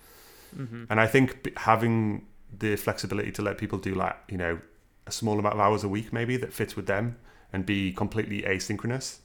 Mm-hmm. 0.56 0.84
And 0.88 1.00
I 1.00 1.06
think 1.06 1.56
having 1.58 2.26
the 2.58 2.76
flexibility 2.76 3.32
to 3.32 3.42
let 3.42 3.58
people 3.58 3.78
do 3.78 3.94
like, 3.94 4.16
you 4.28 4.36
know, 4.36 4.60
a 5.06 5.12
small 5.12 5.38
amount 5.38 5.54
of 5.54 5.60
hours 5.60 5.84
a 5.84 5.88
week 5.88 6.12
maybe 6.12 6.36
that 6.36 6.52
fits 6.52 6.76
with 6.76 6.86
them 6.86 7.16
and 7.52 7.66
be 7.66 7.92
completely 7.92 8.42
asynchronous 8.42 9.18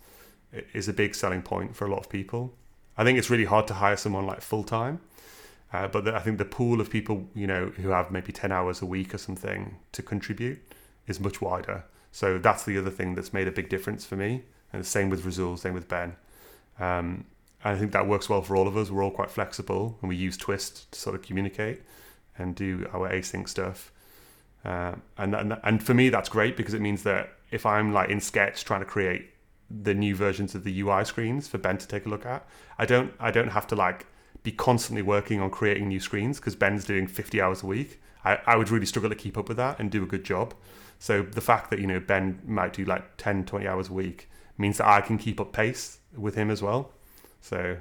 is 0.74 0.88
a 0.88 0.94
big 0.94 1.16
selling 1.16 1.42
point 1.42 1.76
for 1.76 1.86
a 1.86 1.90
lot 1.90 2.00
of 2.00 2.10
people. 2.10 2.54
I 2.98 3.04
think 3.04 3.18
it's 3.18 3.30
really 3.30 3.46
hard 3.46 3.68
to 3.68 3.76
hire 3.76 3.96
someone 3.96 4.26
like 4.26 4.42
full 4.42 4.64
time. 4.64 5.00
Uh, 5.72 5.88
but 5.88 6.06
the, 6.06 6.16
I 6.16 6.20
think 6.20 6.38
the 6.38 6.46
pool 6.46 6.82
of 6.82 6.90
people, 6.90 7.28
you 7.36 7.46
know, 7.46 7.68
who 7.68 7.90
have 7.90 8.12
maybe 8.12 8.32
10 8.32 8.52
hours 8.52 8.82
a 8.82 8.86
week 8.86 9.14
or 9.14 9.18
something 9.18 9.78
to 9.92 10.02
contribute 10.02 10.60
is 11.08 11.20
much 11.20 11.42
wider. 11.42 11.84
So 12.12 12.40
that's 12.40 12.64
the 12.64 12.78
other 12.78 12.90
thing 12.90 13.16
that's 13.16 13.34
made 13.34 13.48
a 13.48 13.52
big 13.52 13.70
difference 13.70 14.06
for 14.06 14.16
me. 14.16 14.44
And 14.74 14.82
the 14.82 14.88
same 14.88 15.10
with 15.10 15.24
Razul, 15.24 15.60
same 15.60 15.74
with 15.74 15.88
Ben. 15.88 16.16
Um, 16.80 17.26
I 17.64 17.76
think 17.76 17.92
that 17.92 18.08
works 18.08 18.30
well 18.30 18.42
for 18.42 18.56
all 18.56 18.68
of 18.68 18.78
us. 18.78 18.90
We're 18.90 19.04
all 19.04 19.12
quite 19.12 19.30
flexible 19.30 19.98
and 20.02 20.10
we 20.10 20.16
use 20.16 20.38
Twist 20.38 20.92
to 20.92 21.00
sort 21.00 21.16
of 21.16 21.22
communicate 21.22 21.82
and 22.38 22.56
do 22.56 22.88
our 22.94 23.10
async 23.10 23.48
stuff. 23.50 23.92
Uh, 24.64 24.96
and, 25.18 25.36
and 25.36 25.58
and 25.64 25.84
for 25.84 25.94
me, 25.94 26.10
that's 26.10 26.30
great 26.30 26.58
because 26.58 26.74
it 26.74 26.82
means 26.82 27.04
that 27.04 27.34
if 27.52 27.66
I'm 27.66 27.94
like 27.94 28.10
in 28.10 28.20
Sketch 28.20 28.66
trying 28.66 28.82
to 28.82 28.86
create 28.86 29.30
the 29.70 29.94
new 29.94 30.16
versions 30.16 30.56
of 30.56 30.64
the 30.64 30.82
UI 30.82 31.06
screens 31.06 31.48
for 31.48 31.58
Ben 31.58 31.78
to 31.78 31.88
take 31.88 32.06
a 32.06 32.10
look 32.10 32.26
at, 32.26 32.46
I 32.78 32.86
don't 32.86 33.14
I 33.20 33.32
don't 33.32 33.50
have 33.50 33.68
to 33.68 33.76
like 33.76 34.06
be 34.44 34.52
constantly 34.52 35.02
working 35.02 35.42
on 35.42 35.50
creating 35.50 35.88
new 35.88 36.00
screens 36.00 36.40
because 36.40 36.56
Ben's 36.56 36.86
doing 36.86 37.08
50 37.08 37.42
hours 37.42 37.64
a 37.64 37.66
week. 37.66 38.00
I, 38.24 38.40
I 38.46 38.56
would 38.56 38.70
really 38.70 38.86
struggle 38.86 39.10
to 39.10 39.16
keep 39.16 39.38
up 39.38 39.48
with 39.48 39.58
that 39.58 39.80
and 39.80 39.90
do 39.92 40.04
a 40.04 40.06
good 40.06 40.24
job. 40.24 40.54
So 41.00 41.24
the 41.24 41.42
fact 41.42 41.70
that 41.72 41.80
you 41.80 41.88
know 41.88 42.00
Ben 42.00 42.42
might 42.46 42.74
do 42.74 42.86
like 42.86 43.18
10, 43.18 43.46
20 43.46 43.68
hours 43.68 43.90
a 43.90 43.94
week 43.94 44.30
means 44.58 44.78
that 44.78 44.88
I 44.88 45.02
can 45.02 45.18
keep 45.18 45.40
up 45.40 45.54
pace 45.54 46.00
with 46.16 46.36
him 46.36 46.52
as 46.52 46.62
well. 46.62 46.92
So 47.42 47.78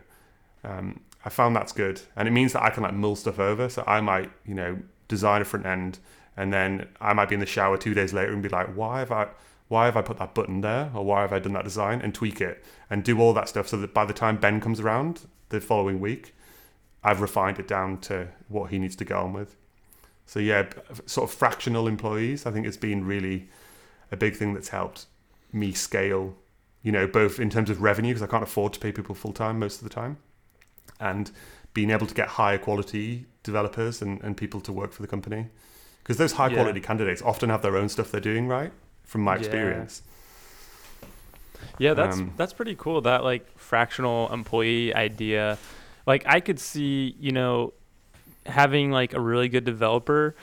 um, 0.64 1.00
I 1.24 1.28
found 1.28 1.56
that's 1.56 1.72
good, 1.72 2.00
and 2.16 2.28
it 2.28 2.30
means 2.30 2.52
that 2.52 2.62
I 2.62 2.70
can 2.70 2.84
like 2.84 2.94
mull 2.94 3.16
stuff 3.16 3.38
over. 3.38 3.68
So 3.68 3.82
I 3.86 4.00
might 4.00 4.30
you 4.46 4.54
know 4.54 4.78
design 5.08 5.42
a 5.42 5.44
front 5.44 5.66
end, 5.66 5.98
and 6.36 6.52
then 6.52 6.88
I 7.00 7.12
might 7.12 7.28
be 7.28 7.34
in 7.34 7.40
the 7.40 7.46
shower 7.46 7.76
two 7.76 7.94
days 7.94 8.12
later 8.12 8.32
and 8.32 8.42
be 8.42 8.48
like, 8.48 8.68
why 8.74 9.00
have 9.00 9.10
I 9.10 9.28
why 9.66 9.84
have 9.86 9.96
I 9.96 10.02
put 10.02 10.18
that 10.18 10.34
button 10.34 10.60
there, 10.60 10.90
or 10.94 11.04
why 11.04 11.22
have 11.22 11.32
I 11.32 11.40
done 11.40 11.52
that 11.54 11.64
design, 11.64 12.00
and 12.00 12.14
tweak 12.14 12.40
it 12.40 12.64
and 12.88 13.02
do 13.02 13.20
all 13.20 13.34
that 13.34 13.48
stuff 13.48 13.68
so 13.68 13.76
that 13.78 13.92
by 13.92 14.04
the 14.04 14.14
time 14.14 14.36
Ben 14.36 14.60
comes 14.60 14.80
around 14.80 15.26
the 15.48 15.60
following 15.60 16.00
week, 16.00 16.34
I've 17.04 17.20
refined 17.20 17.58
it 17.58 17.68
down 17.68 17.98
to 18.02 18.28
what 18.48 18.70
he 18.70 18.78
needs 18.78 18.96
to 18.96 19.04
go 19.04 19.18
on 19.20 19.32
with. 19.32 19.56
So 20.26 20.40
yeah, 20.40 20.66
sort 21.06 21.30
of 21.30 21.34
fractional 21.36 21.88
employees. 21.88 22.44
I 22.44 22.50
think 22.50 22.66
it's 22.66 22.76
been 22.76 23.06
really 23.06 23.48
a 24.12 24.16
big 24.16 24.36
thing 24.36 24.54
that's 24.54 24.68
helped 24.68 25.06
me 25.52 25.72
scale. 25.72 26.36
You 26.82 26.92
know, 26.92 27.06
both 27.06 27.40
in 27.40 27.50
terms 27.50 27.70
of 27.70 27.82
revenue 27.82 28.10
because 28.14 28.22
I 28.22 28.30
can't 28.30 28.42
afford 28.42 28.72
to 28.74 28.80
pay 28.80 28.92
people 28.92 29.14
full 29.14 29.32
time 29.32 29.58
most 29.58 29.78
of 29.78 29.84
the 29.84 29.94
time, 29.94 30.18
and 31.00 31.30
being 31.74 31.90
able 31.90 32.06
to 32.06 32.14
get 32.14 32.28
higher 32.28 32.58
quality 32.58 33.26
developers 33.42 34.02
and, 34.02 34.20
and 34.22 34.36
people 34.36 34.60
to 34.62 34.72
work 34.72 34.92
for 34.92 35.02
the 35.02 35.08
company. 35.08 35.46
Because 36.02 36.16
those 36.16 36.32
high 36.32 36.48
Yeah. 36.48 36.54
quality 36.54 36.80
candidates 36.80 37.20
often 37.22 37.50
have 37.50 37.62
their 37.62 37.76
own 37.76 37.88
stuff 37.88 38.10
they're 38.10 38.20
doing, 38.20 38.48
right? 38.48 38.72
From 39.04 39.22
my 39.22 39.34
Yeah. 39.34 39.40
experience. 39.40 40.02
Yeah, 41.78 41.94
that's 41.94 42.16
Um, 42.18 42.32
that's 42.36 42.52
pretty 42.52 42.74
cool. 42.76 43.00
That 43.00 43.24
like 43.24 43.46
fractional 43.58 44.32
employee 44.32 44.94
idea. 44.94 45.58
Like 46.08 46.24
I 46.26 46.40
could 46.40 46.58
see, 46.58 47.14
you 47.20 47.32
know, 47.32 47.74
having 48.46 48.90
like 48.90 49.12
a 49.12 49.20
really 49.20 49.48
good 49.48 49.64
developer 49.64 50.34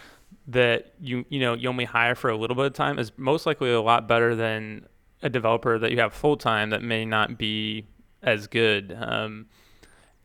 that 0.47 0.93
you 1.01 1.25
you 1.29 1.39
know 1.39 1.55
you 1.55 1.67
only 1.67 1.85
hire 1.85 2.13
for 2.13 2.29
a 2.29 2.37
little 2.37 2.55
bit 2.55 2.67
of 2.67 2.73
time 2.73 2.99
is 2.99 3.11
most 3.17 3.47
likely 3.47 3.71
a 3.73 3.81
lot 3.81 4.07
better 4.07 4.35
than 4.35 4.85
a 5.23 5.29
developer 5.29 5.79
that 5.79 5.91
you 5.91 5.99
have 5.99 6.13
full 6.13 6.37
time 6.37 6.69
that 6.69 6.83
may 6.83 7.03
not 7.03 7.35
be 7.37 7.83
as 8.21 8.45
good. 8.45 8.95
Um, 8.97 9.47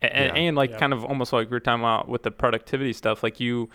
and, 0.01 0.13
Yeah. 0.27 0.33
and 0.35 0.55
like 0.55 0.69
Yeah. 0.71 0.77
kind 0.77 0.93
of 0.93 1.03
almost 1.03 1.33
like 1.33 1.49
we 1.49 1.57
are 1.57 1.59
talking 1.59 1.81
about 1.81 2.07
with 2.07 2.21
the 2.21 2.29
productivity 2.31 2.93
stuff, 2.93 3.23
like 3.23 3.39
you 3.39 3.69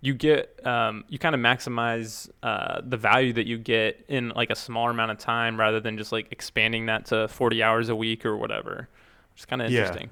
you 0.00 0.14
get 0.14 0.58
um, 0.66 1.04
you 1.08 1.18
kind 1.18 1.34
of 1.34 1.40
maximize 1.42 2.30
uh, 2.42 2.80
the 2.82 2.96
value 2.96 3.34
that 3.34 3.46
you 3.46 3.58
get 3.58 4.02
in 4.08 4.30
like 4.30 4.48
a 4.50 4.56
smaller 4.56 4.90
amount 4.90 5.10
of 5.10 5.18
time 5.18 5.60
rather 5.60 5.78
than 5.78 5.98
just 5.98 6.10
like 6.10 6.26
expanding 6.32 6.86
that 6.86 7.04
to 7.06 7.28
40 7.28 7.62
hours 7.62 7.88
a 7.90 7.94
week 7.94 8.24
or 8.24 8.36
whatever 8.36 8.88
which 9.32 9.40
is 9.42 9.44
kind 9.46 9.60
of 9.62 9.70
Yeah. 9.70 9.80
interesting 9.80 10.08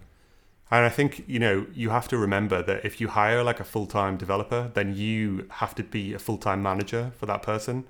And 0.70 0.84
I 0.84 0.88
think, 0.88 1.24
you 1.26 1.38
know, 1.38 1.66
you 1.74 1.90
have 1.90 2.06
to 2.08 2.18
remember 2.18 2.62
that 2.62 2.84
if 2.84 3.00
you 3.00 3.08
hire 3.08 3.42
like 3.42 3.60
a 3.60 3.64
full 3.64 3.86
time 3.86 4.16
developer, 4.16 4.70
then 4.74 4.94
you 4.94 5.48
have 5.50 5.74
to 5.76 5.82
be 5.82 6.14
a 6.14 6.18
full 6.18 6.38
time 6.38 6.62
manager 6.62 7.12
for 7.16 7.26
that 7.26 7.42
person 7.42 7.84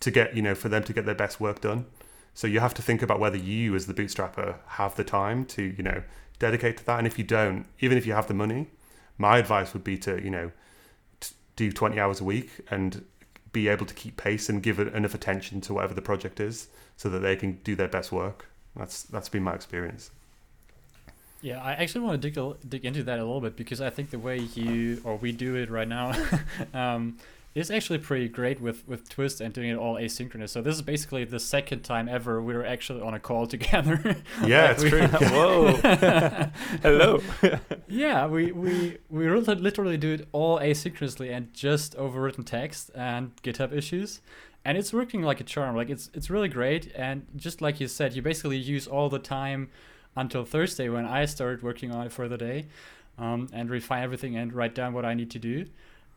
to 0.00 0.10
get, 0.10 0.36
you 0.36 0.42
know, 0.42 0.54
for 0.54 0.68
them 0.68 0.84
to 0.84 0.92
get 0.92 1.06
their 1.06 1.14
best 1.14 1.40
work 1.40 1.60
done. 1.62 1.86
So 2.34 2.46
you 2.46 2.60
have 2.60 2.74
to 2.74 2.82
think 2.82 3.00
about 3.00 3.18
whether 3.18 3.38
you, 3.38 3.74
as 3.74 3.86
the 3.86 3.94
bootstrapper, 3.94 4.56
have 4.66 4.94
the 4.96 5.04
time 5.04 5.46
to, 5.46 5.62
you 5.62 5.82
know, 5.82 6.02
dedicate 6.38 6.76
to 6.78 6.86
that. 6.86 6.98
And 6.98 7.06
if 7.06 7.18
you 7.18 7.24
don't, 7.24 7.64
even 7.80 7.96
if 7.96 8.06
you 8.06 8.12
have 8.12 8.26
the 8.26 8.34
money, 8.34 8.68
my 9.18 9.38
advice 9.38 9.72
would 9.72 9.84
be 9.84 9.98
to 9.98 10.22
you 10.22 10.30
know 10.30 10.50
t- 11.20 11.34
do 11.56 11.72
20 11.72 11.98
hours 11.98 12.20
a 12.20 12.24
week 12.24 12.50
and 12.70 13.04
be 13.52 13.68
able 13.68 13.86
to 13.86 13.94
keep 13.94 14.16
pace 14.16 14.48
and 14.48 14.62
give 14.62 14.78
enough 14.78 15.14
attention 15.14 15.60
to 15.62 15.74
whatever 15.74 15.94
the 15.94 16.02
project 16.02 16.40
is 16.40 16.68
so 16.96 17.08
that 17.08 17.20
they 17.20 17.36
can 17.36 17.54
do 17.64 17.74
their 17.74 17.88
best 17.88 18.12
work 18.12 18.48
that's 18.74 19.02
that's 19.04 19.28
been 19.28 19.42
my 19.42 19.54
experience 19.54 20.10
Yeah, 21.42 21.62
I 21.62 21.72
actually 21.72 22.04
want 22.04 22.20
to 22.20 22.30
dig 22.30 22.38
a, 22.38 22.54
dig 22.66 22.84
into 22.84 23.02
that 23.04 23.18
a 23.18 23.24
little 23.24 23.40
bit 23.40 23.56
because 23.56 23.80
I 23.80 23.90
think 23.90 24.10
the 24.10 24.18
way 24.18 24.38
you 24.38 25.00
or 25.04 25.16
we 25.16 25.32
do 25.32 25.54
it 25.54 25.70
right 25.70 25.86
now 25.88 26.12
um, 26.74 27.18
is 27.54 27.70
actually 27.70 27.98
pretty 27.98 28.28
great 28.28 28.60
with 28.60 28.86
with 28.88 29.08
Twist 29.08 29.40
and 29.40 29.52
doing 29.52 29.70
it 29.70 29.76
all 29.76 29.94
asynchronous. 29.96 30.50
So 30.50 30.60
this 30.60 30.74
is 30.74 30.82
basically 30.82 31.24
the 31.24 31.40
second 31.40 31.82
time 31.82 32.08
ever 32.08 32.42
we 32.42 32.54
were 32.54 32.64
actually 32.66 33.00
on 33.00 33.14
a 33.14 33.20
call 33.20 33.46
together. 33.56 34.16
yeah 34.44 34.72
it's 34.72 34.82
true 34.82 35.06
Whoa. 35.06 35.76
Hello. 36.82 37.20
yeah, 37.88 38.26
we 38.26 38.52
we 38.52 38.98
we 39.08 39.26
really 39.26 39.54
literally 39.54 39.96
do 39.96 40.14
it 40.14 40.28
all 40.32 40.58
asynchronously 40.58 41.30
and 41.34 41.52
just 41.54 41.96
overwritten 41.96 42.44
text 42.44 42.90
and 42.94 43.34
GitHub 43.42 43.72
issues, 43.72 44.20
and 44.64 44.76
it's 44.76 44.92
working 44.92 45.22
like 45.22 45.40
a 45.40 45.44
charm. 45.44 45.76
Like 45.76 45.90
it's 45.90 46.10
it's 46.12 46.28
really 46.28 46.48
great. 46.48 46.92
And 46.94 47.26
just 47.36 47.60
like 47.60 47.78
you 47.78 47.88
said, 47.88 48.14
you 48.14 48.22
basically 48.22 48.58
use 48.58 48.86
all 48.86 49.08
the 49.08 49.18
time 49.18 49.70
until 50.16 50.44
Thursday 50.44 50.88
when 50.88 51.04
I 51.04 51.26
started 51.26 51.62
working 51.62 51.92
on 51.92 52.06
it 52.06 52.12
for 52.12 52.28
the 52.28 52.38
day, 52.38 52.66
um, 53.18 53.48
and 53.52 53.70
refine 53.70 54.02
everything 54.02 54.36
and 54.36 54.52
write 54.52 54.74
down 54.74 54.92
what 54.92 55.04
I 55.04 55.14
need 55.14 55.30
to 55.32 55.38
do. 55.38 55.66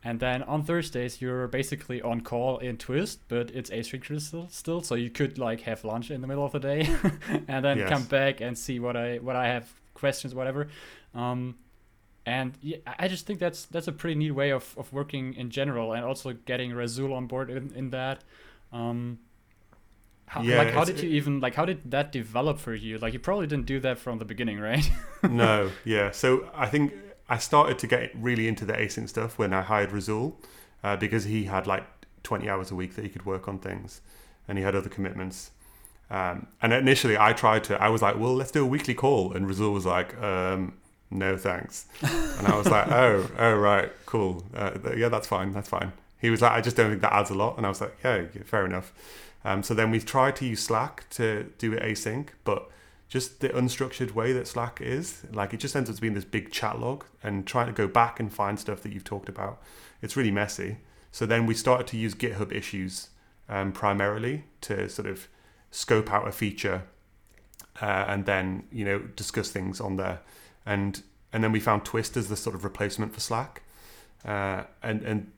And 0.02 0.18
then 0.18 0.42
on 0.44 0.62
Thursdays 0.64 1.20
you're 1.20 1.46
basically 1.48 2.00
on 2.00 2.22
call 2.22 2.56
in 2.58 2.78
Twist, 2.78 3.20
but 3.28 3.50
it's 3.50 3.68
asynchronous 3.70 4.22
still, 4.22 4.48
still 4.48 4.80
so 4.82 4.94
you 4.94 5.10
could 5.10 5.38
like 5.38 5.60
have 5.62 5.84
lunch 5.84 6.10
in 6.10 6.22
the 6.22 6.26
middle 6.26 6.44
of 6.44 6.52
the 6.52 6.58
day, 6.60 6.88
and 7.48 7.62
then 7.64 7.78
Yes. 7.78 7.88
come 7.90 8.04
back 8.04 8.40
and 8.40 8.56
see 8.56 8.80
what 8.80 8.96
I 8.96 9.18
what 9.18 9.36
I 9.36 9.46
have 9.48 9.68
questions 9.94 10.34
whatever. 10.34 10.68
Um, 11.14 11.56
and 12.26 12.56
yeah, 12.62 12.78
I 12.86 13.04
I 13.04 13.08
just 13.08 13.26
think 13.26 13.40
that's 13.40 13.66
that's 13.66 13.88
a 13.88 13.92
pretty 13.92 14.14
neat 14.14 14.30
way 14.30 14.50
of, 14.52 14.74
of 14.78 14.90
working 14.92 15.34
in 15.34 15.50
general, 15.50 15.92
and 15.92 16.04
also 16.04 16.32
getting 16.32 16.70
Razul 16.70 17.12
on 17.14 17.26
board 17.26 17.50
in, 17.50 17.72
in 17.74 17.90
that. 17.90 18.24
Um, 18.72 19.18
how, 20.30 20.42
Yeah, 20.42 20.58
like 20.58 20.72
how 20.72 20.84
did 20.84 21.00
you 21.00 21.10
even 21.10 21.40
like 21.40 21.56
how 21.56 21.64
did 21.64 21.90
that 21.90 22.12
develop 22.12 22.60
for 22.60 22.72
you? 22.72 22.98
Like 22.98 23.12
you 23.12 23.18
probably 23.18 23.48
didn't 23.48 23.66
do 23.66 23.80
that 23.80 23.98
from 23.98 24.18
the 24.20 24.24
beginning, 24.24 24.60
right? 24.60 24.88
no, 25.28 25.72
yeah. 25.84 26.12
So 26.12 26.48
I 26.54 26.66
think 26.66 26.92
I 27.28 27.38
started 27.38 27.80
to 27.80 27.88
get 27.88 28.12
really 28.14 28.46
into 28.46 28.64
the 28.64 28.74
async 28.74 29.08
stuff 29.08 29.38
when 29.38 29.52
I 29.52 29.62
hired 29.62 29.90
Razul 29.90 30.34
uh, 30.84 30.94
because 30.94 31.24
he 31.24 31.44
had 31.44 31.66
like 31.66 31.84
20 32.22 32.48
hours 32.48 32.70
a 32.70 32.76
week 32.76 32.94
that 32.94 33.02
he 33.02 33.08
could 33.08 33.26
work 33.26 33.48
on 33.48 33.58
things 33.58 34.02
and 34.46 34.56
he 34.56 34.62
had 34.62 34.76
other 34.76 34.88
commitments. 34.88 35.50
Um, 36.12 36.46
and 36.62 36.72
initially 36.72 37.18
I 37.18 37.32
tried 37.32 37.64
to, 37.64 37.82
I 37.82 37.88
was 37.88 38.00
like, 38.00 38.16
well, 38.16 38.34
let's 38.34 38.52
do 38.52 38.62
a 38.62 38.66
weekly 38.66 38.94
call. 38.94 39.32
And 39.32 39.48
Razul 39.48 39.72
was 39.72 39.84
like, 39.84 40.16
um, 40.22 40.74
no, 41.10 41.36
thanks. 41.36 41.86
And 42.02 42.46
I 42.46 42.56
was 42.56 42.68
like, 42.68 42.88
oh, 42.92 43.28
oh, 43.36 43.54
right, 43.56 43.90
cool. 44.06 44.44
Uh, 44.54 44.78
yeah, 44.96 45.08
that's 45.08 45.26
fine. 45.26 45.52
That's 45.52 45.68
fine. 45.68 45.92
He 46.20 46.30
was 46.30 46.40
like, 46.40 46.52
I 46.52 46.60
just 46.60 46.76
don't 46.76 46.90
think 46.90 47.02
that 47.02 47.12
adds 47.12 47.30
a 47.30 47.34
lot. 47.34 47.56
And 47.56 47.66
I 47.66 47.68
was 47.68 47.80
like, 47.80 47.96
yeah, 48.04 48.26
fair 48.44 48.64
enough. 48.64 48.92
Um, 49.44 49.62
so 49.62 49.74
then 49.74 49.90
we 49.90 50.00
tried 50.00 50.36
to 50.36 50.46
use 50.46 50.60
Slack 50.62 51.08
to 51.10 51.52
do 51.58 51.72
it 51.72 51.82
async, 51.82 52.28
but 52.44 52.70
just 53.08 53.40
the 53.40 53.48
unstructured 53.48 54.12
way 54.12 54.32
that 54.32 54.46
Slack 54.46 54.80
is, 54.80 55.22
like 55.32 55.52
it 55.52 55.58
just 55.58 55.74
ends 55.74 55.90
up 55.90 55.98
being 55.98 56.14
this 56.14 56.24
big 56.24 56.52
chat 56.52 56.78
log 56.78 57.04
and 57.22 57.46
trying 57.46 57.66
to 57.66 57.72
go 57.72 57.88
back 57.88 58.20
and 58.20 58.32
find 58.32 58.58
stuff 58.58 58.82
that 58.82 58.92
you've 58.92 59.04
talked 59.04 59.28
about. 59.28 59.60
It's 60.02 60.16
really 60.16 60.30
messy. 60.30 60.78
So 61.10 61.26
then 61.26 61.46
we 61.46 61.54
started 61.54 61.86
to 61.88 61.96
use 61.96 62.14
GitHub 62.14 62.52
issues 62.52 63.08
um, 63.48 63.72
primarily 63.72 64.44
to 64.62 64.88
sort 64.88 65.08
of 65.08 65.26
scope 65.72 66.12
out 66.12 66.28
a 66.28 66.32
feature 66.32 66.84
uh, 67.80 68.04
and 68.08 68.26
then 68.26 68.64
you 68.70 68.84
know 68.84 68.98
discuss 69.16 69.50
things 69.50 69.80
on 69.80 69.96
there. 69.96 70.20
And 70.64 71.02
and 71.32 71.42
then 71.42 71.52
we 71.52 71.60
found 71.60 71.84
Twist 71.84 72.16
as 72.16 72.28
the 72.28 72.36
sort 72.36 72.54
of 72.54 72.64
replacement 72.64 73.12
for 73.14 73.20
Slack. 73.20 73.62
Uh, 74.24 74.64
and 74.82 75.02
and 75.02 75.32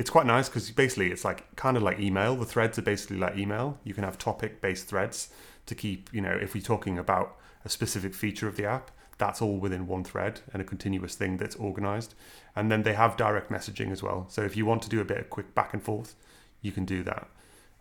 it's 0.00 0.08
quite 0.08 0.24
nice 0.24 0.48
because 0.48 0.70
basically 0.70 1.10
it's 1.10 1.26
like 1.26 1.54
kind 1.56 1.76
of 1.76 1.82
like 1.82 2.00
email. 2.00 2.34
The 2.34 2.46
threads 2.46 2.78
are 2.78 2.82
basically 2.82 3.18
like 3.18 3.36
email. 3.36 3.78
You 3.84 3.92
can 3.92 4.02
have 4.02 4.16
topic 4.16 4.62
based 4.62 4.86
threads 4.86 5.28
to 5.66 5.74
keep, 5.74 6.08
you 6.10 6.22
know, 6.22 6.30
if 6.30 6.54
we're 6.54 6.62
talking 6.62 6.98
about 6.98 7.36
a 7.66 7.68
specific 7.68 8.14
feature 8.14 8.48
of 8.48 8.56
the 8.56 8.64
app, 8.64 8.90
that's 9.18 9.42
all 9.42 9.58
within 9.58 9.86
one 9.86 10.02
thread 10.02 10.40
and 10.54 10.62
a 10.62 10.64
continuous 10.64 11.16
thing 11.16 11.36
that's 11.36 11.54
organized. 11.56 12.14
And 12.56 12.72
then 12.72 12.82
they 12.82 12.94
have 12.94 13.18
direct 13.18 13.50
messaging 13.50 13.92
as 13.92 14.02
well. 14.02 14.24
So 14.30 14.40
if 14.40 14.56
you 14.56 14.64
want 14.64 14.80
to 14.84 14.88
do 14.88 15.02
a 15.02 15.04
bit 15.04 15.18
of 15.18 15.28
quick 15.28 15.54
back 15.54 15.74
and 15.74 15.82
forth, 15.82 16.14
you 16.62 16.72
can 16.72 16.86
do 16.86 17.02
that. 17.02 17.28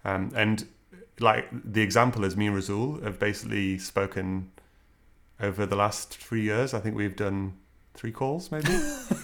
Um, 0.04 0.34
and 0.36 0.68
like 1.22 1.48
the 1.54 1.82
example 1.82 2.26
is 2.26 2.36
me 2.36 2.48
and 2.48 2.58
Razul 2.58 3.02
have 3.02 3.18
basically 3.18 3.78
spoken 3.78 4.52
over 5.40 5.66
the 5.66 5.78
last 5.78 6.18
three 6.18 6.42
years. 6.42 6.74
I 6.74 6.82
think 6.82 6.98
we've 6.98 7.16
done 7.16 7.54
three 8.00 8.12
calls 8.14 8.50
maybe. 8.50 8.70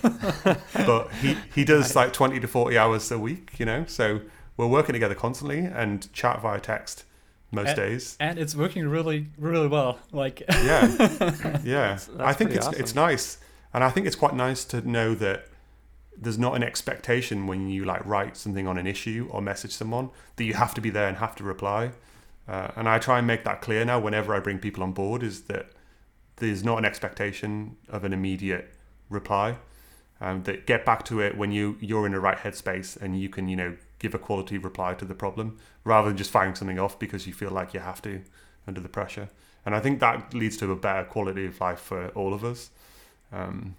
but 0.74 1.10
he, 1.22 1.38
he 1.54 1.64
does 1.64 1.96
like 1.96 2.12
20 2.12 2.42
to 2.42 2.48
40 2.48 2.78
hours 2.78 3.10
a 3.10 3.18
week, 3.18 3.58
you 3.58 3.66
know? 3.66 3.86
So 3.88 4.20
we're 4.58 4.68
working 4.68 4.92
together 4.92 5.16
constantly 5.16 5.60
and 5.60 6.12
chat 6.12 6.42
via 6.42 6.60
text 6.60 7.06
most 7.52 7.70
And- 7.70 7.78
days. 7.78 8.18
and 8.20 8.38
it's 8.38 8.54
working 8.54 8.86
really 8.90 9.28
really 9.38 9.68
well. 9.70 10.00
Like 10.12 10.44
Yeah. 10.50 10.88
Yeah. 11.64 11.96
That's- 11.96 12.10
I 12.20 12.34
think 12.34 12.52
it's 12.52 12.68
awesome. 12.68 12.82
it's 12.82 12.94
nice. 12.96 13.38
And 13.74 13.82
I 13.84 13.90
think 13.90 14.08
it's 14.08 14.16
quite 14.18 14.36
nice 14.36 14.66
to 14.66 14.82
know 14.82 15.16
that 15.16 15.48
there's 16.18 16.38
not 16.38 16.56
an 16.56 16.64
expectation 16.64 17.48
when 17.48 17.70
you 17.70 17.86
like 17.86 18.06
write 18.06 18.36
something 18.38 18.68
on 18.68 18.78
an 18.78 18.88
issue 18.88 19.28
or 19.32 19.42
message 19.42 19.72
someone 19.72 20.10
that 20.36 20.44
you 20.44 20.54
have 20.54 20.74
to 20.74 20.82
be 20.82 20.90
there 20.90 21.08
and 21.08 21.18
have 21.18 21.36
to 21.38 21.44
reply. 21.46 21.92
Uh, 22.48 22.72
and 22.76 22.88
I 22.90 23.00
try 23.00 23.18
and 23.20 23.28
make 23.28 23.44
that 23.46 23.62
clear 23.62 23.84
now 23.86 24.00
whenever 24.00 24.34
I 24.36 24.40
bring 24.40 24.60
people 24.60 24.84
on 24.84 24.92
board 24.92 25.24
is 25.24 25.44
that 25.44 25.68
there's 26.38 26.64
not 26.64 26.78
an 26.78 26.86
expectation 26.86 27.78
of 27.90 28.04
an 28.04 28.14
immediate 28.14 28.74
reply. 29.10 29.58
Um, 30.22 30.44
that 30.44 30.66
get 30.66 30.86
back 30.86 31.04
to 31.06 31.20
it 31.20 31.38
when 31.38 31.52
you 31.52 31.78
you're 31.82 32.06
in 32.06 32.14
the 32.14 32.22
right 32.22 32.38
headspace 32.38 32.96
and 33.00 33.20
you 33.20 33.28
can 33.28 33.50
you 33.50 33.58
know 33.58 33.76
give 34.00 34.16
a 34.16 34.18
quality 34.18 34.58
reply 34.58 34.94
to 34.94 35.04
the 35.04 35.14
problem 35.14 35.58
rather 35.84 36.08
than 36.08 36.16
just 36.16 36.32
firing 36.32 36.56
something 36.56 36.80
off 36.80 36.98
because 36.98 37.28
you 37.28 37.34
feel 37.34 37.52
like 37.52 37.74
you 37.74 37.82
have 37.82 38.02
to 38.04 38.22
under 38.66 38.80
the 38.80 38.88
pressure. 38.88 39.30
And 39.66 39.76
I 39.76 39.80
think 39.80 40.00
that 40.00 40.34
leads 40.34 40.58
to 40.58 40.72
a 40.72 40.76
better 40.76 41.04
quality 41.04 41.46
of 41.46 41.60
life 41.60 41.80
for 41.80 42.10
all 42.10 42.34
of 42.34 42.46
us. 42.46 42.70
Um, 43.34 43.76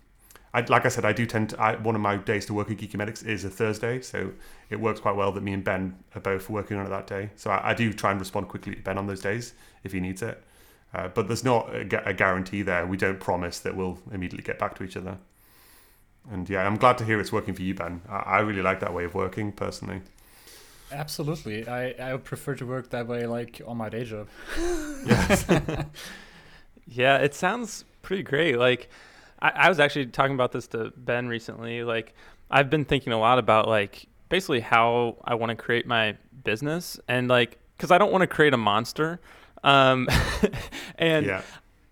I, 0.52 0.60
like 0.62 0.84
I 0.84 0.88
said, 0.88 1.04
I 1.04 1.12
do 1.12 1.26
tend 1.26 1.50
to. 1.50 1.60
I, 1.60 1.76
one 1.76 1.94
of 1.94 2.00
my 2.00 2.16
days 2.16 2.46
to 2.46 2.54
work 2.54 2.70
at 2.70 2.78
Geeky 2.78 2.96
Medics 2.96 3.22
is 3.22 3.44
a 3.44 3.50
Thursday, 3.50 4.00
so 4.00 4.32
it 4.70 4.80
works 4.80 5.00
quite 5.00 5.14
well 5.14 5.30
that 5.32 5.42
me 5.42 5.52
and 5.52 5.62
Ben 5.62 5.96
are 6.14 6.20
both 6.20 6.48
working 6.48 6.76
on 6.78 6.86
it 6.86 6.88
that 6.88 7.06
day. 7.06 7.30
So 7.36 7.50
I, 7.50 7.70
I 7.70 7.74
do 7.74 7.92
try 7.92 8.10
and 8.10 8.18
respond 8.18 8.48
quickly 8.48 8.74
to 8.74 8.82
Ben 8.82 8.96
on 8.98 9.06
those 9.06 9.20
days 9.20 9.52
if 9.84 9.92
he 9.92 10.00
needs 10.00 10.22
it. 10.22 10.42
Uh, 10.96 11.08
but 11.08 11.26
there's 11.28 11.44
not 11.44 11.74
a, 11.74 11.84
gu- 11.84 12.00
a 12.06 12.14
guarantee 12.14 12.62
there. 12.62 12.86
We 12.86 12.96
don't 12.96 13.20
promise 13.20 13.58
that 13.60 13.76
we'll 13.76 13.98
immediately 14.10 14.42
get 14.44 14.58
back 14.58 14.74
to 14.76 14.84
each 14.84 14.96
other. 14.96 15.18
And 16.30 16.48
yeah, 16.48 16.66
I'm 16.66 16.76
glad 16.76 16.96
to 16.98 17.04
hear 17.04 17.20
it's 17.20 17.32
working 17.32 17.54
for 17.54 17.62
you, 17.62 17.74
Ben. 17.74 18.00
I, 18.08 18.16
I 18.16 18.38
really 18.40 18.62
like 18.62 18.80
that 18.80 18.94
way 18.94 19.04
of 19.04 19.14
working 19.14 19.52
personally. 19.52 20.00
absolutely, 20.90 21.68
I 21.68 21.90
I 21.92 22.12
would 22.12 22.24
prefer 22.24 22.54
to 22.56 22.66
work 22.66 22.90
that 22.90 23.06
way, 23.06 23.26
like 23.26 23.60
on 23.66 23.76
my 23.76 23.88
day 23.88 24.04
job. 24.04 24.28
Yes. 25.06 25.44
Yeah, 26.88 27.18
it 27.18 27.34
sounds 27.34 27.84
pretty 28.02 28.22
great. 28.22 28.58
Like, 28.58 28.88
I, 29.42 29.50
I 29.50 29.68
was 29.68 29.80
actually 29.80 30.06
talking 30.06 30.34
about 30.34 30.52
this 30.52 30.68
to 30.68 30.92
Ben 30.96 31.26
recently. 31.28 31.82
Like, 31.82 32.14
I've 32.50 32.70
been 32.70 32.84
thinking 32.84 33.12
a 33.12 33.18
lot 33.18 33.38
about 33.40 33.66
like 33.68 34.06
basically 34.28 34.60
how 34.60 35.16
I 35.24 35.34
want 35.34 35.50
to 35.50 35.56
create 35.56 35.86
my 35.86 36.16
business, 36.44 36.98
and 37.08 37.28
like, 37.28 37.58
because 37.76 37.90
I 37.90 37.98
don't 37.98 38.12
want 38.12 38.22
to 38.22 38.28
create 38.28 38.54
a 38.54 38.56
monster. 38.56 39.20
Um, 39.66 40.08
and 40.96 41.26
yeah. 41.26 41.42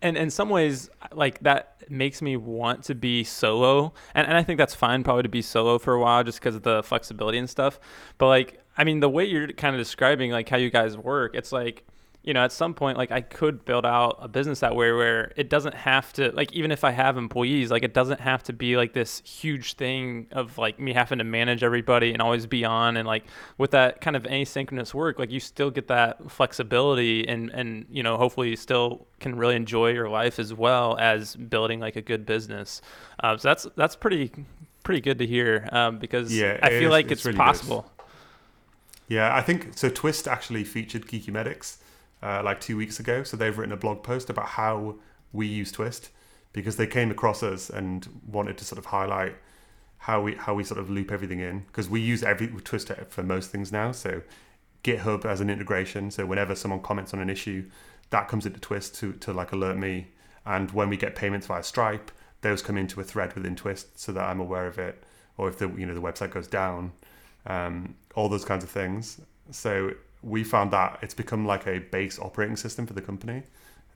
and 0.01 0.17
in 0.17 0.31
some 0.31 0.49
ways 0.49 0.89
like 1.13 1.41
that 1.41 1.83
makes 1.91 2.23
me 2.23 2.37
want 2.37 2.85
to 2.85 2.95
be 2.95 3.25
solo 3.25 3.93
and, 4.15 4.27
and 4.27 4.37
i 4.37 4.43
think 4.43 4.59
that's 4.59 4.75
fine 4.75 5.05
probably 5.05 5.25
to 5.25 5.29
be 5.29 5.43
solo 5.43 5.79
for 5.79 5.93
a 5.93 6.01
while 6.01 6.25
just 6.25 6.39
because 6.39 6.55
of 6.55 6.63
the 6.63 6.83
flexibility 6.83 7.37
and 7.37 7.51
stuff 7.51 7.79
but 8.17 8.29
like 8.29 8.61
i 8.79 8.85
mean 8.85 9.01
the 9.01 9.09
way 9.09 9.25
you're 9.25 9.49
kind 9.49 9.75
of 9.75 9.81
describing 9.81 10.31
like 10.31 10.49
how 10.49 10.57
you 10.57 10.71
guys 10.71 10.97
work 10.97 11.35
it's 11.35 11.53
like 11.53 11.85
you 12.25 12.33
know 12.35 12.43
at 12.43 12.51
some 12.53 12.73
point 12.75 12.97
like 12.99 13.11
i 13.13 13.21
could 13.21 13.65
build 13.65 13.85
out 13.87 14.17
a 14.21 14.27
business 14.27 14.61
that 14.61 14.75
way 14.75 14.91
where 14.93 15.31
it 15.37 15.49
doesn't 15.51 15.75
have 15.75 16.13
to 16.13 16.31
like 16.33 16.51
even 16.53 16.73
if 16.73 16.83
i 16.83 16.91
have 16.91 17.17
employees 17.19 17.71
like 17.71 17.83
it 17.83 17.93
doesn't 17.95 18.19
have 18.21 18.43
to 18.43 18.53
be 18.53 18.77
like 18.77 18.95
this 18.95 19.21
huge 19.27 19.75
thing 19.75 20.27
of 20.33 20.57
like 20.57 20.81
me 20.81 20.93
having 20.95 21.19
to 21.19 21.25
manage 21.25 21.63
everybody 21.63 22.13
and 22.13 22.23
always 22.23 22.47
be 22.47 22.65
on 22.65 22.97
and 22.97 23.07
like 23.07 23.25
with 23.59 23.73
that 23.73 24.01
kind 24.01 24.17
of 24.17 24.23
asynchronous 24.25 24.95
work 24.95 25.19
like 25.19 25.31
you 25.31 25.39
still 25.39 25.71
get 25.71 25.87
that 25.89 26.31
flexibility 26.31 27.29
and 27.29 27.51
and 27.51 27.87
you 27.91 28.03
know 28.03 28.17
hopefully 28.17 28.49
you 28.51 28.57
still 28.57 29.07
can 29.21 29.37
really 29.37 29.55
enjoy 29.57 29.91
your 29.91 30.09
life 30.09 30.39
as 30.39 30.53
well 30.55 30.97
as 30.99 31.37
building 31.37 31.79
like 31.79 31.97
a 31.97 32.03
good 32.03 32.25
business 32.25 32.81
uh, 33.23 33.37
so 33.37 33.49
that's 33.49 33.67
that's 33.77 33.97
pretty 33.97 34.33
pretty 34.83 35.01
good 35.01 35.19
to 35.19 35.27
hear 35.27 35.69
um, 35.73 35.99
because 35.99 36.35
Yeah, 36.35 36.59
i 36.63 36.71
feel 36.71 36.85
is- 36.85 36.91
like 36.91 37.11
it's 37.11 37.13
it's, 37.21 37.27
really 37.27 37.37
good. 37.37 37.45
possible 37.45 37.91
Yeah, 39.09 39.35
I 39.37 39.43
think 39.43 39.77
so. 39.77 39.91
Twist 39.91 40.27
actually 40.27 40.65
featured 40.65 41.07
Geeky 41.07 41.29
Medics 41.31 41.79
uh, 42.25 42.43
like 42.43 42.61
two 42.61 42.77
weeks 42.77 42.99
ago. 42.99 43.23
So 43.23 43.37
they've 43.37 43.57
written 43.57 43.73
a 43.73 43.77
blog 43.77 44.03
post 44.03 44.31
about 44.31 44.47
how 44.47 44.97
we 45.33 45.47
use 45.47 45.71
Twist 45.71 46.11
because 46.53 46.77
they 46.77 46.87
came 46.87 47.11
across 47.11 47.43
us 47.43 47.69
and 47.69 48.09
wanted 48.27 48.57
to 48.59 48.65
sort 48.65 48.79
of 48.79 48.87
highlight 48.87 49.37
how 49.99 50.21
we 50.23 50.35
how 50.35 50.55
we 50.55 50.65
sort 50.65 50.81
of 50.81 50.89
loop 50.91 51.11
everything 51.13 51.41
in 51.41 51.61
because 51.61 51.89
we 51.89 52.01
use 52.01 52.23
every 52.23 52.49
Twist 52.49 52.91
for 53.09 53.23
most 53.23 53.51
things 53.51 53.71
now. 53.71 53.93
So 53.93 54.23
GitHub 54.83 55.25
as 55.25 55.41
an 55.41 55.51
integration. 55.51 56.11
So 56.11 56.25
whenever 56.25 56.55
someone 56.55 56.81
comments 56.81 57.13
on 57.13 57.21
an 57.21 57.29
issue, 57.29 57.69
that 58.11 58.29
comes 58.29 58.47
into 58.47 58.61
Twist 58.61 58.95
to 58.97 59.13
to 59.15 59.33
like 59.33 59.53
alert 59.53 59.77
me. 59.77 60.09
And 60.47 60.71
when 60.71 60.89
we 60.89 60.97
get 60.97 61.15
payments 61.15 61.47
via 61.47 61.63
Stripe, 61.63 62.11
those 62.41 62.63
come 62.63 62.77
into 62.77 63.01
a 63.01 63.05
thread 63.05 63.35
within 63.35 63.57
Twist 63.57 63.99
so 63.99 64.13
that 64.13 64.25
I'm 64.25 64.41
aware 64.41 64.67
of 64.67 64.79
it, 64.79 65.03
or 65.37 65.49
if 65.49 65.59
the 65.59 65.69
you 65.69 65.85
know 65.85 65.95
the 65.95 66.03
website 66.03 66.31
goes 66.31 66.47
down, 66.47 66.93
um, 67.47 67.97
all 68.15 68.29
those 68.29 68.45
kinds 68.45 68.65
of 68.65 68.71
things. 68.71 69.21
So 69.51 69.93
we 70.25 70.43
found 70.43 70.71
that 70.73 70.99
it's 71.03 71.15
become 71.15 71.47
like 71.47 71.67
a 71.67 71.79
base 71.79 72.19
operating 72.19 72.57
system 72.57 72.87
for 72.87 72.95
the 72.95 73.03
company 73.03 73.43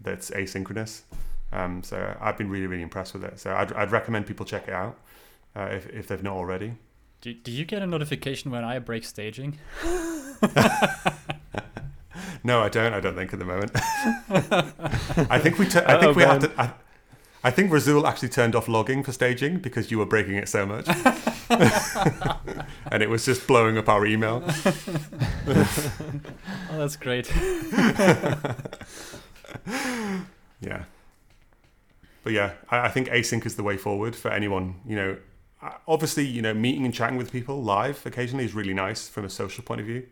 that's 0.00 0.30
asynchronous. 0.30 1.02
Um, 1.52 1.82
so 1.82 2.16
I've 2.20 2.36
been 2.36 2.50
really 2.50 2.66
really 2.66 2.82
impressed 2.82 3.14
with 3.14 3.24
it. 3.24 3.38
So 3.40 3.54
I'd, 3.54 3.72
I'd 3.72 3.90
recommend 3.90 4.26
people 4.26 4.44
check 4.44 4.68
it 4.68 4.74
out 4.74 4.98
uh, 5.56 5.68
if 5.72 5.88
if 5.88 6.06
they've 6.08 6.22
not 6.22 6.34
already. 6.34 6.74
Do, 7.20 7.34
do 7.34 7.50
you 7.50 7.64
get 7.64 7.82
a 7.82 7.86
notification 7.86 8.52
when 8.52 8.62
I 8.62 8.78
break 8.78 9.04
staging? 9.04 9.58
no, 12.44 12.60
I 12.60 12.68
don't. 12.68 12.92
I 12.92 13.00
don't 13.00 13.16
think 13.16 13.32
at 13.32 13.38
the 13.40 13.44
moment. 13.44 13.72
I 15.30 15.40
think 15.40 15.58
we. 15.58 15.66
T- 15.66 15.80
I 15.84 15.98
think 15.98 16.14
we 16.14 16.22
have 16.22 16.40
to. 16.42 16.52
I, 16.60 16.70
I 17.42 17.50
think 17.50 17.70
Razul 17.70 18.06
actually 18.06 18.28
turned 18.28 18.54
off 18.54 18.68
logging 18.68 19.02
for 19.02 19.12
staging 19.12 19.58
because 19.58 19.90
you 19.90 19.98
were 19.98 20.06
breaking 20.06 20.34
it 20.34 20.48
so 20.48 20.66
much, 20.66 20.86
and 22.90 23.02
it 23.02 23.08
was 23.08 23.24
just 23.24 23.46
blowing 23.46 23.78
up 23.78 23.88
our 23.88 24.04
email. 24.04 24.42
oh, 25.46 25.64
that's 26.70 26.96
great. 26.96 27.30
yeah, 30.60 30.84
but 32.22 32.32
yeah, 32.32 32.52
I, 32.70 32.80
I 32.80 32.88
think 32.90 33.08
async 33.08 33.46
is 33.46 33.56
the 33.56 33.62
way 33.62 33.76
forward 33.76 34.14
for 34.14 34.30
anyone. 34.30 34.76
You 34.86 34.96
know, 34.96 35.16
obviously, 35.86 36.26
you 36.26 36.42
know, 36.42 36.52
meeting 36.52 36.84
and 36.84 36.92
chatting 36.92 37.16
with 37.16 37.32
people 37.32 37.62
live 37.62 38.04
occasionally 38.04 38.44
is 38.44 38.54
really 38.54 38.74
nice 38.74 39.08
from 39.08 39.24
a 39.24 39.30
social 39.30 39.64
point 39.64 39.80
of 39.80 39.86
view, 39.86 40.06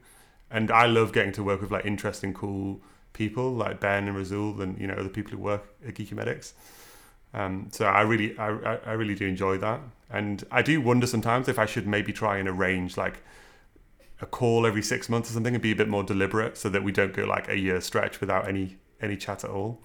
and 0.50 0.70
I 0.70 0.86
love 0.86 1.12
getting 1.12 1.32
to 1.32 1.42
work 1.42 1.60
with 1.60 1.70
like 1.70 1.84
interesting, 1.84 2.32
cool 2.32 2.80
people 3.12 3.50
like 3.52 3.80
Ben 3.80 4.08
and 4.08 4.16
Razul 4.16 4.60
and 4.60 4.78
you 4.78 4.86
know 4.86 4.94
other 4.94 5.08
people 5.08 5.32
who 5.32 5.38
work 5.38 5.74
at 5.86 5.94
Geeky 5.94 6.12
Medics. 6.12 6.54
Um, 7.34 7.68
so 7.70 7.84
I 7.84 8.02
really, 8.02 8.36
I, 8.38 8.48
I 8.76 8.92
really 8.92 9.14
do 9.14 9.26
enjoy 9.26 9.58
that, 9.58 9.80
and 10.10 10.44
I 10.50 10.62
do 10.62 10.80
wonder 10.80 11.06
sometimes 11.06 11.48
if 11.48 11.58
I 11.58 11.66
should 11.66 11.86
maybe 11.86 12.12
try 12.12 12.38
and 12.38 12.48
arrange 12.48 12.96
like 12.96 13.22
a 14.20 14.26
call 14.26 14.66
every 14.66 14.82
six 14.82 15.08
months 15.08 15.30
or 15.30 15.34
something 15.34 15.54
and 15.54 15.62
be 15.62 15.72
a 15.72 15.76
bit 15.76 15.88
more 15.88 16.02
deliberate, 16.02 16.56
so 16.56 16.68
that 16.70 16.82
we 16.82 16.92
don't 16.92 17.12
go 17.12 17.24
like 17.24 17.48
a 17.48 17.58
year 17.58 17.80
stretch 17.80 18.20
without 18.20 18.48
any 18.48 18.78
any 19.00 19.16
chat 19.16 19.44
at 19.44 19.50
all, 19.50 19.82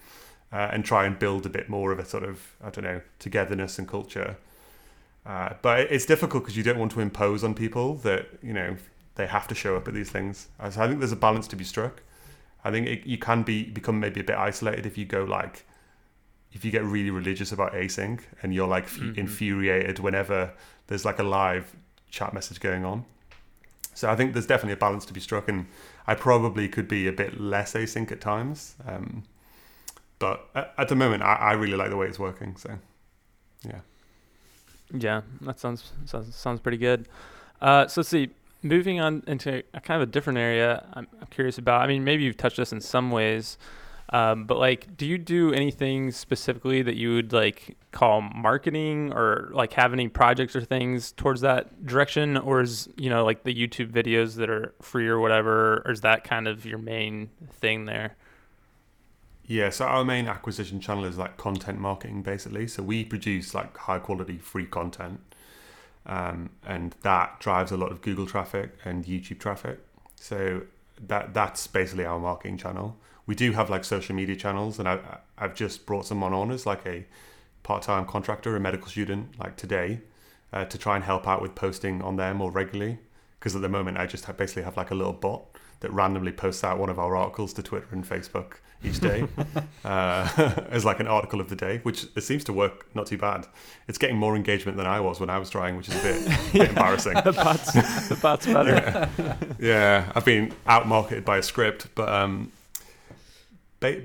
uh, 0.53 0.69
and 0.71 0.85
try 0.85 1.05
and 1.05 1.19
build 1.19 1.45
a 1.45 1.49
bit 1.49 1.67
more 1.67 1.91
of 1.91 1.99
a 1.99 2.05
sort 2.05 2.23
of 2.23 2.55
I 2.63 2.69
don't 2.69 2.85
know 2.85 3.01
togetherness 3.19 3.77
and 3.79 3.87
culture. 3.87 4.37
Uh, 5.25 5.53
but 5.61 5.81
it's 5.91 6.05
difficult 6.05 6.43
because 6.43 6.57
you 6.57 6.63
don't 6.63 6.79
want 6.79 6.91
to 6.91 6.99
impose 6.99 7.43
on 7.43 7.53
people 7.53 7.95
that 7.95 8.27
you 8.41 8.53
know 8.53 8.77
they 9.15 9.27
have 9.27 9.47
to 9.47 9.55
show 9.55 9.75
up 9.75 9.87
at 9.87 9.93
these 9.93 10.09
things. 10.09 10.47
So 10.69 10.81
I 10.81 10.87
think 10.87 10.99
there's 10.99 11.11
a 11.11 11.17
balance 11.17 11.47
to 11.49 11.55
be 11.55 11.63
struck. 11.63 12.01
I 12.63 12.71
think 12.71 12.87
it, 12.87 13.05
you 13.05 13.17
can 13.17 13.43
be 13.43 13.63
become 13.63 13.99
maybe 13.99 14.21
a 14.21 14.23
bit 14.23 14.37
isolated 14.37 14.85
if 14.85 14.97
you 14.97 15.05
go 15.05 15.23
like 15.23 15.65
if 16.53 16.65
you 16.65 16.71
get 16.71 16.83
really 16.83 17.11
religious 17.11 17.51
about 17.51 17.73
async 17.73 18.21
and 18.41 18.53
you're 18.53 18.67
like 18.67 18.87
mm-hmm. 18.87 19.19
infuriated 19.19 19.99
whenever 19.99 20.51
there's 20.87 21.05
like 21.05 21.19
a 21.19 21.23
live 21.23 21.73
chat 22.09 22.33
message 22.33 22.59
going 22.59 22.85
on. 22.85 23.05
So 23.93 24.09
I 24.09 24.15
think 24.15 24.33
there's 24.33 24.47
definitely 24.47 24.73
a 24.73 24.77
balance 24.77 25.05
to 25.05 25.13
be 25.13 25.19
struck, 25.19 25.49
and 25.49 25.67
I 26.07 26.15
probably 26.15 26.67
could 26.69 26.87
be 26.87 27.07
a 27.07 27.11
bit 27.11 27.39
less 27.39 27.73
async 27.73 28.11
at 28.11 28.21
times. 28.21 28.75
Um, 28.87 29.23
but 30.19 30.47
at, 30.55 30.73
at, 30.77 30.87
the 30.87 30.95
moment, 30.95 31.23
I, 31.23 31.33
I 31.33 31.51
really 31.53 31.75
like 31.75 31.89
the 31.89 31.97
way 31.97 32.07
it's 32.07 32.19
working. 32.19 32.55
So, 32.55 32.77
yeah. 33.67 33.79
Yeah, 34.93 35.21
that 35.41 35.59
sounds 35.59 35.91
sounds, 36.05 36.35
sounds 36.35 36.59
pretty 36.59 36.77
good. 36.77 37.07
Uh, 37.61 37.87
so 37.87 38.01
let's 38.01 38.09
see. 38.09 38.29
Moving 38.63 38.99
on 38.99 39.23
into 39.25 39.63
a 39.73 39.81
kind 39.81 40.01
of 40.01 40.07
a 40.07 40.11
different 40.11 40.37
area, 40.37 40.85
I'm, 40.93 41.07
I'm 41.19 41.27
curious 41.27 41.57
about. 41.57 41.81
I 41.81 41.87
mean, 41.87 42.03
maybe 42.03 42.23
you've 42.23 42.37
touched 42.37 42.57
this 42.57 42.71
in 42.71 42.79
some 42.79 43.09
ways, 43.09 43.57
um, 44.11 44.43
but 44.43 44.57
like, 44.57 44.97
do 44.97 45.05
you 45.05 45.17
do 45.17 45.53
anything 45.53 46.11
specifically 46.11 46.81
that 46.81 46.97
you 46.97 47.15
would 47.15 47.31
like 47.31 47.77
call 47.91 48.21
marketing 48.21 49.13
or 49.13 49.49
like 49.53 49.71
have 49.73 49.93
any 49.93 50.09
projects 50.09 50.53
or 50.53 50.61
things 50.61 51.13
towards 51.13 51.41
that 51.41 51.85
direction? 51.85 52.35
Or 52.37 52.61
is, 52.61 52.89
you 52.97 53.09
know, 53.09 53.23
like 53.23 53.43
the 53.43 53.55
YouTube 53.55 53.91
videos 53.91 54.35
that 54.35 54.49
are 54.49 54.73
free 54.81 55.07
or 55.07 55.19
whatever, 55.19 55.81
or 55.85 55.91
is 55.91 56.01
that 56.01 56.25
kind 56.25 56.49
of 56.49 56.65
your 56.65 56.77
main 56.77 57.29
thing 57.53 57.85
there? 57.85 58.17
Yeah, 59.45 59.69
so 59.69 59.85
our 59.85 60.03
main 60.03 60.27
acquisition 60.27 60.81
channel 60.81 61.05
is 61.05 61.17
like 61.17 61.37
content 61.37 61.79
marketing 61.79 62.21
basically. 62.21 62.67
So 62.67 62.83
we 62.83 63.05
produce 63.05 63.53
like 63.53 63.77
high 63.77 63.99
quality 63.99 64.37
free 64.37 64.65
content. 64.65 65.21
Um, 66.05 66.49
and 66.65 66.95
that 67.03 67.39
drives 67.39 67.71
a 67.71 67.77
lot 67.77 67.91
of 67.91 68.01
Google 68.01 68.25
traffic 68.25 68.71
and 68.83 69.05
YouTube 69.05 69.39
traffic. 69.39 69.79
So 70.15 70.63
that 71.07 71.33
that's 71.33 71.65
basically 71.67 72.05
our 72.05 72.19
marketing 72.19 72.57
channel 72.57 72.97
we 73.25 73.35
do 73.35 73.51
have 73.51 73.69
like 73.69 73.83
social 73.83 74.15
media 74.15 74.35
channels, 74.35 74.79
and 74.79 74.87
I, 74.87 75.19
I've 75.37 75.55
just 75.55 75.85
brought 75.85 76.05
someone 76.05 76.33
on 76.33 76.51
as 76.51 76.65
like 76.65 76.85
a 76.85 77.05
part-time 77.63 78.05
contractor, 78.05 78.55
a 78.55 78.59
medical 78.59 78.87
student, 78.87 79.39
like 79.39 79.55
today, 79.55 80.01
uh, 80.51 80.65
to 80.65 80.77
try 80.77 80.95
and 80.95 81.03
help 81.03 81.27
out 81.27 81.41
with 81.41 81.55
posting 81.55 82.01
on 82.01 82.15
there 82.15 82.33
more 82.33 82.51
regularly. 82.51 82.99
Because 83.39 83.55
at 83.55 83.61
the 83.61 83.69
moment, 83.69 83.97
I 83.97 84.05
just 84.05 84.25
have 84.25 84.37
basically 84.37 84.63
have 84.63 84.77
like 84.77 84.91
a 84.91 84.95
little 84.95 85.13
bot 85.13 85.43
that 85.81 85.91
randomly 85.91 86.31
posts 86.31 86.63
out 86.63 86.77
one 86.77 86.89
of 86.89 86.99
our 86.99 87.15
articles 87.15 87.53
to 87.53 87.63
Twitter 87.63 87.87
and 87.91 88.07
Facebook 88.07 88.57
each 88.83 88.99
day 88.99 89.27
uh, 89.85 90.53
as 90.69 90.85
like 90.85 90.99
an 90.99 91.07
article 91.07 91.41
of 91.41 91.49
the 91.49 91.55
day, 91.55 91.79
which 91.83 92.05
it 92.15 92.21
seems 92.21 92.43
to 92.45 92.53
work 92.53 92.87
not 92.95 93.07
too 93.07 93.17
bad. 93.17 93.47
It's 93.87 93.97
getting 93.97 94.17
more 94.17 94.35
engagement 94.35 94.77
than 94.77 94.87
I 94.87 94.99
was 94.99 95.19
when 95.19 95.29
I 95.29 95.37
was 95.37 95.49
trying, 95.49 95.77
which 95.77 95.89
is 95.89 95.95
a 95.95 96.01
bit, 96.01 96.27
a 96.49 96.53
bit 96.53 96.69
embarrassing. 96.69 97.13
the 97.13 97.31
bot's 97.31 97.73
the 98.09 98.17
bot's 98.21 98.45
better. 98.45 99.09
Yeah. 99.17 99.35
yeah. 99.59 100.11
I've 100.15 100.25
been 100.25 100.53
out 100.65 100.87
marketed 100.87 101.25
by 101.25 101.37
a 101.37 101.43
script, 101.43 101.87
but 101.95 102.09
um, 102.09 102.51
ba- 103.81 104.03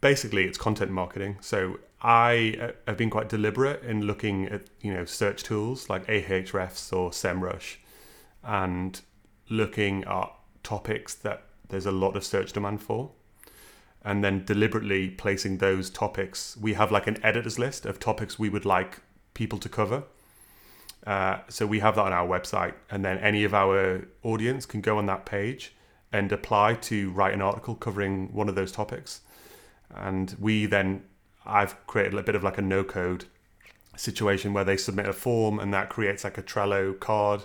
basically 0.00 0.44
it's 0.44 0.56
content 0.56 0.92
marketing. 0.92 1.38
So 1.40 1.80
I 2.00 2.56
uh, 2.60 2.70
have 2.86 2.96
been 2.96 3.10
quite 3.10 3.28
deliberate 3.28 3.82
in 3.82 4.02
looking 4.02 4.46
at 4.46 4.62
you 4.80 4.94
know 4.94 5.04
search 5.04 5.42
tools 5.42 5.90
like 5.90 6.06
Ahrefs 6.06 6.92
or 6.92 7.10
SEMrush, 7.10 7.76
and 8.44 9.00
looking 9.48 10.04
at 10.04 10.30
topics 10.62 11.14
that 11.14 11.42
there's 11.68 11.86
a 11.86 11.92
lot 11.92 12.16
of 12.16 12.24
search 12.24 12.52
demand 12.52 12.80
for, 12.82 13.10
and 14.04 14.22
then 14.22 14.44
deliberately 14.44 15.10
placing 15.10 15.58
those 15.58 15.90
topics. 15.90 16.56
We 16.56 16.74
have 16.74 16.92
like 16.92 17.08
an 17.08 17.18
editors 17.24 17.58
list 17.58 17.84
of 17.84 17.98
topics 17.98 18.38
we 18.38 18.48
would 18.48 18.64
like 18.64 19.00
people 19.34 19.58
to 19.58 19.68
cover. 19.68 20.04
Uh, 21.06 21.38
so 21.48 21.66
we 21.66 21.80
have 21.80 21.96
that 21.96 22.02
on 22.02 22.12
our 22.12 22.26
website, 22.26 22.74
and 22.90 23.04
then 23.04 23.18
any 23.18 23.44
of 23.44 23.54
our 23.54 24.06
audience 24.22 24.66
can 24.66 24.80
go 24.80 24.98
on 24.98 25.06
that 25.06 25.24
page 25.24 25.74
and 26.12 26.30
apply 26.32 26.74
to 26.74 27.10
write 27.10 27.34
an 27.34 27.42
article 27.42 27.74
covering 27.74 28.32
one 28.32 28.48
of 28.48 28.54
those 28.54 28.72
topics. 28.72 29.20
And 29.94 30.34
we 30.38 30.66
then, 30.66 31.04
I've 31.44 31.86
created 31.86 32.14
a 32.14 32.22
bit 32.22 32.34
of 32.34 32.42
like 32.42 32.58
a 32.58 32.62
no 32.62 32.84
code 32.84 33.26
situation 33.96 34.52
where 34.52 34.64
they 34.64 34.76
submit 34.76 35.08
a 35.08 35.12
form 35.12 35.58
and 35.58 35.72
that 35.74 35.88
creates 35.88 36.24
like 36.24 36.38
a 36.38 36.42
Trello 36.42 36.98
card. 36.98 37.42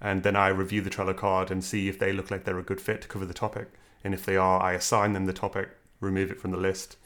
And 0.00 0.22
then 0.22 0.36
I 0.36 0.48
review 0.48 0.82
the 0.82 0.90
Trello 0.90 1.16
card 1.16 1.50
and 1.50 1.64
see 1.64 1.88
if 1.88 1.98
they 1.98 2.12
look 2.12 2.30
like 2.30 2.44
they're 2.44 2.58
a 2.58 2.62
good 2.62 2.80
fit 2.80 3.02
to 3.02 3.08
cover 3.08 3.24
the 3.24 3.34
topic. 3.34 3.68
And 4.04 4.14
if 4.14 4.24
they 4.24 4.36
are, 4.36 4.62
I 4.62 4.72
assign 4.72 5.12
them 5.12 5.26
the 5.26 5.32
topic, 5.32 5.70
remove 6.00 6.30
it 6.30 6.40
from 6.40 6.50
the 6.50 6.58
list. 6.58 6.96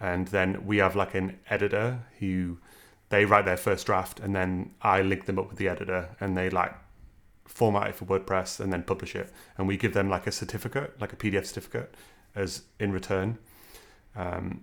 And 0.00 0.28
then 0.28 0.66
we 0.66 0.78
have 0.78 0.94
like 0.94 1.14
an 1.14 1.38
editor 1.50 2.00
who 2.20 2.58
they 3.08 3.24
write 3.24 3.44
their 3.44 3.56
first 3.56 3.86
draft 3.86 4.20
and 4.20 4.34
then 4.34 4.70
I 4.82 5.02
link 5.02 5.26
them 5.26 5.38
up 5.38 5.48
with 5.48 5.58
the 5.58 5.68
editor 5.68 6.10
and 6.20 6.36
they 6.36 6.50
like 6.50 6.74
format 7.48 7.88
it 7.88 7.94
for 7.96 8.04
WordPress 8.04 8.60
and 8.60 8.72
then 8.72 8.82
publish 8.82 9.16
it. 9.16 9.32
And 9.56 9.66
we 9.66 9.76
give 9.76 9.94
them 9.94 10.08
like 10.08 10.26
a 10.26 10.32
certificate, 10.32 11.00
like 11.00 11.12
a 11.12 11.16
PDF 11.16 11.46
certificate, 11.46 11.94
as 12.34 12.62
in 12.78 12.92
return. 12.92 13.38
Um, 14.14 14.62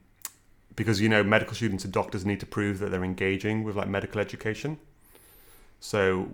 because 0.76 1.02
you 1.02 1.10
know 1.10 1.24
medical 1.24 1.56
students 1.56 1.84
and 1.84 1.94
doctors 1.94 2.26
need 2.26 2.40
to 2.42 2.46
prove 2.46 2.80
that 2.80 2.92
they're 2.92 3.04
engaging 3.04 3.64
with 3.64 3.76
like 3.76 3.88
medical 3.88 4.22
education. 4.22 4.78
So 5.80 6.30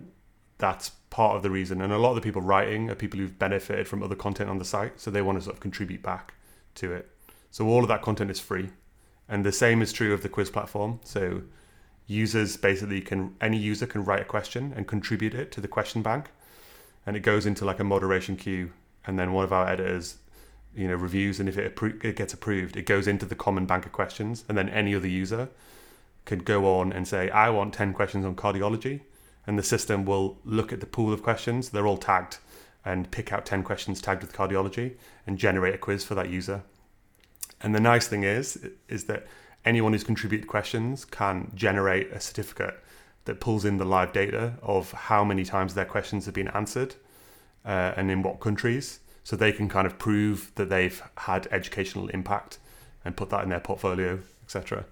that's 0.58 0.90
part 1.10 1.36
of 1.36 1.42
the 1.42 1.50
reason. 1.50 1.80
And 1.80 1.92
a 1.92 1.98
lot 1.98 2.10
of 2.10 2.16
the 2.16 2.20
people 2.20 2.42
writing 2.42 2.90
are 2.90 2.94
people 2.94 3.18
who've 3.18 3.38
benefited 3.38 3.88
from 3.88 4.02
other 4.02 4.14
content 4.14 4.50
on 4.50 4.58
the 4.58 4.64
site, 4.64 5.00
so 5.00 5.10
they 5.10 5.22
want 5.22 5.38
to 5.38 5.44
sort 5.44 5.56
of 5.56 5.60
contribute 5.60 6.02
back 6.02 6.34
to 6.76 6.92
it. 6.92 7.10
So 7.50 7.66
all 7.66 7.82
of 7.82 7.88
that 7.88 8.02
content 8.02 8.30
is 8.30 8.40
free. 8.40 8.70
And 9.28 9.44
the 9.44 9.52
same 9.52 9.82
is 9.82 9.92
true 9.92 10.12
of 10.12 10.22
the 10.22 10.28
quiz 10.28 10.50
platform. 10.50 11.00
So 11.04 11.42
users 12.06 12.56
basically 12.56 13.00
can 13.00 13.34
any 13.40 13.56
user 13.56 13.86
can 13.86 14.04
write 14.04 14.20
a 14.20 14.24
question 14.24 14.72
and 14.76 14.86
contribute 14.86 15.34
it 15.34 15.52
to 15.52 15.60
the 15.60 15.68
question 15.68 16.02
bank 16.02 16.30
and 17.06 17.16
it 17.16 17.20
goes 17.20 17.46
into 17.46 17.64
like 17.64 17.80
a 17.80 17.84
moderation 17.84 18.36
queue, 18.36 18.72
and 19.06 19.18
then 19.18 19.32
one 19.32 19.44
of 19.44 19.52
our 19.52 19.68
editors, 19.68 20.16
you 20.74 20.88
know, 20.88 20.94
reviews, 20.94 21.40
and 21.40 21.48
if 21.48 21.58
it, 21.58 21.74
appro- 21.74 22.02
it 22.04 22.16
gets 22.16 22.32
approved, 22.32 22.76
it 22.76 22.86
goes 22.86 23.06
into 23.06 23.26
the 23.26 23.34
common 23.34 23.66
bank 23.66 23.86
of 23.86 23.92
questions, 23.92 24.44
and 24.48 24.56
then 24.56 24.68
any 24.68 24.94
other 24.94 25.08
user 25.08 25.48
could 26.24 26.44
go 26.44 26.78
on 26.78 26.92
and 26.92 27.06
say, 27.06 27.28
I 27.30 27.50
want 27.50 27.74
10 27.74 27.92
questions 27.92 28.24
on 28.24 28.36
cardiology, 28.36 29.00
and 29.46 29.58
the 29.58 29.62
system 29.62 30.04
will 30.04 30.38
look 30.44 30.72
at 30.72 30.80
the 30.80 30.86
pool 30.86 31.12
of 31.12 31.22
questions, 31.22 31.70
they're 31.70 31.86
all 31.86 31.98
tagged, 31.98 32.38
and 32.84 33.10
pick 33.10 33.32
out 33.32 33.44
10 33.44 33.62
questions 33.62 34.00
tagged 34.00 34.22
with 34.22 34.32
cardiology 34.32 34.94
and 35.26 35.38
generate 35.38 35.74
a 35.74 35.78
quiz 35.78 36.04
for 36.04 36.14
that 36.14 36.30
user. 36.30 36.62
And 37.60 37.74
the 37.74 37.80
nice 37.80 38.08
thing 38.08 38.24
is, 38.24 38.64
is 38.88 39.04
that 39.04 39.26
anyone 39.64 39.92
who's 39.92 40.04
contributed 40.04 40.48
questions 40.48 41.04
can 41.04 41.52
generate 41.54 42.10
a 42.12 42.20
certificate 42.20 42.74
that 43.24 43.40
pulls 43.40 43.64
in 43.64 43.78
the 43.78 43.84
live 43.84 44.12
data 44.12 44.54
of 44.62 44.92
how 44.92 45.24
many 45.24 45.44
times 45.44 45.74
their 45.74 45.84
questions 45.84 46.26
have 46.26 46.34
been 46.34 46.48
answered 46.48 46.94
uh, 47.64 47.92
and 47.96 48.10
in 48.10 48.22
what 48.22 48.40
countries, 48.40 49.00
so 49.24 49.36
they 49.36 49.52
can 49.52 49.68
kind 49.68 49.86
of 49.86 49.98
prove 49.98 50.50
that 50.56 50.68
they've 50.68 51.00
had 51.18 51.46
educational 51.50 52.08
impact 52.08 52.58
and 53.04 53.16
put 53.16 53.30
that 53.30 53.44
in 53.44 53.50
their 53.50 53.60
portfolio, 53.60 54.18
etc. 54.44 54.84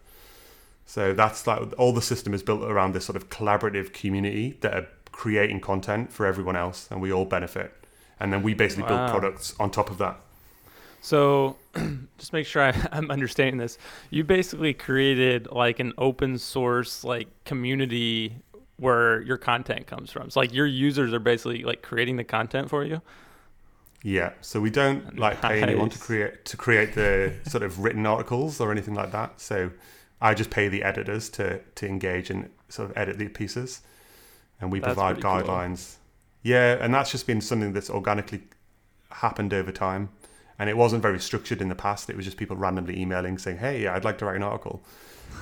So 0.87 1.13
that's 1.13 1.47
like 1.47 1.73
all 1.79 1.93
the 1.93 2.03
system 2.03 2.35
is 2.35 2.43
built 2.43 2.63
around 2.63 2.93
this 2.93 3.05
sort 3.05 3.17
of 3.17 3.29
collaborative 3.29 3.93
community 3.93 4.57
that 4.61 4.75
are 4.75 4.87
creating 5.13 5.61
content 5.61 6.13
for 6.13 6.27
everyone 6.27 6.57
else, 6.57 6.89
and 6.91 7.01
we 7.01 7.13
all 7.13 7.25
benefit. 7.25 7.73
And 8.19 8.33
then 8.33 8.43
we 8.43 8.55
basically 8.55 8.83
Wow. 8.85 8.89
build 9.07 9.09
products 9.09 9.55
on 9.59 9.71
top 9.71 9.91
of 9.91 9.99
that. 9.99 10.21
So, 11.01 11.57
just 12.19 12.33
make 12.33 12.47
sure 12.47 12.63
I, 12.63 12.89
I'm 12.93 13.11
understanding 13.11 13.59
this. 13.59 13.79
You 14.11 14.25
basically 14.25 14.75
created 14.75 15.49
like 15.51 15.81
an 15.81 15.93
open 15.99 16.39
source 16.39 17.05
like 17.05 17.29
community 17.45 18.37
where 18.77 19.21
your 19.23 19.37
content 19.37 19.87
comes 19.87 20.11
from. 20.11 20.31
So 20.31 20.41
like 20.41 20.55
your 20.55 20.67
users 20.67 21.13
are 21.13 21.19
basically 21.19 21.63
like 21.63 21.83
creating 21.83 22.17
the 22.17 22.25
content 22.25 22.69
for 22.71 22.85
you. 22.85 23.03
Yeah, 24.03 24.33
so 24.41 24.61
we 24.61 24.71
don't 24.71 25.19
like 25.19 25.43
pay 25.43 25.63
anyone 25.63 25.91
to 25.91 25.99
create 25.99 26.45
to 26.47 26.57
create 26.57 26.95
the 26.95 27.35
sort 27.49 27.63
of 27.63 27.81
written 27.81 28.07
articles 28.07 28.61
or 28.61 28.73
anything 28.73 28.95
like 28.95 29.13
that. 29.13 29.41
So 29.41 29.71
I 30.21 30.35
just 30.35 30.51
pay 30.51 30.69
the 30.69 30.83
editors 30.83 31.29
to 31.31 31.61
to 31.77 31.87
engage 31.87 32.31
and 32.31 32.49
sort 32.69 32.91
of 32.91 32.97
edit 32.97 33.19
the 33.19 33.29
pieces, 33.29 33.83
and 34.61 34.73
we 34.73 34.81
That's 34.81 34.95
provide 34.95 35.21
pretty 35.21 35.23
cool. 35.23 35.55
guidelines. 35.57 35.97
Yeah, 36.43 36.79
and 36.81 36.95
that's 36.95 37.11
just 37.11 37.27
been 37.27 37.43
something 37.43 37.75
that's 37.75 37.91
organically 37.91 38.43
happened 39.11 39.53
over 39.53 39.73
time, 39.73 40.09
and 40.61 40.71
it 40.71 40.77
wasn't 40.77 41.03
very 41.03 41.19
structured 41.19 41.61
in 41.61 41.69
the 41.69 41.75
past. 41.75 42.09
It 42.11 42.17
was 42.17 42.25
just 42.25 42.37
people 42.37 42.57
randomly 42.57 43.01
emailing 43.01 43.39
saying, 43.39 43.59
"Hey, 43.59 43.89
I'd 43.89 44.05
like 44.05 44.19
to 44.19 44.27
write 44.27 44.37
an 44.37 44.43
article," 44.45 44.83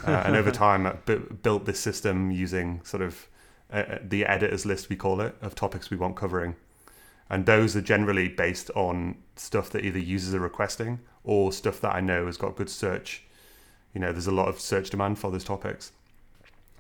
uh, 0.06 0.22
and 0.24 0.34
over 0.36 0.50
time, 0.66 0.86
I 0.86 0.92
bu- 0.92 1.34
built 1.42 1.66
this 1.66 1.78
system 1.80 2.30
using 2.30 2.80
sort 2.84 3.02
of 3.02 3.26
uh, 3.72 3.98
the 4.02 4.24
editors 4.24 4.64
list 4.64 4.88
we 4.88 4.96
call 4.96 5.20
it 5.20 5.34
of 5.42 5.54
topics 5.54 5.90
we 5.90 5.96
want 5.98 6.16
covering 6.16 6.56
and 7.30 7.44
those 7.44 7.76
are 7.76 7.82
generally 7.82 8.26
based 8.26 8.70
on 8.74 9.14
stuff 9.36 9.68
that 9.68 9.84
either 9.84 9.98
users 9.98 10.32
are 10.34 10.40
requesting 10.40 10.98
or 11.24 11.52
stuff 11.52 11.78
that 11.82 11.94
I 11.94 12.00
know 12.00 12.24
has 12.24 12.38
got 12.38 12.56
good 12.56 12.70
search. 12.70 13.22
You 13.92 14.00
know, 14.00 14.12
there's 14.12 14.26
a 14.28 14.32
lot 14.32 14.48
of 14.48 14.58
search 14.58 14.88
demand 14.88 15.18
for 15.18 15.30
those 15.30 15.44
topics. 15.44 15.92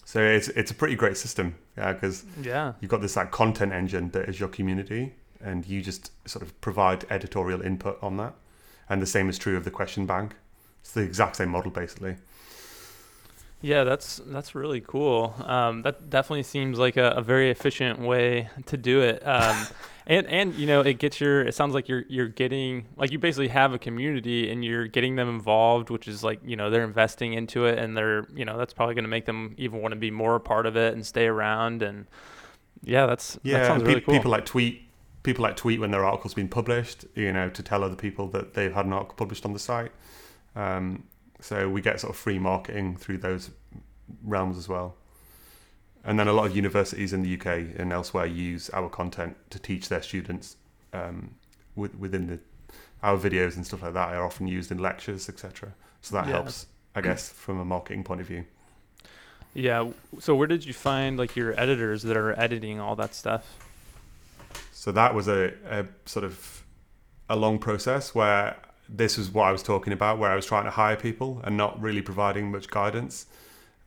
So 0.06 0.22
it's 0.22 0.48
it's 0.48 0.70
a 0.70 0.74
pretty 0.74 0.96
great 0.96 1.18
system 1.18 1.54
because 1.76 2.24
Yeah. 2.40 2.72
you've 2.80 2.90
got 2.90 3.02
this 3.02 3.16
like 3.16 3.30
content 3.30 3.72
engine 3.74 4.08
that 4.12 4.26
is 4.30 4.40
your 4.40 4.48
community, 4.48 5.14
and 5.40 5.66
you 5.66 5.82
just 5.82 6.12
sort 6.28 6.42
of 6.42 6.58
provide 6.60 7.04
editorial 7.10 7.60
input 7.62 7.98
on 8.02 8.16
that. 8.18 8.34
And 8.88 9.02
the 9.02 9.06
same 9.06 9.28
is 9.28 9.38
true 9.38 9.56
of 9.56 9.64
the 9.64 9.70
question 9.70 10.06
bank. 10.06 10.34
It's 10.80 10.92
the 10.92 11.02
exact 11.02 11.36
same 11.36 11.50
model 11.50 11.70
basically. 11.70 12.16
Yeah, 13.60 13.82
that's 13.82 14.20
that's 14.26 14.54
really 14.54 14.80
cool. 14.80 15.34
Um, 15.44 15.82
that 15.82 16.10
definitely 16.10 16.44
seems 16.44 16.78
like 16.78 16.96
a, 16.96 17.10
a 17.10 17.22
very 17.22 17.50
efficient 17.50 17.98
way 17.98 18.48
to 18.66 18.76
do 18.76 19.00
it. 19.00 19.20
Um, 19.26 19.66
and 20.06 20.26
and 20.28 20.54
you 20.54 20.66
know, 20.68 20.80
it 20.80 21.00
gets 21.00 21.20
your. 21.20 21.42
It 21.42 21.54
sounds 21.56 21.74
like 21.74 21.88
you're 21.88 22.04
you're 22.08 22.28
getting 22.28 22.86
like 22.96 23.10
you 23.10 23.18
basically 23.18 23.48
have 23.48 23.74
a 23.74 23.78
community 23.78 24.48
and 24.48 24.64
you're 24.64 24.86
getting 24.86 25.16
them 25.16 25.28
involved, 25.28 25.90
which 25.90 26.06
is 26.06 26.22
like 26.22 26.38
you 26.44 26.54
know 26.54 26.70
they're 26.70 26.84
investing 26.84 27.32
into 27.32 27.64
it 27.66 27.78
and 27.78 27.96
they're 27.96 28.28
you 28.32 28.44
know 28.44 28.56
that's 28.56 28.72
probably 28.72 28.94
going 28.94 29.04
to 29.04 29.10
make 29.10 29.26
them 29.26 29.56
even 29.58 29.82
want 29.82 29.90
to 29.90 29.98
be 29.98 30.12
more 30.12 30.36
a 30.36 30.40
part 30.40 30.64
of 30.64 30.76
it 30.76 30.94
and 30.94 31.04
stay 31.04 31.26
around. 31.26 31.82
And 31.82 32.06
yeah, 32.84 33.06
that's 33.06 33.40
Yeah, 33.42 33.58
that 33.58 33.66
sounds 33.66 33.82
and 33.82 33.88
really 33.88 34.00
cool. 34.02 34.14
people 34.14 34.30
like 34.30 34.46
tweet. 34.46 34.87
People 35.22 35.42
like 35.42 35.56
tweet 35.56 35.80
when 35.80 35.90
their 35.90 36.04
article's 36.04 36.34
been 36.34 36.48
published, 36.48 37.04
you 37.14 37.32
know, 37.32 37.48
to 37.50 37.62
tell 37.62 37.82
other 37.84 37.96
people 37.96 38.28
that 38.28 38.54
they've 38.54 38.72
had 38.72 38.86
an 38.86 38.92
article 38.92 39.16
published 39.16 39.44
on 39.44 39.52
the 39.52 39.58
site. 39.58 39.92
Um, 40.56 41.04
so 41.40 41.68
we 41.68 41.80
get 41.80 42.00
sort 42.00 42.10
of 42.12 42.16
free 42.16 42.38
marketing 42.38 42.96
through 42.96 43.18
those 43.18 43.50
realms 44.24 44.56
as 44.56 44.68
well. 44.68 44.94
And 46.04 46.18
then 46.18 46.28
a 46.28 46.32
lot 46.32 46.46
of 46.46 46.56
universities 46.56 47.12
in 47.12 47.22
the 47.22 47.34
UK 47.38 47.46
and 47.78 47.92
elsewhere 47.92 48.26
use 48.26 48.70
our 48.70 48.88
content 48.88 49.36
to 49.50 49.58
teach 49.58 49.88
their 49.88 50.00
students 50.02 50.56
um, 50.92 51.34
with, 51.74 51.94
within 51.96 52.26
the 52.26 52.38
our 53.02 53.16
videos 53.16 53.54
and 53.54 53.64
stuff 53.64 53.82
like 53.82 53.94
that 53.94 54.08
are 54.14 54.24
often 54.24 54.48
used 54.48 54.72
in 54.72 54.78
lectures, 54.78 55.28
etc. 55.28 55.72
So 56.00 56.16
that 56.16 56.26
Yeah. 56.26 56.32
helps, 56.32 56.66
I 56.96 57.00
guess, 57.00 57.28
from 57.30 57.60
a 57.60 57.64
marketing 57.64 58.02
point 58.02 58.20
of 58.20 58.26
view. 58.26 58.44
yeah. 59.54 59.88
So 60.18 60.34
where 60.34 60.46
did 60.48 60.64
you 60.64 60.72
find 60.72 61.16
like 61.18 61.36
your 61.36 61.58
editors 61.60 62.02
that 62.02 62.16
are 62.16 62.38
editing 62.38 62.80
all 62.80 62.96
that 62.96 63.14
stuff? 63.14 63.56
So 64.78 64.92
that 64.92 65.12
was 65.12 65.26
a, 65.26 65.54
a 65.68 65.86
sort 66.04 66.24
of 66.24 66.64
a 67.28 67.34
long 67.34 67.58
process 67.58 68.14
where 68.14 68.56
this 68.88 69.18
was 69.18 69.28
what 69.28 69.48
I 69.48 69.50
was 69.50 69.60
talking 69.60 69.92
about, 69.92 70.20
where 70.20 70.30
I 70.30 70.36
was 70.36 70.46
trying 70.46 70.66
to 70.66 70.70
hire 70.70 70.94
people 70.94 71.40
and 71.42 71.56
not 71.56 71.82
really 71.82 72.00
providing 72.00 72.52
much 72.52 72.70
guidance. 72.70 73.26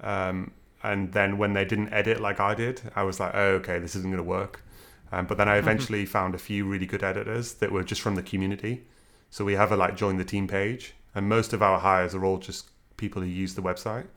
Um, 0.02 0.52
and 0.84 1.14
then 1.14 1.38
when 1.38 1.54
they 1.54 1.64
didn't 1.64 1.94
edit 1.94 2.20
like 2.20 2.42
I 2.42 2.56
did, 2.56 2.82
I 2.94 3.04
was 3.04 3.22
like, 3.22 3.32
oh, 3.34 3.52
okay, 3.60 3.80
this 3.80 3.96
isn't 3.96 4.12
going 4.12 4.18
to 4.18 4.30
work. 4.30 4.66
Um, 5.14 5.28
but 5.28 5.38
then 5.38 5.48
I 5.48 5.56
eventually 5.56 6.06
found 6.06 6.36
a 6.36 6.38
few 6.38 6.66
really 6.66 6.86
good 6.86 7.04
editors 7.04 7.54
that 7.54 7.72
were 7.72 7.86
just 7.86 8.02
from 8.02 8.16
the 8.16 8.24
community. 8.24 8.84
So 9.30 9.46
we 9.46 9.54
have 9.54 9.72
a 9.72 9.78
like 9.78 9.96
join 9.96 10.18
the 10.18 10.26
team 10.26 10.46
page, 10.46 10.94
and 11.16 11.30
most 11.30 11.54
of 11.54 11.62
our 11.62 11.80
hires 11.80 12.14
are 12.14 12.26
all 12.26 12.38
just 12.38 12.70
people 12.98 13.22
who 13.22 13.30
use 13.30 13.56
the 13.56 13.62
website, 13.62 14.08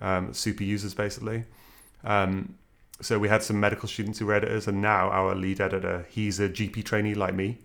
um, 0.00 0.32
super 0.32 0.64
users 0.64 0.94
basically. 0.94 1.44
Um, 2.04 2.54
so 3.00 3.18
we 3.18 3.28
had 3.28 3.42
some 3.42 3.60
medical 3.60 3.88
students 3.88 4.18
who 4.18 4.26
were 4.26 4.34
editors, 4.34 4.66
and 4.66 4.80
now 4.80 5.10
our 5.10 5.34
lead 5.34 5.60
editor, 5.60 6.06
he's 6.10 6.40
a 6.40 6.48
GP 6.48 6.84
trainee 6.84 7.14
like 7.14 7.34
me, 7.34 7.58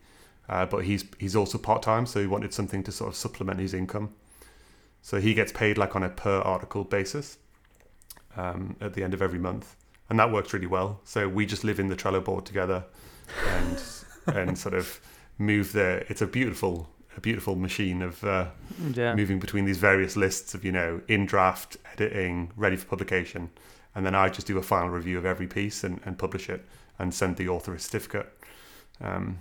uh, 0.49 0.65
but 0.65 0.83
he's 0.85 1.05
he's 1.19 1.35
also 1.35 1.57
part 1.57 1.81
time, 1.81 2.05
so 2.05 2.19
he 2.19 2.27
wanted 2.27 2.53
something 2.53 2.83
to 2.83 2.91
sort 2.91 3.09
of 3.09 3.15
supplement 3.15 3.59
his 3.59 3.73
income. 3.73 4.13
So 5.01 5.19
he 5.19 5.33
gets 5.33 5.51
paid 5.51 5.77
like 5.77 5.95
on 5.95 6.03
a 6.03 6.09
per 6.09 6.39
article 6.41 6.83
basis 6.83 7.37
um, 8.37 8.75
at 8.81 8.93
the 8.93 9.03
end 9.03 9.13
of 9.13 9.21
every 9.21 9.39
month, 9.39 9.75
and 10.09 10.19
that 10.19 10.31
works 10.31 10.53
really 10.53 10.67
well. 10.67 10.99
So 11.05 11.27
we 11.27 11.45
just 11.45 11.63
live 11.63 11.79
in 11.79 11.87
the 11.87 11.95
Trello 11.95 12.23
board 12.23 12.45
together, 12.45 12.83
and 13.47 13.81
and 14.27 14.57
sort 14.57 14.73
of 14.75 14.99
move 15.37 15.71
there. 15.73 16.05
It's 16.09 16.21
a 16.21 16.27
beautiful 16.27 16.89
a 17.17 17.19
beautiful 17.21 17.55
machine 17.57 18.01
of 18.01 18.23
uh, 18.23 18.47
Yeah. 18.93 19.15
moving 19.15 19.39
between 19.39 19.65
these 19.65 19.77
various 19.77 20.15
lists 20.15 20.53
of 20.53 20.63
you 20.63 20.71
know 20.71 21.01
in 21.07 21.25
draft, 21.25 21.77
editing, 21.93 22.51
ready 22.55 22.75
for 22.77 22.85
publication, 22.85 23.49
and 23.95 24.05
then 24.05 24.15
I 24.15 24.29
just 24.29 24.47
do 24.47 24.57
a 24.57 24.63
final 24.63 24.89
review 24.89 25.17
of 25.17 25.25
every 25.25 25.47
piece 25.47 25.83
and, 25.83 25.99
and 26.05 26.17
publish 26.17 26.49
it 26.49 26.65
and 26.99 27.13
send 27.13 27.37
the 27.37 27.47
author 27.49 27.73
a 27.73 27.79
certificate. 27.79 28.31
Um, 29.01 29.39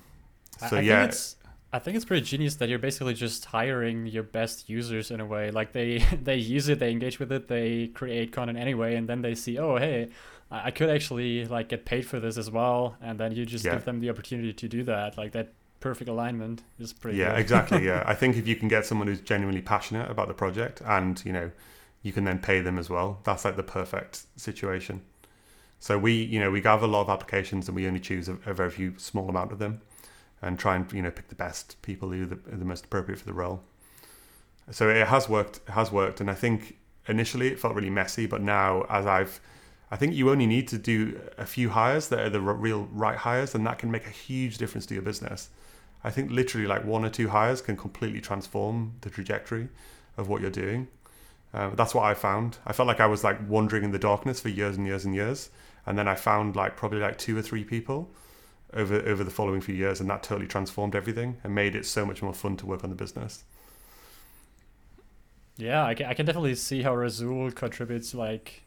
so 0.58 0.76
I 0.76 0.80
yeah, 0.80 1.02
think 1.02 1.02
it's 1.02 1.36
I 1.72 1.78
think 1.78 1.96
it's 1.96 2.04
pretty 2.04 2.26
genius 2.26 2.56
that 2.56 2.68
you're 2.68 2.78
basically 2.80 3.14
just 3.14 3.44
hiring 3.46 4.06
your 4.06 4.24
best 4.24 4.68
users 4.68 5.10
in 5.10 5.20
a 5.20 5.26
way. 5.26 5.50
Like 5.50 5.72
they 5.72 5.98
they 6.22 6.36
use 6.36 6.68
it, 6.68 6.78
they 6.78 6.90
engage 6.90 7.18
with 7.18 7.32
it, 7.32 7.48
they 7.48 7.88
create 7.88 8.32
content 8.32 8.58
anyway, 8.58 8.96
and 8.96 9.08
then 9.08 9.22
they 9.22 9.34
see, 9.34 9.58
oh 9.58 9.76
hey, 9.76 10.10
I 10.50 10.66
I 10.68 10.70
could 10.70 10.90
actually 10.90 11.44
like 11.46 11.68
get 11.68 11.84
paid 11.84 12.06
for 12.06 12.20
this 12.20 12.36
as 12.38 12.50
well, 12.50 12.96
and 13.00 13.18
then 13.18 13.32
you 13.32 13.46
just 13.46 13.68
Yeah. 13.68 13.70
give 13.70 13.84
them 13.84 14.00
the 14.00 14.10
opportunity 14.10 14.52
to 14.52 14.68
do 14.68 14.82
that. 14.84 15.16
Like 15.18 15.32
that 15.32 15.52
perfect 15.80 16.08
alignment 16.10 16.62
is 16.78 16.92
pretty. 16.92 17.18
yeah, 17.18 17.36
exactly. 17.36 17.84
Yeah, 17.86 18.02
I 18.06 18.14
think 18.14 18.36
if 18.36 18.46
you 18.46 18.56
can 18.56 18.68
get 18.68 18.86
someone 18.86 19.08
who's 19.08 19.20
genuinely 19.20 19.62
passionate 19.62 20.10
about 20.10 20.28
the 20.28 20.34
project, 20.34 20.80
and 20.84 21.22
you 21.24 21.32
know, 21.32 21.50
you 22.02 22.12
can 22.12 22.24
then 22.24 22.38
pay 22.38 22.60
them 22.60 22.78
as 22.78 22.88
well. 22.88 23.20
That's 23.24 23.44
like 23.44 23.56
the 23.56 23.62
perfect 23.62 24.26
situation. 24.36 25.02
So 25.78 25.98
we, 25.98 26.12
you 26.12 26.40
know, 26.40 26.50
we 26.50 26.60
gather 26.60 26.84
a 26.84 26.88
lot 26.88 27.02
of 27.02 27.10
applications, 27.10 27.68
and 27.68 27.74
we 27.74 27.86
only 27.86 28.00
choose 28.00 28.28
a, 28.28 28.38
a 28.46 28.54
very 28.54 28.70
few 28.70 28.94
small 28.98 29.28
amount 29.28 29.52
of 29.52 29.58
them, 29.58 29.80
and 30.42 30.58
try 30.58 30.76
and 30.76 30.90
you 30.92 31.02
know 31.02 31.10
pick 31.10 31.28
the 31.28 31.34
best 31.34 31.80
people 31.82 32.10
who 32.10 32.24
are 32.24 32.26
the, 32.26 32.38
are 32.52 32.58
the 32.58 32.64
most 32.64 32.84
appropriate 32.84 33.18
for 33.18 33.26
the 33.26 33.32
role. 33.32 33.62
So 34.70 34.88
it 34.88 35.06
has 35.06 35.28
worked. 35.28 35.60
It 35.68 35.72
has 35.72 35.90
worked, 35.90 36.20
and 36.20 36.30
I 36.30 36.34
think 36.34 36.78
initially 37.08 37.48
it 37.48 37.58
felt 37.58 37.74
really 37.74 37.90
messy, 37.90 38.26
but 38.26 38.40
now 38.42 38.86
as 38.88 39.06
I've 39.06 39.40
I 39.90 39.96
think 39.96 40.14
you 40.14 40.30
only 40.30 40.46
need 40.46 40.68
to 40.68 40.78
do 40.78 41.20
a 41.36 41.44
few 41.44 41.70
hires 41.70 42.08
that 42.08 42.20
are 42.20 42.30
the 42.30 42.40
real 42.40 42.88
right 42.92 43.16
hires, 43.16 43.54
and 43.54 43.66
that 43.66 43.78
can 43.78 43.90
make 43.90 44.06
a 44.06 44.10
huge 44.10 44.58
difference 44.58 44.86
to 44.86 44.94
your 44.94 45.02
business. 45.02 45.48
I 46.04 46.10
think 46.10 46.30
literally 46.30 46.66
like 46.66 46.84
one 46.84 47.04
or 47.04 47.10
two 47.10 47.28
hires 47.28 47.60
can 47.60 47.76
completely 47.76 48.20
transform 48.20 48.94
the 49.00 49.10
trajectory 49.10 49.68
of 50.16 50.28
what 50.28 50.40
you're 50.40 50.50
doing. 50.50 50.88
Um, 51.52 51.74
that's 51.74 51.94
what 51.94 52.04
I 52.04 52.14
found. 52.14 52.58
I 52.64 52.72
felt 52.72 52.86
like 52.86 53.00
I 53.00 53.06
was 53.06 53.24
like 53.24 53.38
wandering 53.48 53.84
in 53.84 53.90
the 53.90 53.98
darkness 53.98 54.40
for 54.40 54.48
years 54.48 54.76
and 54.76 54.86
years 54.86 55.04
and 55.04 55.14
years, 55.14 55.50
and 55.86 55.98
then 55.98 56.06
I 56.06 56.14
found 56.14 56.56
like 56.56 56.76
probably 56.76 57.00
like 57.00 57.18
two 57.18 57.36
or 57.36 57.42
three 57.42 57.64
people 57.64 58.10
over 58.72 59.00
over 59.00 59.24
the 59.24 59.30
following 59.30 59.60
few 59.60 59.74
years, 59.74 60.00
and 60.00 60.08
that 60.10 60.22
totally 60.22 60.46
transformed 60.46 60.94
everything 60.94 61.38
and 61.42 61.54
made 61.54 61.74
it 61.74 61.86
so 61.86 62.06
much 62.06 62.22
more 62.22 62.34
fun 62.34 62.56
to 62.58 62.66
work 62.66 62.84
on 62.84 62.90
the 62.90 62.96
business. 62.96 63.44
Yeah, 65.56 65.84
I 65.84 65.94
can, 65.94 66.06
I 66.06 66.14
can 66.14 66.24
definitely 66.24 66.54
see 66.54 66.82
how 66.82 66.94
Razul 66.94 67.54
contributes 67.54 68.14
like 68.14 68.62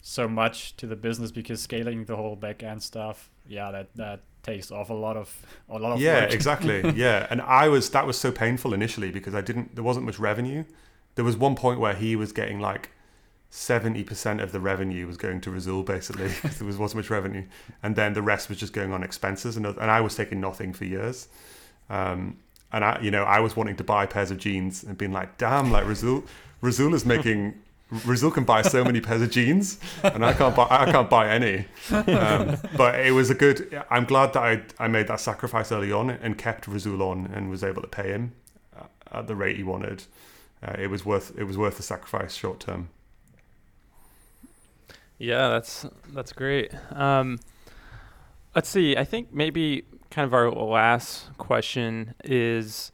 so 0.00 0.28
much 0.28 0.76
to 0.76 0.86
the 0.86 0.96
business 0.96 1.30
because 1.30 1.62
scaling 1.62 2.04
the 2.04 2.16
whole 2.16 2.36
back 2.36 2.62
end 2.62 2.82
stuff, 2.82 3.30
yeah, 3.46 3.70
that 3.70 3.94
that 3.94 4.20
takes 4.42 4.70
off 4.70 4.90
a 4.90 4.94
lot 4.94 5.16
of 5.16 5.34
a 5.68 5.78
lot 5.78 5.92
of 5.92 6.00
yeah 6.00 6.20
exactly 6.20 6.80
yeah 6.94 7.26
and 7.28 7.42
i 7.42 7.68
was 7.68 7.90
that 7.90 8.06
was 8.06 8.16
so 8.16 8.30
painful 8.30 8.72
initially 8.72 9.10
because 9.10 9.34
i 9.34 9.40
didn't 9.40 9.74
there 9.74 9.84
wasn't 9.84 10.04
much 10.06 10.18
revenue 10.18 10.64
there 11.18 11.24
was 11.24 11.36
one 11.36 11.56
point 11.56 11.80
where 11.80 11.94
he 11.94 12.14
was 12.14 12.30
getting 12.30 12.60
like 12.60 12.90
70% 13.50 14.40
of 14.40 14.52
the 14.52 14.60
revenue 14.60 15.04
was 15.04 15.16
going 15.16 15.40
to 15.40 15.50
Razul 15.50 15.84
basically 15.84 16.28
because 16.42 16.58
there 16.58 16.66
was 16.66 16.76
wasn't 16.76 16.98
much 16.98 17.10
revenue 17.10 17.44
and 17.82 17.96
then 17.96 18.12
the 18.12 18.22
rest 18.22 18.48
was 18.48 18.56
just 18.56 18.72
going 18.72 18.92
on 18.92 19.02
expenses 19.02 19.56
and, 19.56 19.66
and 19.66 19.90
i 19.90 20.00
was 20.00 20.14
taking 20.14 20.40
nothing 20.40 20.72
for 20.72 20.84
years 20.84 21.26
um, 21.90 22.36
and 22.72 22.84
i 22.84 23.00
you 23.02 23.10
know 23.10 23.24
i 23.24 23.40
was 23.40 23.56
wanting 23.56 23.74
to 23.74 23.82
buy 23.82 24.06
pairs 24.06 24.30
of 24.30 24.38
jeans 24.38 24.84
and 24.84 24.96
being 24.96 25.12
like 25.12 25.36
damn 25.38 25.72
like 25.72 25.84
Razul 25.86 26.24
Razul 26.62 26.94
is 26.94 27.04
making 27.04 27.54
Razul 27.90 28.32
can 28.32 28.44
buy 28.44 28.62
so 28.62 28.84
many 28.84 29.00
pairs 29.00 29.22
of 29.22 29.30
jeans, 29.30 29.80
and 30.04 30.22
I 30.22 30.34
can't 30.34 30.54
buy. 30.54 30.66
I 30.68 30.92
can't 30.92 31.08
buy 31.08 31.30
any. 31.30 31.64
Um, 31.90 32.58
but 32.76 33.00
it 33.00 33.12
was 33.12 33.30
a 33.30 33.34
good. 33.34 33.82
I'm 33.88 34.04
glad 34.04 34.34
that 34.34 34.42
I 34.42 34.62
I 34.78 34.88
made 34.88 35.06
that 35.06 35.20
sacrifice 35.20 35.72
early 35.72 35.90
on 35.90 36.10
and 36.10 36.36
kept 36.36 36.68
Razul 36.68 37.00
on 37.00 37.30
and 37.32 37.48
was 37.48 37.64
able 37.64 37.80
to 37.80 37.88
pay 37.88 38.08
him 38.08 38.32
uh, 38.78 38.84
at 39.10 39.26
the 39.26 39.34
rate 39.34 39.56
he 39.56 39.62
wanted. 39.62 40.04
Uh, 40.62 40.74
it 40.78 40.88
was 40.88 41.04
worth 41.04 41.36
it 41.38 41.44
was 41.44 41.56
worth 41.56 41.76
the 41.76 41.82
sacrifice 41.82 42.34
short 42.34 42.60
term. 42.60 42.88
Yeah, 45.18 45.48
that's 45.48 45.86
that's 46.12 46.32
great. 46.32 46.72
Um, 46.92 47.38
let's 48.54 48.68
see. 48.68 48.96
I 48.96 49.04
think 49.04 49.32
maybe 49.32 49.84
kind 50.10 50.24
of 50.24 50.34
our 50.34 50.50
last 50.50 51.36
question 51.38 52.14
is 52.24 52.92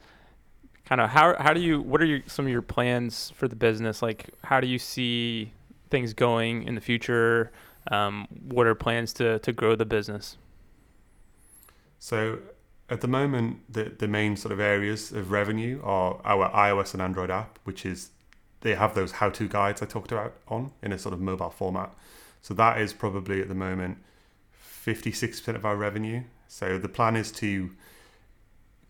kind 0.85 1.01
of 1.01 1.11
how 1.11 1.37
how 1.39 1.53
do 1.53 1.61
you 1.61 1.81
what 1.81 2.01
are 2.01 2.07
your 2.07 2.21
some 2.27 2.47
of 2.47 2.53
your 2.53 2.63
plans 2.63 3.33
for 3.37 3.49
the 3.49 3.57
business? 3.57 4.03
Like 4.03 4.31
how 4.43 4.61
do 4.61 4.67
you 4.67 4.79
see 4.79 5.53
things 5.91 6.15
going 6.15 6.65
in 6.65 6.75
the 6.75 6.81
future? 6.81 7.51
Um, 7.91 8.27
what 8.49 8.67
are 8.67 8.75
plans 8.75 9.13
to 9.15 9.39
to 9.41 9.53
grow 9.53 9.77
the 9.77 9.87
business? 9.87 10.37
So 11.99 12.39
at 12.91 13.01
the 13.01 13.09
moment, 13.09 13.61
the 13.73 13.93
the 13.99 14.09
main 14.09 14.37
sort 14.37 14.53
of 14.53 14.61
areas 14.61 15.13
of 15.13 15.31
revenue 15.31 15.81
are 15.83 16.21
our 16.25 16.51
iOS 16.51 16.93
and 16.93 17.03
Android 17.03 17.31
app, 17.31 17.59
which 17.65 17.87
is 17.87 18.11
they 18.61 18.75
have 18.75 18.95
those 18.95 19.13
how-to 19.13 19.49
guides 19.49 19.83
I 19.83 19.87
talked 19.87 20.13
about 20.13 20.35
on 20.49 20.73
in 20.83 20.93
a 20.93 20.99
sort 20.99 21.13
of 21.13 21.21
mobile 21.21 21.51
format. 21.51 21.91
So 22.41 22.55
that 22.55 22.81
is 22.81 22.93
probably 22.93 23.41
at 23.41 23.49
the 23.49 23.55
moment 23.55 23.99
56% 24.85 25.55
of 25.55 25.65
our 25.65 25.77
revenue. 25.77 26.25
So 26.49 26.79
the 26.79 26.89
plan 26.89 27.17
is 27.17 27.33
to 27.33 27.71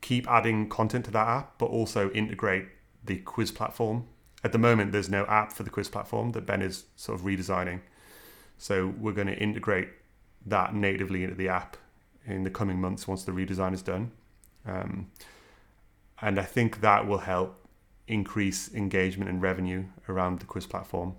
keep 0.01 0.28
adding 0.28 0.68
content 0.68 1.05
to 1.07 1.11
that 1.12 1.26
app, 1.26 1.59
but 1.59 1.66
also 1.66 2.11
integrate 2.11 2.66
the 3.05 3.18
quiz 3.18 3.51
platform. 3.51 4.07
At 4.42 4.53
the 4.53 4.59
moment, 4.59 4.92
there's 4.92 5.09
no 5.09 5.24
app 5.26 5.53
for 5.53 5.62
the 5.62 5.70
quiz 5.70 5.88
platform 5.88 6.32
that 6.32 6.47
Ben 6.47 6.62
is 6.62 6.84
sort 6.97 7.18
of 7.18 7.24
redesigning. 7.24 7.80
So 8.59 8.95
we're 8.99 9.12
going 9.12 9.28
to 9.28 9.38
integrate 9.38 9.88
that 10.47 10.74
natively 10.74 11.24
into 11.24 11.36
the 11.36 11.49
app 11.49 11.76
in 12.27 12.45
the 12.45 12.51
coming 12.51 12.81
months 12.81 13.07
once 13.07 13.25
the 13.25 13.33
redesign 13.33 13.75
is 13.75 13.83
done. 13.83 14.12
Um, 14.66 15.11
and 16.20 16.39
I 16.39 16.45
think 16.45 16.81
that 16.81 17.07
will 17.07 17.18
help 17.18 17.66
increase 18.07 18.72
engagement 18.75 19.31
and 19.31 19.43
revenue 19.43 19.85
around 20.09 20.41
the 20.41 20.47
quiz 20.47 20.66
platform. 20.66 21.14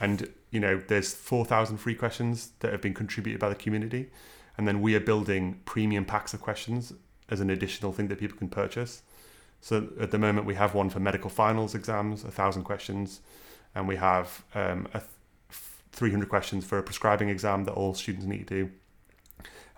And 0.00 0.28
you 0.50 0.60
know, 0.60 0.82
there's 0.86 1.14
4,000 1.14 1.78
free 1.78 1.94
questions 1.94 2.52
that 2.60 2.72
have 2.72 2.80
been 2.80 2.94
contributed 2.94 3.40
by 3.40 3.48
the 3.48 3.54
community, 3.54 4.10
and 4.56 4.68
then 4.68 4.80
we 4.80 4.94
are 4.94 5.00
building 5.00 5.60
premium 5.64 6.04
packs 6.04 6.34
of 6.34 6.40
questions 6.40 6.92
as 7.30 7.40
an 7.40 7.50
additional 7.50 7.92
thing 7.92 8.08
that 8.08 8.18
people 8.18 8.36
can 8.36 8.48
purchase. 8.48 9.02
So 9.60 9.88
at 10.00 10.10
the 10.10 10.18
moment, 10.18 10.46
we 10.46 10.56
have 10.56 10.74
one 10.74 10.90
for 10.90 11.00
medical 11.00 11.30
finals 11.30 11.74
exams, 11.74 12.24
a 12.24 12.30
thousand 12.30 12.64
questions, 12.64 13.20
and 13.74 13.88
we 13.88 13.96
have 13.96 14.44
um, 14.54 14.86
a 14.92 14.98
th- 14.98 15.10
300 15.92 16.28
questions 16.28 16.64
for 16.64 16.78
a 16.78 16.82
prescribing 16.82 17.28
exam 17.28 17.64
that 17.64 17.72
all 17.72 17.94
students 17.94 18.26
need 18.26 18.48
to 18.48 18.64
do. 18.64 18.70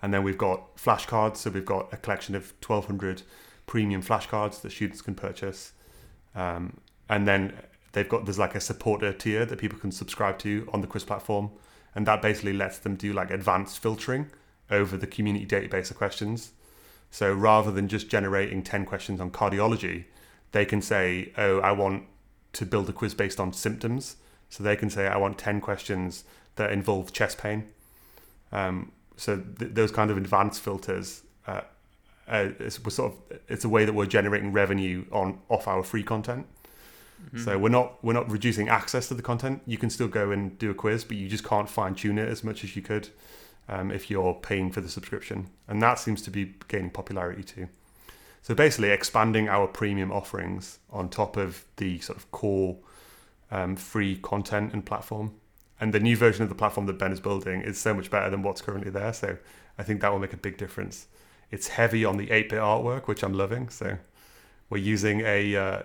And 0.01 0.13
then 0.13 0.23
we've 0.23 0.37
got 0.37 0.75
flashcards, 0.75 1.37
so 1.37 1.49
we've 1.49 1.65
got 1.65 1.91
a 1.93 1.97
collection 1.97 2.35
of 2.35 2.53
1,200 2.65 3.23
premium 3.65 4.03
flashcards 4.03 4.61
that 4.61 4.71
students 4.71 5.01
can 5.01 5.15
purchase. 5.15 5.73
Um, 6.35 6.77
and 7.09 7.27
then 7.27 7.53
they've 7.93 8.07
got 8.07 8.25
there's 8.25 8.39
like 8.39 8.55
a 8.55 8.59
supporter 8.59 9.13
tier 9.13 9.45
that 9.45 9.57
people 9.57 9.79
can 9.79 9.91
subscribe 9.91 10.37
to 10.39 10.69
on 10.73 10.81
the 10.81 10.87
quiz 10.87 11.03
platform, 11.03 11.49
and 11.95 12.05
that 12.05 12.21
basically 12.21 12.53
lets 12.53 12.77
them 12.79 12.95
do 12.95 13.13
like 13.13 13.31
advanced 13.31 13.79
filtering 13.79 14.29
over 14.69 14.97
the 14.97 15.07
community 15.07 15.45
database 15.45 15.89
of 15.91 15.97
questions. 15.97 16.51
So 17.09 17.31
rather 17.33 17.71
than 17.71 17.87
just 17.87 18.09
generating 18.09 18.61
10 18.61 18.85
questions 18.85 19.21
on 19.21 19.31
cardiology, 19.31 20.05
they 20.51 20.65
can 20.65 20.81
say, 20.81 21.31
oh, 21.37 21.59
I 21.59 21.71
want 21.71 22.03
to 22.53 22.65
build 22.65 22.89
a 22.89 22.93
quiz 22.93 23.13
based 23.13 23.39
on 23.39 23.53
symptoms. 23.53 24.17
So 24.49 24.63
they 24.63 24.75
can 24.75 24.89
say, 24.89 25.07
I 25.07 25.17
want 25.17 25.37
10 25.37 25.61
questions 25.61 26.23
that 26.55 26.71
involve 26.71 27.13
chest 27.13 27.37
pain. 27.37 27.71
Um, 28.51 28.91
so 29.17 29.41
th- 29.59 29.73
those 29.73 29.91
kind 29.91 30.11
of 30.11 30.17
advanced 30.17 30.61
filters, 30.61 31.23
uh, 31.47 31.61
uh, 32.27 32.49
it's, 32.59 32.83
we're 32.83 32.89
sort 32.89 33.13
of, 33.13 33.39
it's 33.47 33.65
a 33.65 33.69
way 33.69 33.85
that 33.85 33.93
we're 33.93 34.05
generating 34.05 34.51
revenue 34.51 35.05
on 35.11 35.39
off 35.49 35.67
our 35.67 35.83
free 35.83 36.03
content. 36.03 36.47
Mm-hmm. 37.27 37.43
So 37.43 37.57
we're 37.57 37.69
not 37.69 38.03
we're 38.03 38.13
not 38.13 38.29
reducing 38.29 38.69
access 38.69 39.07
to 39.07 39.13
the 39.13 39.21
content. 39.21 39.61
You 39.65 39.77
can 39.77 39.89
still 39.89 40.07
go 40.07 40.31
and 40.31 40.57
do 40.57 40.69
a 40.71 40.73
quiz, 40.73 41.03
but 41.03 41.17
you 41.17 41.27
just 41.27 41.43
can't 41.43 41.69
fine 41.69 41.95
tune 41.95 42.17
it 42.17 42.27
as 42.27 42.43
much 42.43 42.63
as 42.63 42.75
you 42.75 42.81
could 42.81 43.09
um, 43.69 43.91
if 43.91 44.09
you're 44.09 44.33
paying 44.33 44.71
for 44.71 44.81
the 44.81 44.89
subscription, 44.89 45.49
and 45.67 45.81
that 45.81 45.99
seems 45.99 46.21
to 46.23 46.31
be 46.31 46.53
gaining 46.67 46.91
popularity 46.91 47.43
too. 47.43 47.67
So 48.41 48.53
basically, 48.53 48.91
expanding 48.91 49.49
our 49.49 49.67
premium 49.67 50.11
offerings 50.11 50.79
on 50.91 51.09
top 51.09 51.35
of 51.37 51.65
the 51.77 51.99
sort 51.99 52.17
of 52.17 52.29
core 52.31 52.77
um, 53.49 53.75
free 53.75 54.17
content 54.17 54.73
and 54.73 54.85
platform. 54.85 55.33
And 55.79 55.93
the 55.93 55.99
new 55.99 56.15
version 56.15 56.43
of 56.43 56.49
the 56.49 56.55
platform 56.55 56.85
that 56.87 56.97
Ben 56.97 57.11
is 57.11 57.19
building 57.19 57.61
is 57.61 57.77
so 57.77 57.93
much 57.93 58.09
better 58.09 58.29
than 58.29 58.43
what's 58.43 58.61
currently 58.61 58.89
there. 58.89 59.11
So 59.13 59.37
I 59.77 59.83
think 59.83 60.01
that 60.01 60.11
will 60.11 60.19
make 60.19 60.33
a 60.33 60.37
big 60.37 60.57
difference. 60.57 61.07
It's 61.51 61.67
heavy 61.67 62.05
on 62.05 62.17
the 62.17 62.31
8 62.31 62.49
bit 62.49 62.59
artwork, 62.59 63.07
which 63.07 63.23
I'm 63.23 63.33
loving. 63.33 63.69
So 63.69 63.97
we're 64.69 64.77
using 64.77 65.21
a 65.21 65.55
uh, 65.55 65.83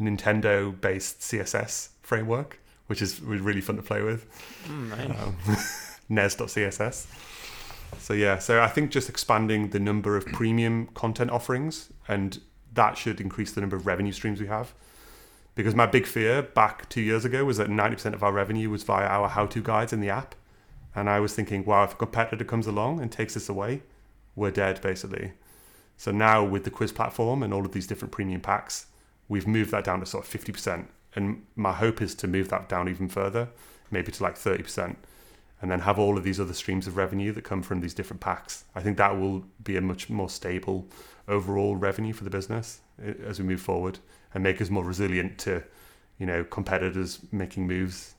Nintendo 0.00 0.78
based 0.80 1.20
CSS 1.20 1.88
framework, 2.02 2.60
which 2.86 3.02
is 3.02 3.20
really 3.20 3.60
fun 3.60 3.76
to 3.76 3.82
play 3.82 4.02
with. 4.02 4.26
Mm, 4.68 4.88
nice. 4.90 5.22
Um, 5.22 5.36
nes.css. 6.08 7.06
So 7.98 8.14
yeah, 8.14 8.38
so 8.38 8.62
I 8.62 8.68
think 8.68 8.90
just 8.90 9.08
expanding 9.08 9.70
the 9.70 9.80
number 9.80 10.16
of 10.16 10.26
premium 10.26 10.86
content 10.88 11.30
offerings 11.30 11.92
and 12.08 12.40
that 12.74 12.96
should 12.96 13.20
increase 13.20 13.52
the 13.52 13.60
number 13.60 13.76
of 13.76 13.86
revenue 13.86 14.12
streams 14.12 14.40
we 14.40 14.46
have. 14.46 14.72
Because 15.56 15.74
my 15.74 15.86
big 15.86 16.06
fear 16.06 16.42
back 16.42 16.86
two 16.90 17.00
years 17.00 17.24
ago 17.24 17.44
was 17.44 17.56
that 17.56 17.68
90% 17.68 18.12
of 18.12 18.22
our 18.22 18.30
revenue 18.30 18.68
was 18.68 18.84
via 18.84 19.06
our 19.06 19.26
how-to 19.26 19.62
guides 19.62 19.92
in 19.92 20.00
the 20.00 20.10
app. 20.10 20.34
And 20.94 21.08
I 21.08 21.18
was 21.18 21.34
thinking, 21.34 21.64
wow, 21.64 21.84
if 21.84 21.94
a 21.94 21.96
competitor 21.96 22.44
comes 22.44 22.66
along 22.66 23.00
and 23.00 23.10
takes 23.10 23.34
this 23.34 23.48
away, 23.48 23.82
we're 24.36 24.50
dead 24.50 24.80
basically. 24.82 25.32
So 25.96 26.10
now 26.12 26.44
with 26.44 26.64
the 26.64 26.70
quiz 26.70 26.92
platform 26.92 27.42
and 27.42 27.54
all 27.54 27.64
of 27.64 27.72
these 27.72 27.86
different 27.86 28.12
premium 28.12 28.42
packs, 28.42 28.86
we've 29.28 29.46
moved 29.46 29.70
that 29.70 29.84
down 29.84 30.00
to 30.00 30.06
sort 30.06 30.26
of 30.26 30.44
50%. 30.44 30.88
And 31.14 31.46
my 31.56 31.72
hope 31.72 32.02
is 32.02 32.14
to 32.16 32.28
move 32.28 32.50
that 32.50 32.68
down 32.68 32.86
even 32.90 33.08
further, 33.08 33.48
maybe 33.90 34.12
to 34.12 34.22
like 34.22 34.36
30%, 34.36 34.96
and 35.62 35.70
then 35.70 35.80
have 35.80 35.98
all 35.98 36.18
of 36.18 36.24
these 36.24 36.38
other 36.38 36.52
streams 36.52 36.86
of 36.86 36.98
revenue 36.98 37.32
that 37.32 37.44
come 37.44 37.62
from 37.62 37.80
these 37.80 37.94
different 37.94 38.20
packs. 38.20 38.64
I 38.74 38.82
think 38.82 38.98
that 38.98 39.18
will 39.18 39.46
be 39.64 39.78
a 39.78 39.80
much 39.80 40.10
more 40.10 40.28
stable 40.28 40.86
overall 41.26 41.76
revenue 41.76 42.12
for 42.12 42.24
the 42.24 42.30
business 42.30 42.80
eh, 43.02 43.14
as 43.24 43.38
we 43.38 43.46
move 43.46 43.62
forward 43.62 44.00
and 44.36 44.42
make 44.42 44.60
us 44.60 44.68
more 44.68 44.84
resilient 44.84 45.38
to, 45.38 45.62
you 46.18 46.26
know, 46.26 46.44
competitors 46.44 47.20
making 47.32 47.66
moves. 47.66 48.14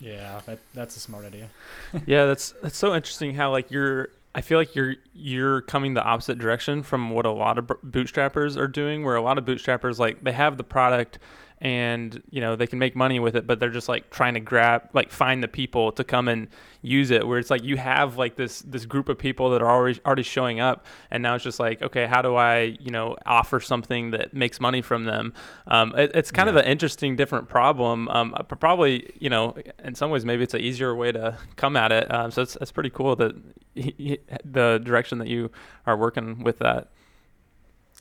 Yeah, 0.00 0.40
that, 0.46 0.58
that's 0.72 0.96
a 0.96 1.00
smart 1.00 1.26
idea. 1.26 1.50
yeah, 2.06 2.24
that's 2.24 2.54
that's 2.62 2.78
so 2.78 2.94
interesting 2.94 3.34
how 3.34 3.50
like 3.50 3.70
you're 3.70 4.08
I 4.34 4.40
feel 4.40 4.56
like 4.56 4.74
you're 4.74 4.94
you're 5.12 5.60
coming 5.60 5.92
the 5.92 6.02
opposite 6.02 6.38
direction 6.38 6.82
from 6.82 7.10
what 7.10 7.26
a 7.26 7.30
lot 7.30 7.58
of 7.58 7.66
bootstrappers 7.66 8.56
are 8.56 8.66
doing 8.66 9.04
where 9.04 9.16
a 9.16 9.20
lot 9.20 9.36
of 9.36 9.44
bootstrappers 9.44 9.98
like 9.98 10.24
they 10.24 10.32
have 10.32 10.56
the 10.56 10.64
product 10.64 11.18
and 11.60 12.22
you 12.30 12.40
know 12.40 12.56
they 12.56 12.66
can 12.66 12.78
make 12.78 12.94
money 12.94 13.18
with 13.18 13.36
it 13.36 13.46
but 13.46 13.60
they're 13.60 13.70
just 13.70 13.88
like 13.88 14.10
trying 14.10 14.34
to 14.34 14.40
grab 14.40 14.88
like 14.92 15.10
find 15.10 15.42
the 15.42 15.48
people 15.48 15.92
to 15.92 16.04
come 16.04 16.28
and 16.28 16.48
use 16.82 17.10
it 17.10 17.26
where 17.26 17.38
it's 17.38 17.50
like 17.50 17.62
you 17.62 17.76
have 17.76 18.18
like 18.18 18.36
this 18.36 18.60
this 18.62 18.84
group 18.84 19.08
of 19.08 19.16
people 19.16 19.50
that 19.50 19.62
are 19.62 19.70
already 19.70 19.98
already 20.04 20.22
showing 20.22 20.60
up 20.60 20.84
and 21.10 21.22
now 21.22 21.34
it's 21.34 21.44
just 21.44 21.60
like 21.60 21.80
okay 21.80 22.06
how 22.06 22.20
do 22.20 22.34
i 22.36 22.76
you 22.80 22.90
know 22.90 23.16
offer 23.26 23.60
something 23.60 24.10
that 24.10 24.34
makes 24.34 24.60
money 24.60 24.82
from 24.82 25.04
them? 25.04 25.32
Um, 25.66 25.94
it, 25.96 26.10
it's 26.14 26.30
kind 26.30 26.46
yeah. 26.46 26.52
of 26.52 26.56
an 26.56 26.64
interesting 26.64 27.16
different 27.16 27.48
problem. 27.48 28.08
Um, 28.08 28.34
probably 28.60 29.12
you 29.18 29.30
know 29.30 29.56
in 29.82 29.94
some 29.94 30.10
ways 30.10 30.24
maybe 30.24 30.42
it's 30.42 30.54
an 30.54 30.60
easier 30.60 30.94
way 30.94 31.12
to 31.12 31.36
come 31.56 31.76
at 31.76 31.92
it. 31.92 32.12
Um, 32.12 32.30
so 32.30 32.42
it's, 32.42 32.56
it's 32.60 32.72
pretty 32.72 32.90
cool 32.90 33.16
that 33.16 33.34
he, 33.74 33.94
he, 33.98 34.18
the 34.44 34.80
direction 34.82 35.18
that 35.18 35.28
you 35.28 35.50
are 35.86 35.96
working 35.96 36.42
with 36.42 36.58
that. 36.58 36.90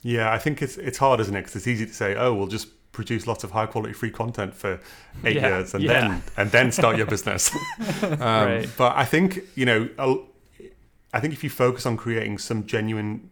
Yeah 0.05 0.33
i 0.33 0.37
think 0.37 0.61
it's 0.61 0.77
it's 0.77 0.97
hard 0.97 1.19
isn't 1.21 1.35
it? 1.35 1.41
Because 1.41 1.55
it's 1.55 1.67
easy 1.67 1.85
to 1.85 1.93
say 1.93 2.15
oh 2.15 2.33
we'll 2.33 2.47
just 2.47 2.67
produce 2.93 3.27
lots 3.27 3.43
of 3.43 3.51
high 3.51 3.65
quality 3.65 3.91
free 3.91 4.11
content 4.11 4.53
for 4.53 4.79
eight 5.25 5.35
yeah, 5.35 5.49
years 5.49 5.73
and 5.73 5.83
yeah. 5.83 5.93
then 5.93 6.23
and 6.37 6.51
then 6.51 6.71
start 6.71 6.95
your 6.95 7.05
business. 7.15 7.53
um, 8.03 8.19
right. 8.19 8.69
But 8.77 8.95
I 8.95 9.03
think 9.03 9.41
you 9.55 9.65
know, 9.65 9.89
I 11.11 11.19
think 11.19 11.33
if 11.33 11.43
you 11.43 11.49
focus 11.49 11.85
on 11.85 11.97
creating 11.97 12.37
some 12.37 12.65
genuine 12.65 13.29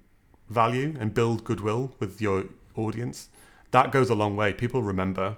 value 0.50 0.98
and 1.00 1.14
build 1.14 1.46
goodwill 1.46 1.94
with 2.00 2.20
your 2.20 2.46
audience, 2.76 3.30
that 3.70 3.92
goes 3.92 4.10
a 4.10 4.16
long 4.16 4.36
way. 4.36 4.52
People 4.52 4.82
remember, 4.84 5.38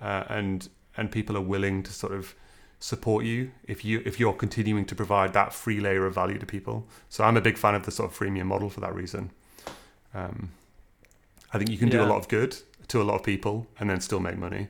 uh, 0.00 0.24
and 0.28 0.68
and 0.96 1.10
people 1.10 1.36
are 1.36 1.40
willing 1.42 1.82
to 1.82 1.92
sort 1.92 2.12
of 2.12 2.34
support 2.78 3.24
you 3.24 3.50
if 3.64 3.82
you 3.84 4.02
if 4.04 4.20
you're 4.20 4.34
continuing 4.34 4.84
to 4.84 4.94
provide 4.94 5.32
that 5.32 5.54
free 5.54 5.80
layer 5.80 6.06
of 6.06 6.14
value 6.14 6.38
to 6.38 6.46
people. 6.46 6.86
So 7.08 7.24
I'm 7.24 7.36
a 7.36 7.40
big 7.40 7.56
fan 7.58 7.74
of 7.74 7.84
the 7.84 7.90
sort 7.90 8.12
of 8.12 8.18
freemium 8.18 8.46
model 8.46 8.68
for 8.68 8.80
that 8.80 8.94
reason. 8.94 9.30
Um, 10.12 10.50
I 11.52 11.58
think 11.58 11.70
you 11.70 11.78
can 11.78 11.88
do 11.88 12.02
a 12.02 12.04
lot 12.04 12.18
of 12.18 12.28
good 12.28 12.56
to 12.88 13.00
a 13.00 13.04
lot 13.04 13.16
of 13.16 13.22
people 13.22 13.66
and 13.78 13.90
then 13.90 14.00
still 14.00 14.20
make 14.20 14.38
money. 14.38 14.68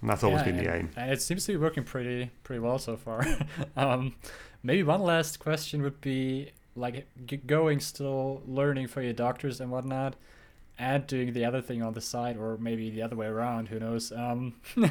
And 0.00 0.10
that's 0.10 0.22
always 0.22 0.40
yeah, 0.40 0.44
been 0.44 0.56
the 0.58 0.74
aim. 0.74 0.90
And 0.96 1.10
it 1.10 1.22
seems 1.22 1.46
to 1.46 1.52
be 1.52 1.58
working 1.58 1.84
pretty 1.84 2.30
pretty 2.44 2.60
well 2.60 2.78
so 2.78 2.96
far. 2.96 3.26
um, 3.76 4.14
maybe 4.62 4.82
one 4.82 5.02
last 5.02 5.38
question 5.38 5.82
would 5.82 6.00
be 6.00 6.50
like 6.74 7.06
going 7.46 7.80
still 7.80 8.42
learning 8.46 8.86
for 8.86 9.02
your 9.02 9.14
doctors 9.14 9.60
and 9.60 9.70
whatnot 9.70 10.14
and 10.78 11.06
doing 11.06 11.32
the 11.32 11.44
other 11.44 11.62
thing 11.62 11.82
on 11.82 11.94
the 11.94 12.00
side 12.00 12.36
or 12.36 12.58
maybe 12.58 12.90
the 12.90 13.00
other 13.02 13.16
way 13.16 13.26
around 13.26 13.68
who 13.68 13.78
knows 13.78 14.12
um 14.12 14.54
like 14.76 14.90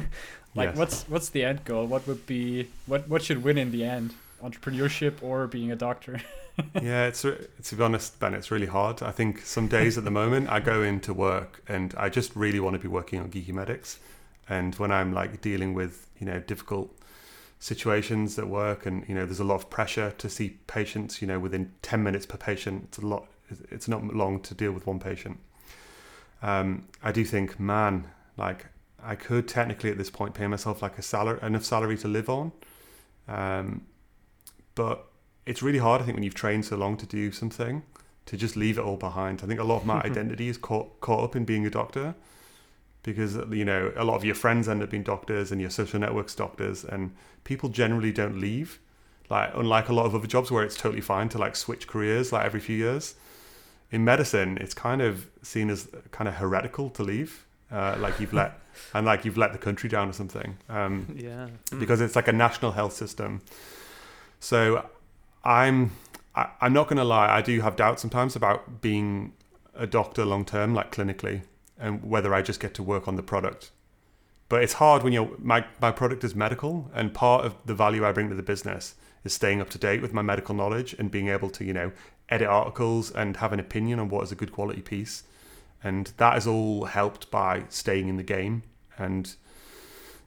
yes. 0.56 0.76
what's 0.76 1.04
what's 1.04 1.28
the 1.28 1.44
end 1.44 1.64
goal 1.64 1.86
what 1.86 2.06
would 2.08 2.26
be 2.26 2.66
what 2.86 3.08
what 3.08 3.22
should 3.22 3.44
win 3.44 3.56
in 3.56 3.70
the 3.70 3.84
end 3.84 4.12
entrepreneurship 4.42 5.22
or 5.22 5.46
being 5.46 5.70
a 5.70 5.76
doctor 5.76 6.20
yeah, 6.82 7.06
it's 7.06 7.22
to 7.22 7.76
be 7.76 7.82
honest, 7.82 8.18
Ben, 8.18 8.34
it's 8.34 8.50
really 8.50 8.66
hard. 8.66 9.02
I 9.02 9.10
think 9.10 9.40
some 9.40 9.68
days 9.68 9.98
at 9.98 10.04
the 10.04 10.10
moment 10.10 10.48
I 10.48 10.60
go 10.60 10.82
into 10.82 11.12
work 11.12 11.62
and 11.68 11.94
I 11.96 12.08
just 12.08 12.34
really 12.34 12.60
want 12.60 12.74
to 12.74 12.80
be 12.80 12.88
working 12.88 13.20
on 13.20 13.30
geeky 13.30 13.52
medics. 13.52 13.98
And 14.48 14.74
when 14.76 14.90
I'm 14.90 15.12
like 15.12 15.40
dealing 15.40 15.74
with 15.74 16.08
you 16.18 16.26
know 16.26 16.40
difficult 16.40 16.96
situations 17.58 18.38
at 18.38 18.48
work, 18.48 18.86
and 18.86 19.06
you 19.08 19.14
know, 19.14 19.26
there's 19.26 19.40
a 19.40 19.44
lot 19.44 19.56
of 19.56 19.70
pressure 19.70 20.12
to 20.18 20.30
see 20.30 20.50
patients. 20.66 21.20
You 21.20 21.28
know, 21.28 21.38
within 21.38 21.72
ten 21.82 22.02
minutes 22.02 22.26
per 22.26 22.38
patient, 22.38 22.84
it's 22.88 22.98
a 22.98 23.06
lot. 23.06 23.26
It's 23.70 23.88
not 23.88 24.04
long 24.04 24.40
to 24.40 24.54
deal 24.54 24.72
with 24.72 24.86
one 24.86 24.98
patient. 24.98 25.38
Um, 26.42 26.86
I 27.02 27.12
do 27.12 27.24
think, 27.24 27.58
man, 27.58 28.06
like 28.36 28.66
I 29.02 29.14
could 29.14 29.48
technically 29.48 29.90
at 29.90 29.98
this 29.98 30.10
point 30.10 30.34
pay 30.34 30.46
myself 30.46 30.82
like 30.82 30.98
a 30.98 31.02
salary, 31.02 31.38
enough 31.42 31.64
salary 31.64 31.96
to 31.98 32.08
live 32.08 32.28
on, 32.28 32.52
um, 33.28 33.86
but 34.74 35.06
it's 35.46 35.62
really 35.62 35.78
hard. 35.78 36.02
I 36.02 36.04
think 36.04 36.16
when 36.16 36.24
you've 36.24 36.34
trained 36.34 36.64
so 36.64 36.76
long 36.76 36.96
to 36.98 37.06
do 37.06 37.32
something, 37.32 37.82
to 38.26 38.36
just 38.36 38.56
leave 38.56 38.76
it 38.78 38.82
all 38.82 38.96
behind. 38.96 39.40
I 39.42 39.46
think 39.46 39.60
a 39.60 39.64
lot 39.64 39.78
of 39.78 39.86
my 39.86 40.00
identity 40.02 40.48
is 40.48 40.58
caught 40.58 41.00
caught 41.00 41.24
up 41.24 41.36
in 41.36 41.44
being 41.44 41.64
a 41.64 41.70
doctor 41.70 42.14
because 43.06 43.36
you 43.50 43.64
know 43.64 43.92
a 43.96 44.04
lot 44.04 44.16
of 44.16 44.24
your 44.24 44.34
friends 44.34 44.68
end 44.68 44.82
up 44.82 44.90
being 44.90 45.04
doctors 45.04 45.50
and 45.52 45.60
your 45.60 45.70
social 45.70 45.98
networks 45.98 46.34
doctors 46.34 46.84
and 46.84 47.14
people 47.44 47.68
generally 47.68 48.12
don't 48.12 48.38
leave 48.38 48.80
like 49.30 49.50
unlike 49.54 49.88
a 49.88 49.92
lot 49.92 50.04
of 50.04 50.14
other 50.14 50.26
jobs 50.26 50.50
where 50.50 50.64
it's 50.64 50.76
totally 50.76 51.00
fine 51.00 51.28
to 51.28 51.38
like 51.38 51.54
switch 51.56 51.86
careers 51.86 52.32
like 52.32 52.44
every 52.44 52.60
few 52.60 52.76
years 52.76 53.14
in 53.92 54.04
medicine 54.04 54.58
it's 54.60 54.74
kind 54.74 55.00
of 55.00 55.28
seen 55.40 55.70
as 55.70 55.88
kind 56.10 56.26
of 56.28 56.34
heretical 56.34 56.90
to 56.90 57.04
leave 57.04 57.46
uh, 57.70 57.96
like 58.00 58.18
you've 58.20 58.32
let 58.32 58.58
and 58.94 59.06
like 59.06 59.24
you've 59.24 59.38
let 59.38 59.52
the 59.52 59.58
country 59.58 59.88
down 59.88 60.08
or 60.08 60.12
something 60.12 60.56
um, 60.68 61.14
yeah 61.16 61.46
because 61.78 62.00
it's 62.00 62.16
like 62.16 62.26
a 62.26 62.32
national 62.32 62.72
health 62.72 62.92
system 62.92 63.40
so 64.40 64.84
i'm 65.46 65.92
I, 66.34 66.48
i'm 66.60 66.72
not 66.74 66.88
going 66.88 66.98
to 66.98 67.04
lie 67.04 67.34
i 67.34 67.40
do 67.40 67.60
have 67.60 67.76
doubts 67.76 68.02
sometimes 68.02 68.36
about 68.36 68.82
being 68.82 69.32
a 69.74 69.86
doctor 69.86 70.24
long 70.24 70.44
term 70.44 70.74
like 70.74 70.90
clinically 70.90 71.42
and 71.78 72.02
whether 72.02 72.34
I 72.34 72.42
just 72.42 72.60
get 72.60 72.74
to 72.74 72.82
work 72.82 73.06
on 73.06 73.16
the 73.16 73.22
product. 73.22 73.70
But 74.48 74.62
it's 74.62 74.74
hard 74.74 75.02
when 75.02 75.12
you're 75.12 75.30
my, 75.38 75.64
my 75.80 75.90
product 75.90 76.24
is 76.24 76.34
medical 76.34 76.90
and 76.94 77.12
part 77.12 77.44
of 77.44 77.56
the 77.64 77.74
value 77.74 78.04
I 78.04 78.12
bring 78.12 78.28
to 78.28 78.34
the 78.34 78.42
business 78.42 78.94
is 79.24 79.32
staying 79.32 79.60
up 79.60 79.70
to 79.70 79.78
date 79.78 80.00
with 80.00 80.12
my 80.12 80.22
medical 80.22 80.54
knowledge 80.54 80.94
and 80.98 81.10
being 81.10 81.28
able 81.28 81.50
to, 81.50 81.64
you 81.64 81.72
know, 81.72 81.92
edit 82.28 82.48
articles 82.48 83.10
and 83.10 83.36
have 83.38 83.52
an 83.52 83.60
opinion 83.60 83.98
on 83.98 84.08
what 84.08 84.22
is 84.22 84.32
a 84.32 84.36
good 84.36 84.52
quality 84.52 84.82
piece. 84.82 85.24
And 85.82 86.12
that 86.16 86.36
is 86.36 86.46
all 86.46 86.84
helped 86.84 87.30
by 87.30 87.64
staying 87.68 88.08
in 88.08 88.16
the 88.16 88.22
game. 88.22 88.62
And 88.96 89.34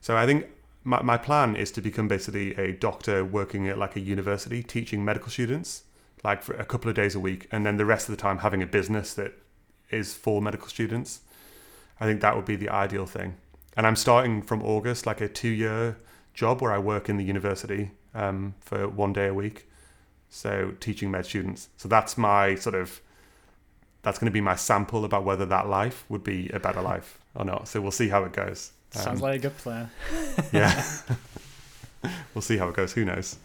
so 0.00 0.16
I 0.16 0.26
think 0.26 0.46
my, 0.82 1.02
my 1.02 1.16
plan 1.16 1.56
is 1.56 1.70
to 1.72 1.80
become 1.80 2.08
basically 2.08 2.54
a 2.54 2.72
doctor 2.72 3.24
working 3.24 3.68
at 3.68 3.78
like 3.78 3.96
a 3.96 4.00
university 4.00 4.62
teaching 4.62 5.04
medical 5.04 5.30
students 5.30 5.84
like 6.22 6.42
for 6.42 6.54
a 6.54 6.64
couple 6.64 6.88
of 6.88 6.96
days 6.96 7.14
a 7.14 7.20
week 7.20 7.48
and 7.50 7.64
then 7.64 7.76
the 7.76 7.86
rest 7.86 8.08
of 8.08 8.16
the 8.16 8.20
time 8.20 8.38
having 8.38 8.62
a 8.62 8.66
business 8.66 9.14
that 9.14 9.32
is 9.90 10.14
for 10.14 10.40
medical 10.40 10.68
students 10.68 11.20
I 12.00 12.06
think 12.06 12.22
that 12.22 12.34
would 12.34 12.46
be 12.46 12.56
the 12.56 12.70
ideal 12.70 13.06
thing. 13.06 13.36
And 13.76 13.86
I'm 13.86 13.96
starting 13.96 14.42
from 14.42 14.62
August, 14.62 15.06
like 15.06 15.20
a 15.20 15.28
two 15.28 15.48
year 15.48 15.98
job 16.32 16.62
where 16.62 16.72
I 16.72 16.78
work 16.78 17.08
in 17.08 17.18
the 17.18 17.24
university 17.24 17.90
um, 18.14 18.54
for 18.60 18.88
one 18.88 19.12
day 19.12 19.28
a 19.28 19.34
week. 19.34 19.68
So 20.30 20.74
teaching 20.80 21.10
med 21.10 21.26
students. 21.26 21.68
So 21.76 21.88
that's 21.88 22.16
my 22.16 22.54
sort 22.54 22.74
of, 22.74 23.00
that's 24.02 24.18
going 24.18 24.26
to 24.26 24.32
be 24.32 24.40
my 24.40 24.56
sample 24.56 25.04
about 25.04 25.24
whether 25.24 25.44
that 25.46 25.68
life 25.68 26.04
would 26.08 26.24
be 26.24 26.48
a 26.54 26.58
better 26.58 26.80
life 26.80 27.18
or 27.34 27.44
not. 27.44 27.68
So 27.68 27.80
we'll 27.80 27.90
see 27.90 28.08
how 28.08 28.24
it 28.24 28.32
goes. 28.32 28.72
Um, 28.96 29.02
Sounds 29.02 29.22
like 29.22 29.36
a 29.36 29.38
good 29.38 29.56
plan. 29.58 29.90
yeah. 30.52 30.84
we'll 32.34 32.42
see 32.42 32.56
how 32.56 32.68
it 32.68 32.74
goes. 32.74 32.92
Who 32.92 33.04
knows? 33.04 33.36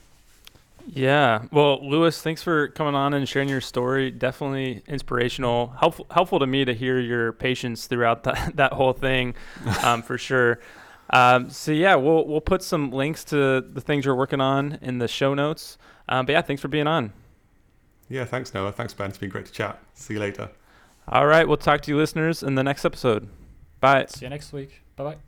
Yeah. 0.87 1.43
Well, 1.51 1.87
Lewis, 1.87 2.21
thanks 2.21 2.43
for 2.43 2.67
coming 2.69 2.95
on 2.95 3.13
and 3.13 3.27
sharing 3.27 3.49
your 3.49 3.61
story. 3.61 4.11
Definitely 4.11 4.83
inspirational. 4.87 5.73
Helpful, 5.79 6.07
helpful 6.11 6.39
to 6.39 6.47
me 6.47 6.65
to 6.65 6.73
hear 6.73 6.99
your 6.99 7.33
patience 7.33 7.87
throughout 7.87 8.23
that, 8.23 8.51
that 8.55 8.73
whole 8.73 8.93
thing, 8.93 9.35
um, 9.83 10.01
for 10.01 10.17
sure. 10.17 10.59
Um, 11.09 11.49
so 11.49 11.71
yeah, 11.71 11.95
we'll 11.95 12.25
we'll 12.25 12.41
put 12.41 12.63
some 12.63 12.91
links 12.91 13.23
to 13.25 13.61
the 13.61 13.81
things 13.81 14.05
you're 14.05 14.15
working 14.15 14.41
on 14.41 14.79
in 14.81 14.97
the 14.97 15.07
show 15.07 15.33
notes. 15.33 15.77
Um, 16.09 16.25
but 16.25 16.33
yeah, 16.33 16.41
thanks 16.41 16.61
for 16.61 16.67
being 16.67 16.87
on. 16.87 17.13
Yeah, 18.09 18.25
thanks 18.25 18.53
Noah. 18.53 18.71
Thanks 18.71 18.93
Ben. 18.93 19.09
It's 19.09 19.17
been 19.17 19.29
great 19.29 19.45
to 19.45 19.51
chat. 19.51 19.79
See 19.93 20.15
you 20.15 20.19
later. 20.19 20.49
All 21.07 21.27
right, 21.27 21.47
we'll 21.47 21.57
talk 21.57 21.81
to 21.81 21.91
you 21.91 21.97
listeners 21.97 22.41
in 22.41 22.55
the 22.55 22.63
next 22.63 22.85
episode. 22.85 23.27
Bye. 23.79 24.05
See 24.09 24.25
you 24.25 24.29
next 24.29 24.51
week. 24.51 24.81
Bye 24.95 25.03
bye. 25.03 25.24